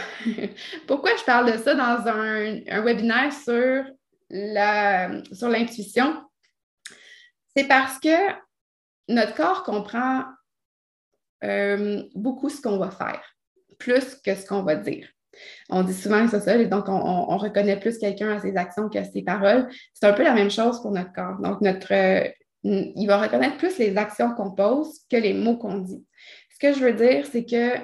Pourquoi 0.88 1.12
je 1.18 1.24
parle 1.24 1.52
de 1.52 1.58
ça 1.58 1.76
dans 1.76 2.08
un, 2.08 2.82
webinaire 2.82 3.32
sur 3.32 3.86
l'intuition? 5.50 6.24
C'est 7.56 7.68
parce 7.68 8.00
que 8.00 8.34
notre 9.08 9.36
corps 9.36 9.64
comprend 9.64 10.24
euh, 11.44 12.04
beaucoup 12.16 12.50
ce 12.50 12.62
qu'on 12.62 12.78
va 12.78 12.92
faire, 12.92 13.22
plus 13.78 14.16
que 14.16 14.36
ce 14.36 14.46
qu'on 14.46 14.64
va 14.64 14.76
dire. 14.76 15.08
On 15.70 15.84
dit 15.84 15.94
souvent 15.94 16.26
que 16.26 16.32
c'est 16.32 16.40
ça, 16.42 16.64
donc 16.66 16.86
on, 16.90 17.38
reconnaît 17.38 17.80
plus 17.80 17.98
quelqu'un 17.98 18.32
à 18.36 18.40
ses 18.40 18.58
actions 18.58 18.90
qu'à 18.90 19.06
ses 19.06 19.22
paroles. 19.22 19.70
C'est 19.94 20.08
un 20.08 20.14
peu 20.14 20.24
la 20.24 20.34
même 20.34 20.52
chose 20.52 20.82
pour 20.82 20.92
notre 20.92 21.14
corps. 21.14 21.40
Donc, 21.40 21.62
notre, 21.62 21.94
euh, 21.94 22.28
il 22.64 23.06
va 23.08 23.22
reconnaître 23.22 23.58
plus 23.58 23.78
les 23.78 23.96
actions 23.96 24.34
qu'on 24.36 24.52
pose 24.52 25.00
que 25.10 25.16
les 25.16 25.34
mots 25.34 25.58
qu'on 25.58 25.78
dit. 25.78 26.06
Ce 26.52 26.60
que 26.60 26.74
je 26.74 26.84
veux 26.84 26.94
dire, 26.94 27.26
c'est 27.32 27.46
que 27.46 27.78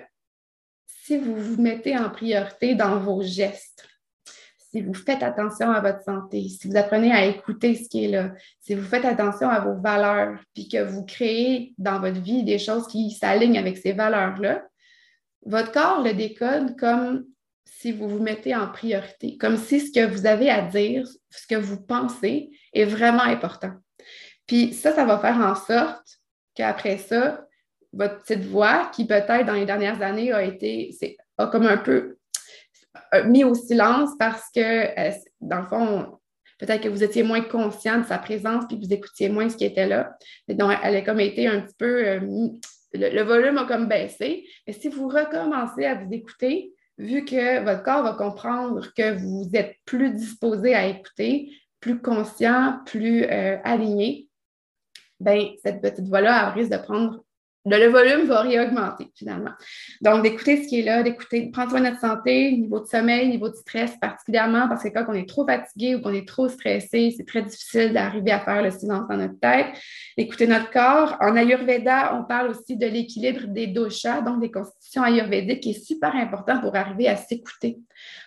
si 0.85 1.17
vous 1.17 1.35
vous 1.35 1.61
mettez 1.61 1.97
en 1.97 2.09
priorité 2.09 2.75
dans 2.75 2.99
vos 2.99 3.21
gestes, 3.21 3.87
si 4.75 4.81
vous 4.81 4.93
faites 4.93 5.23
attention 5.23 5.71
à 5.71 5.79
votre 5.79 6.03
santé, 6.03 6.49
si 6.49 6.67
vous 6.67 6.75
apprenez 6.75 7.09
à 7.13 7.23
écouter 7.25 7.75
ce 7.75 7.87
qui 7.87 8.03
est 8.03 8.07
là, 8.09 8.33
si 8.59 8.75
vous 8.75 8.83
faites 8.83 9.05
attention 9.05 9.47
à 9.47 9.61
vos 9.61 9.79
valeurs, 9.79 10.37
puis 10.53 10.67
que 10.67 10.83
vous 10.83 11.05
créez 11.05 11.73
dans 11.77 12.01
votre 12.01 12.19
vie 12.19 12.43
des 12.43 12.59
choses 12.59 12.85
qui 12.87 13.11
s'alignent 13.11 13.57
avec 13.57 13.77
ces 13.77 13.93
valeurs-là, 13.93 14.65
votre 15.45 15.71
corps 15.71 16.03
le 16.03 16.11
décode 16.11 16.77
comme 16.77 17.23
si 17.63 17.93
vous 17.93 18.09
vous 18.09 18.21
mettez 18.21 18.53
en 18.53 18.67
priorité, 18.67 19.37
comme 19.37 19.55
si 19.55 19.79
ce 19.79 19.93
que 19.93 20.05
vous 20.05 20.25
avez 20.25 20.49
à 20.49 20.63
dire, 20.63 21.07
ce 21.29 21.47
que 21.47 21.55
vous 21.55 21.79
pensez 21.81 22.51
est 22.73 22.83
vraiment 22.83 23.23
important. 23.23 23.71
Puis 24.45 24.73
ça, 24.73 24.91
ça 24.91 25.05
va 25.05 25.19
faire 25.19 25.37
en 25.37 25.55
sorte 25.55 26.19
qu'après 26.53 26.97
ça, 26.97 27.45
votre 27.93 28.21
petite 28.23 28.43
voix, 28.43 28.91
qui 28.93 29.07
peut-être 29.07 29.45
dans 29.45 29.53
les 29.53 29.65
dernières 29.65 30.01
années 30.01 30.33
a 30.33 30.43
été, 30.43 30.93
a 31.37 31.47
comme 31.47 31.65
un 31.65 31.77
peu 31.77 32.14
mis 33.25 33.43
au 33.43 33.53
silence 33.53 34.11
parce 34.17 34.49
que, 34.53 34.59
euh, 34.59 35.11
dans 35.41 35.61
le 35.61 35.67
fond, 35.67 36.19
peut-être 36.59 36.81
que 36.81 36.89
vous 36.89 37.03
étiez 37.03 37.23
moins 37.23 37.41
conscient 37.41 37.99
de 37.99 38.05
sa 38.05 38.17
présence 38.17 38.65
puis 38.67 38.77
vous 38.77 38.93
écoutiez 38.93 39.29
moins 39.29 39.49
ce 39.49 39.57
qui 39.57 39.65
était 39.65 39.87
là. 39.87 40.17
Donc, 40.47 40.71
elle 40.83 40.95
a 40.95 41.01
comme 41.01 41.19
été 41.19 41.47
un 41.47 41.61
petit 41.61 41.75
peu, 41.77 42.07
euh, 42.07 42.19
le, 42.93 43.21
volume 43.23 43.57
a 43.57 43.65
comme 43.65 43.87
baissé. 43.87 44.45
Mais 44.67 44.73
si 44.73 44.87
vous 44.89 45.07
recommencez 45.07 45.85
à 45.85 45.95
vous 45.95 46.11
écouter, 46.13 46.73
vu 46.97 47.25
que 47.25 47.63
votre 47.63 47.83
corps 47.83 48.03
va 48.03 48.13
comprendre 48.13 48.87
que 48.95 49.13
vous 49.17 49.49
êtes 49.53 49.75
plus 49.85 50.11
disposé 50.11 50.73
à 50.73 50.87
écouter, 50.87 51.51
plus 51.79 52.01
conscient, 52.01 52.79
plus 52.85 53.25
euh, 53.25 53.57
aligné, 53.63 54.29
ben, 55.19 55.47
cette 55.63 55.81
petite 55.81 56.07
voix-là 56.07 56.51
risque 56.51 56.71
de 56.71 56.77
prendre 56.77 57.24
le, 57.65 57.87
volume 57.87 58.27
va 58.27 58.41
réaugmenter 58.41 59.07
finalement. 59.15 59.51
Donc, 60.01 60.23
d'écouter 60.23 60.63
ce 60.63 60.67
qui 60.67 60.79
est 60.79 60.83
là, 60.83 61.03
d'écouter, 61.03 61.49
prendre 61.51 61.71
soin 61.71 61.79
de 61.79 61.85
notre 61.85 61.99
santé, 61.99 62.51
niveau 62.51 62.79
de 62.79 62.85
sommeil, 62.85 63.29
niveau 63.29 63.49
de 63.49 63.55
stress, 63.55 63.91
particulièrement 63.99 64.67
parce 64.67 64.83
que 64.83 64.89
quand 64.89 65.05
on 65.07 65.13
est 65.13 65.27
trop 65.27 65.45
fatigué 65.45 65.95
ou 65.95 66.01
qu'on 66.01 66.13
est 66.13 66.27
trop 66.27 66.47
stressé, 66.47 67.13
c'est 67.15 67.25
très 67.25 67.41
difficile 67.41 67.93
d'arriver 67.93 68.31
à 68.31 68.39
faire 68.39 68.61
le 68.61 68.71
silence 68.71 69.07
dans 69.09 69.17
notre 69.17 69.39
tête. 69.39 69.67
Écouter 70.17 70.47
notre 70.47 70.69
corps. 70.69 71.17
En 71.21 71.35
Ayurveda, 71.35 72.15
on 72.15 72.23
parle 72.23 72.49
aussi 72.49 72.77
de 72.77 72.85
l'équilibre 72.85 73.47
des 73.47 73.67
doshas, 73.67 74.21
donc 74.21 74.41
des 74.41 74.51
constitutions 74.51 75.03
ayurvédiques, 75.03 75.61
qui 75.61 75.71
est 75.71 75.85
super 75.85 76.15
important 76.15 76.59
pour 76.61 76.75
arriver 76.75 77.07
à 77.07 77.15
s'écouter, 77.15 77.79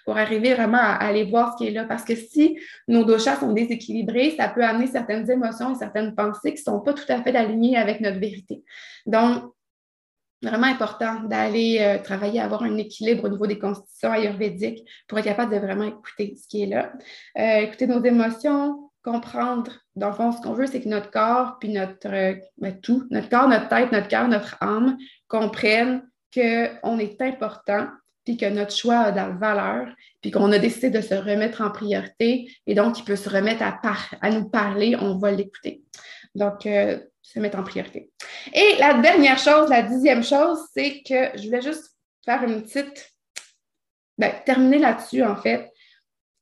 pour 0.05 0.17
arriver 0.17 0.55
vraiment 0.55 0.79
à, 0.79 0.95
aller 0.95 1.25
voir 1.25 1.53
ce 1.53 1.63
qui 1.63 1.69
est 1.69 1.73
là. 1.73 1.85
Parce 1.85 2.05
que 2.05 2.15
si 2.15 2.59
nos 2.89 3.05
doshas 3.05 3.37
sont 3.37 3.53
déséquilibrés, 3.53 4.35
ça 4.37 4.49
peut 4.49 4.65
amener 4.65 4.87
certaines 4.87 5.31
émotions 5.31 5.75
et 5.75 5.79
certaines 5.79 6.15
pensées 6.15 6.55
qui 6.55 6.61
ne 6.61 6.73
sont 6.73 6.81
pas 6.81 6.93
tout 6.93 7.05
à 7.09 7.23
fait 7.23 7.35
alignées 7.37 7.77
avec 7.77 8.01
notre 8.01 8.19
vérité. 8.19 8.63
Donc, 9.07 9.28
vraiment 10.43 10.67
important 10.67 11.23
d'aller 11.25 11.79
euh, 11.81 11.99
travailler 12.03 12.41
avoir 12.41 12.63
un 12.63 12.77
équilibre 12.77 13.25
au 13.25 13.29
niveau 13.29 13.47
des 13.47 13.59
constitutions 13.59 14.13
ayurvédiques 14.13 14.89
pour 15.09 15.19
être 15.19 15.25
capable 15.25 15.53
de 15.53 15.59
vraiment 15.59 15.85
écouter 15.85 16.37
ce 16.41 16.47
qui 16.49 16.63
est 16.63 16.67
là. 16.67 16.93
Euh, 17.39 17.61
écouter 17.63 17.87
nos 17.87 18.03
émotions, 18.03 18.91
comprendre. 19.03 19.73
Dans 19.97 20.09
le 20.09 20.15
fond, 20.15 20.33
ce 20.33 20.41
qu'on 20.41 20.53
veut, 20.53 20.67
c'est 20.67 20.81
que 20.81 20.89
notre 20.89 21.11
corps, 21.11 21.57
puis 21.59 21.71
notre 21.71 22.09
euh, 22.09 22.35
ben, 22.59 22.79
tout, 22.81 23.07
notre 23.11 23.29
corps, 23.29 23.49
notre 23.49 23.69
tête, 23.69 23.91
notre 23.91 24.09
cœur, 24.09 24.29
notre 24.29 24.57
âme 24.61 24.97
comprennent 25.27 26.03
qu'on 26.33 26.99
est 26.99 27.21
important, 27.23 27.89
puis 28.25 28.37
que 28.37 28.47
notre 28.47 28.77
choix 28.77 28.99
a 28.99 29.11
de 29.11 29.17
la 29.17 29.31
valeur, 29.31 29.89
puis 30.21 30.31
qu'on 30.31 30.53
a 30.53 30.59
décidé 30.59 30.91
de 30.91 31.01
se 31.01 31.15
remettre 31.15 31.63
en 31.63 31.71
priorité, 31.71 32.49
et 32.67 32.75
donc 32.75 32.99
il 32.99 33.05
peut 33.05 33.17
se 33.17 33.31
remettre 33.31 33.63
à, 33.63 33.81
à 34.21 34.31
nous 34.31 34.49
parler, 34.49 34.95
on 35.01 35.17
va 35.17 35.31
l'écouter. 35.31 35.83
Donc, 36.35 36.67
se 37.33 37.39
mettre 37.41 37.59
en 37.59 37.63
priorité. 37.63 38.11
Et 38.55 38.77
la 38.79 38.95
dernière 38.95 39.39
chose, 39.39 39.69
la 39.69 39.83
dixième 39.83 40.25
chose, 40.25 40.59
c'est 40.73 41.03
que 41.03 41.39
je 41.39 41.45
voulais 41.45 41.61
juste 41.61 41.95
faire 42.25 42.43
une 42.43 42.63
petite. 42.63 43.13
Ben, 44.17 44.33
terminer 44.45 44.79
là-dessus, 44.79 45.23
en 45.23 45.37
fait. 45.37 45.71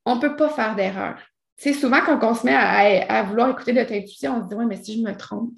On 0.04 0.16
ne 0.16 0.20
peut 0.20 0.36
pas 0.36 0.48
faire 0.48 0.76
d'erreur. 0.76 1.18
C'est 1.56 1.72
souvent 1.72 2.00
quand 2.04 2.22
on 2.22 2.34
se 2.34 2.46
met 2.46 2.54
à, 2.54 3.22
vouloir 3.24 3.50
écouter 3.50 3.72
notre 3.72 3.92
intuition, 3.92 4.36
on 4.36 4.44
se 4.44 4.48
dit 4.48 4.54
Oui, 4.54 4.66
mais 4.66 4.82
si 4.82 4.96
je 4.96 5.02
me 5.02 5.16
trompe, 5.16 5.52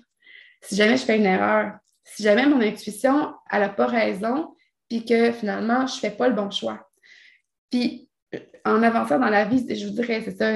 si 0.63 0.77
jamais 0.77 0.97
je 0.97 1.05
fais 1.05 1.19
une 1.19 1.27
erreur, 1.27 1.75
si 2.05 2.23
jamais 2.23 2.47
mon 2.47 2.61
intuition, 2.61 3.35
elle 3.51 3.61
n'a 3.61 3.69
pas 3.69 3.87
raison, 3.87 4.55
puis 4.89 5.05
que 5.05 5.31
finalement, 5.33 5.87
je 5.87 5.97
ne 5.97 6.01
fais 6.01 6.11
pas 6.11 6.29
le 6.29 6.35
bon 6.35 6.51
choix. 6.51 6.89
Puis, 7.71 8.09
en 8.65 8.83
avançant 8.83 9.19
dans 9.19 9.29
la 9.29 9.45
vie, 9.45 9.67
je 9.69 9.87
vous 9.87 9.93
dirais, 9.93 10.23
c'est 10.25 10.37
ça, 10.37 10.53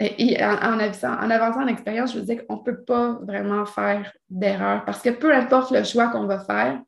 en, 0.00 1.30
avançant 1.30 1.62
en 1.62 1.66
expérience, 1.66 2.12
je 2.12 2.18
vous 2.18 2.24
dis 2.24 2.36
qu'on 2.36 2.56
ne 2.56 2.62
peut 2.62 2.82
pas 2.82 3.18
vraiment 3.22 3.64
faire 3.66 4.12
d'erreur 4.28 4.84
parce 4.84 5.00
que 5.02 5.10
peu 5.10 5.32
importe 5.32 5.70
le 5.70 5.84
choix 5.84 6.08
qu'on 6.08 6.26
va 6.26 6.38
faire, 6.38 6.80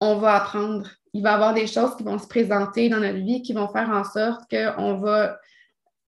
on 0.00 0.16
va 0.16 0.36
apprendre. 0.36 0.88
Il 1.14 1.22
va 1.22 1.32
y 1.32 1.34
avoir 1.34 1.54
des 1.54 1.66
choses 1.66 1.96
qui 1.96 2.04
vont 2.04 2.18
se 2.18 2.28
présenter 2.28 2.88
dans 2.88 3.00
notre 3.00 3.18
vie 3.18 3.42
qui 3.42 3.52
vont 3.52 3.68
faire 3.68 3.90
en 3.90 4.04
sorte 4.04 4.42
qu'on 4.50 4.94
va, 4.94 5.38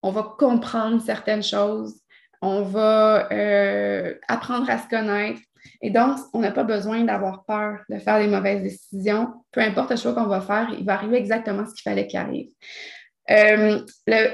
on 0.03 0.11
va 0.11 0.35
comprendre 0.37 1.01
certaines 1.01 1.43
choses, 1.43 1.99
on 2.41 2.61
va 2.61 3.27
euh, 3.31 4.13
apprendre 4.27 4.69
à 4.69 4.77
se 4.77 4.87
connaître. 4.87 5.41
Et 5.81 5.89
donc, 5.89 6.17
on 6.33 6.39
n'a 6.39 6.51
pas 6.51 6.63
besoin 6.63 7.03
d'avoir 7.03 7.43
peur 7.45 7.79
de 7.89 7.97
faire 7.97 8.19
des 8.19 8.27
mauvaises 8.27 8.63
décisions. 8.63 9.33
Peu 9.51 9.61
importe 9.61 9.91
le 9.91 9.97
choix 9.97 10.13
qu'on 10.13 10.27
va 10.27 10.41
faire, 10.41 10.69
il 10.77 10.85
va 10.85 10.93
arriver 10.93 11.17
exactement 11.17 11.65
ce 11.65 11.73
qu'il 11.73 11.83
fallait 11.83 12.07
qu'il 12.07 12.19
arrive. 12.19 12.49
Euh, 13.29 13.79
le, 14.07 14.31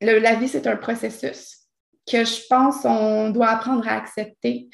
la 0.00 0.34
vie, 0.34 0.48
c'est 0.48 0.66
un 0.66 0.76
processus 0.76 1.60
que 2.10 2.24
je 2.24 2.40
pense 2.48 2.82
qu'on 2.82 3.30
doit 3.30 3.48
apprendre 3.48 3.86
à 3.86 3.96
accepter, 3.96 4.68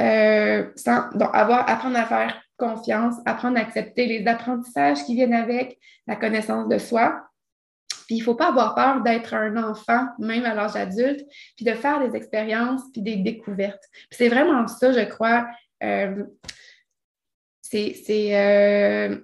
euh, 0.00 0.70
apprendre 0.86 1.96
à 1.96 2.06
faire 2.06 2.42
confiance, 2.56 3.16
apprendre 3.26 3.58
à 3.58 3.60
accepter 3.60 4.06
les 4.06 4.26
apprentissages 4.26 5.04
qui 5.04 5.14
viennent 5.14 5.34
avec 5.34 5.78
la 6.06 6.16
connaissance 6.16 6.68
de 6.68 6.78
soi. 6.78 7.24
Puis 8.06 8.16
il 8.16 8.18
ne 8.20 8.24
faut 8.24 8.34
pas 8.34 8.48
avoir 8.48 8.74
peur 8.74 9.02
d'être 9.02 9.34
un 9.34 9.56
enfant, 9.62 10.08
même 10.18 10.44
à 10.46 10.54
l'âge 10.54 10.76
adulte, 10.76 11.26
puis 11.56 11.64
de 11.64 11.72
faire 11.72 12.00
des 12.00 12.16
expériences, 12.16 12.82
puis 12.92 13.02
des 13.02 13.16
découvertes. 13.16 13.84
c'est 14.10 14.28
vraiment 14.28 14.66
ça, 14.66 14.92
je 14.92 15.04
crois. 15.04 15.46
Euh, 15.82 16.24
c'est 17.60 18.34
euh, 18.34 19.18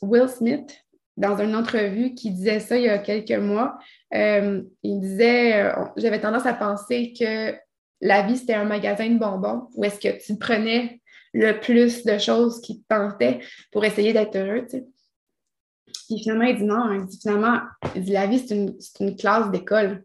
Will 0.00 0.28
Smith 0.28 0.80
dans 1.20 1.36
une 1.38 1.54
entrevue 1.54 2.14
qui 2.14 2.30
disait 2.30 2.60
ça 2.60 2.78
il 2.78 2.84
y 2.84 2.88
a 2.88 2.98
quelques 2.98 3.38
mois. 3.38 3.78
Euh, 4.14 4.62
il 4.82 5.00
disait, 5.00 5.62
euh, 5.62 5.72
j'avais 5.96 6.20
tendance 6.20 6.46
à 6.46 6.54
penser 6.54 7.12
que 7.12 7.54
la 8.00 8.22
vie, 8.22 8.38
c'était 8.38 8.54
un 8.54 8.64
magasin 8.64 9.08
de 9.08 9.18
bonbons 9.18 9.68
où 9.74 9.84
est-ce 9.84 10.00
que 10.00 10.24
tu 10.24 10.38
prenais 10.38 11.00
le 11.34 11.60
plus 11.60 12.04
de 12.04 12.16
choses 12.16 12.60
qui 12.62 12.80
te 12.80 12.86
tentaient 12.88 13.40
pour 13.70 13.84
essayer 13.84 14.14
d'être 14.14 14.34
heureux. 14.34 14.66
Puis 14.66 16.22
finalement, 16.22 16.44
il 16.44 16.56
dit 16.56 16.64
non, 16.64 16.90
il 16.92 17.04
dit 17.04 17.18
finalement, 17.20 17.60
il 17.94 18.02
dit, 18.02 18.12
la 18.12 18.26
vie, 18.26 18.38
c'est 18.38 18.56
une, 19.00 19.16
classe 19.16 19.50
d'école. 19.50 20.02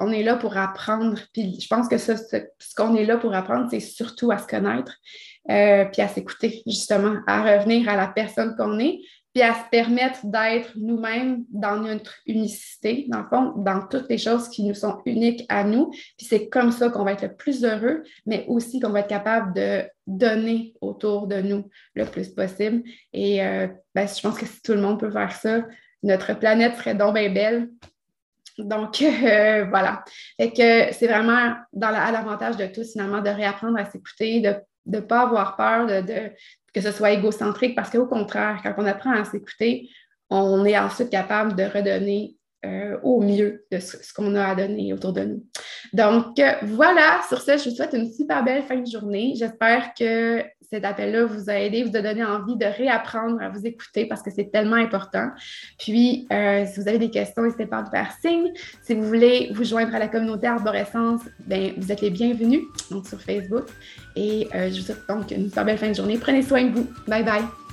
on 0.00 0.10
est 0.10 0.24
là 0.24 0.34
pour 0.34 0.56
apprendre. 0.56 1.16
Puis 1.32 1.60
je 1.60 1.68
pense 1.68 1.88
que 1.88 1.96
ça, 1.96 2.16
ce, 2.16 2.74
qu'on 2.76 2.96
est 2.96 3.06
là 3.06 3.18
pour 3.18 3.32
apprendre, 3.34 3.68
c'est 3.70 3.80
surtout 3.80 4.32
à 4.32 4.38
se 4.38 4.48
connaître, 4.48 4.96
euh, 5.48 5.84
puis 5.84 6.02
à 6.02 6.08
s'écouter, 6.08 6.62
justement, 6.66 7.20
à 7.28 7.56
revenir 7.56 7.88
à 7.88 7.96
la 7.96 8.08
personne 8.08 8.56
qu'on 8.56 8.80
est, 8.80 8.98
puis 9.32 9.42
à 9.42 9.54
se 9.54 9.68
permettre 9.70 10.26
d'être 10.26 10.72
nous-mêmes 10.76 11.44
dans 11.50 11.76
notre 11.76 12.14
unicité, 12.26 13.06
dans 13.08 13.22
le 13.22 13.28
fond, 13.28 13.52
dans 13.56 13.86
toutes 13.86 14.08
les 14.08 14.18
choses 14.18 14.48
qui 14.48 14.64
nous 14.64 14.74
sont 14.74 15.00
uniques 15.06 15.46
à 15.48 15.64
nous. 15.64 15.90
Puis 16.16 16.26
c'est 16.28 16.48
comme 16.48 16.72
ça 16.72 16.90
qu'on 16.90 17.04
va 17.04 17.12
être 17.12 17.22
le 17.22 17.34
plus 17.34 17.64
heureux, 17.64 18.02
mais 18.26 18.44
aussi 18.48 18.80
qu'on 18.80 18.90
va 18.90 19.00
être 19.00 19.08
capable 19.08 19.54
de 19.54 19.82
donner 20.06 20.74
autour 20.80 21.28
de 21.28 21.40
nous 21.40 21.68
le 21.94 22.04
plus 22.06 22.28
possible. 22.28 22.82
Et 23.12 23.44
euh, 23.44 23.68
ben, 23.94 24.08
je 24.08 24.20
pense 24.20 24.36
que 24.36 24.46
si 24.46 24.60
tout 24.62 24.72
le 24.72 24.80
monde 24.80 24.98
peut 24.98 25.10
faire 25.10 25.32
ça, 25.32 25.64
notre 26.02 26.34
planète 26.34 26.76
serait 26.76 26.94
donc 26.94 27.14
bien 27.14 27.30
belle. 27.30 27.70
Donc, 28.58 29.00
euh, 29.02 29.64
voilà. 29.70 30.04
Fait 30.36 30.50
que 30.50 30.92
c'est 30.92 31.06
vraiment 31.06 31.54
dans 31.72 31.94
à 31.94 32.10
l'avantage 32.10 32.56
de 32.56 32.66
tous, 32.66 32.92
finalement, 32.92 33.20
de 33.20 33.30
réapprendre 33.30 33.78
à 33.78 33.84
s'écouter, 33.84 34.40
de 34.40 34.54
ne 34.90 35.00
pas 35.00 35.22
avoir 35.22 35.56
peur 35.56 35.86
de, 35.86 36.30
que 36.72 36.80
ce 36.80 36.92
soit 36.92 37.12
égocentrique, 37.12 37.74
parce 37.74 37.90
qu'au 37.90 38.06
contraire, 38.06 38.60
quand 38.62 38.74
on 38.78 38.86
apprend 38.86 39.12
à 39.12 39.24
s'écouter, 39.24 39.88
on 40.28 40.64
est 40.64 40.78
ensuite 40.78 41.10
capable 41.10 41.56
de 41.56 41.64
redonner 41.64 42.36
euh, 42.66 42.98
au 43.02 43.22
mieux 43.22 43.64
de 43.72 43.78
ce, 43.78 44.12
qu'on 44.12 44.34
a 44.34 44.44
à 44.44 44.54
donner 44.54 44.92
autour 44.92 45.14
de 45.14 45.22
nous. 45.22 45.42
Donc, 45.94 46.38
euh, 46.38 46.52
voilà, 46.62 47.22
sur 47.26 47.40
ce, 47.40 47.56
je 47.56 47.70
vous 47.70 47.74
souhaite 47.74 47.94
une 47.94 48.12
super 48.12 48.44
belle 48.44 48.62
fin 48.64 48.76
de 48.76 48.86
journée. 48.86 49.32
J'espère 49.34 49.94
que 49.98 50.44
cet 50.70 50.84
appel-là 50.84 51.24
vous 51.24 51.48
a 51.48 51.54
aidé, 51.54 51.84
vous 51.84 51.96
a 51.96 52.02
donné 52.02 52.22
envie 52.22 52.56
de 52.56 52.66
réapprendre 52.66 53.40
à 53.40 53.48
vous 53.48 53.66
écouter 53.66 54.04
parce 54.04 54.20
que 54.20 54.30
c'est 54.30 54.50
tellement 54.52 54.76
important. 54.76 55.30
Puis, 55.78 56.26
euh, 56.30 56.66
si 56.66 56.78
vous 56.78 56.86
avez 56.86 56.98
des 56.98 57.10
questions, 57.10 57.44
n'hésitez 57.44 57.64
pas 57.64 57.78
à 57.78 57.82
me 57.82 57.88
faire 57.88 58.12
signe. 58.20 58.52
Si 58.82 58.92
vous 58.92 59.04
voulez 59.04 59.50
vous 59.54 59.64
joindre 59.64 59.94
à 59.94 59.98
la 59.98 60.08
communauté 60.08 60.46
Arborescence, 60.46 61.22
ben, 61.46 61.72
vous 61.78 61.90
êtes 61.90 62.02
les 62.02 62.10
bienvenus 62.10 62.60
donc 62.90 63.06
sur 63.06 63.22
Facebook. 63.22 63.64
Et 64.16 64.48
je 64.52 64.80
vous 64.80 64.84
souhaite 64.84 65.08
donc 65.08 65.30
une 65.30 65.48
super 65.48 65.64
belle 65.64 65.78
fin 65.78 65.88
de 65.88 65.94
journée. 65.94 66.18
Prenez 66.18 66.42
soin 66.42 66.64
de 66.64 66.74
vous. 66.74 66.86
Bye 67.08 67.24
bye. 67.24 67.69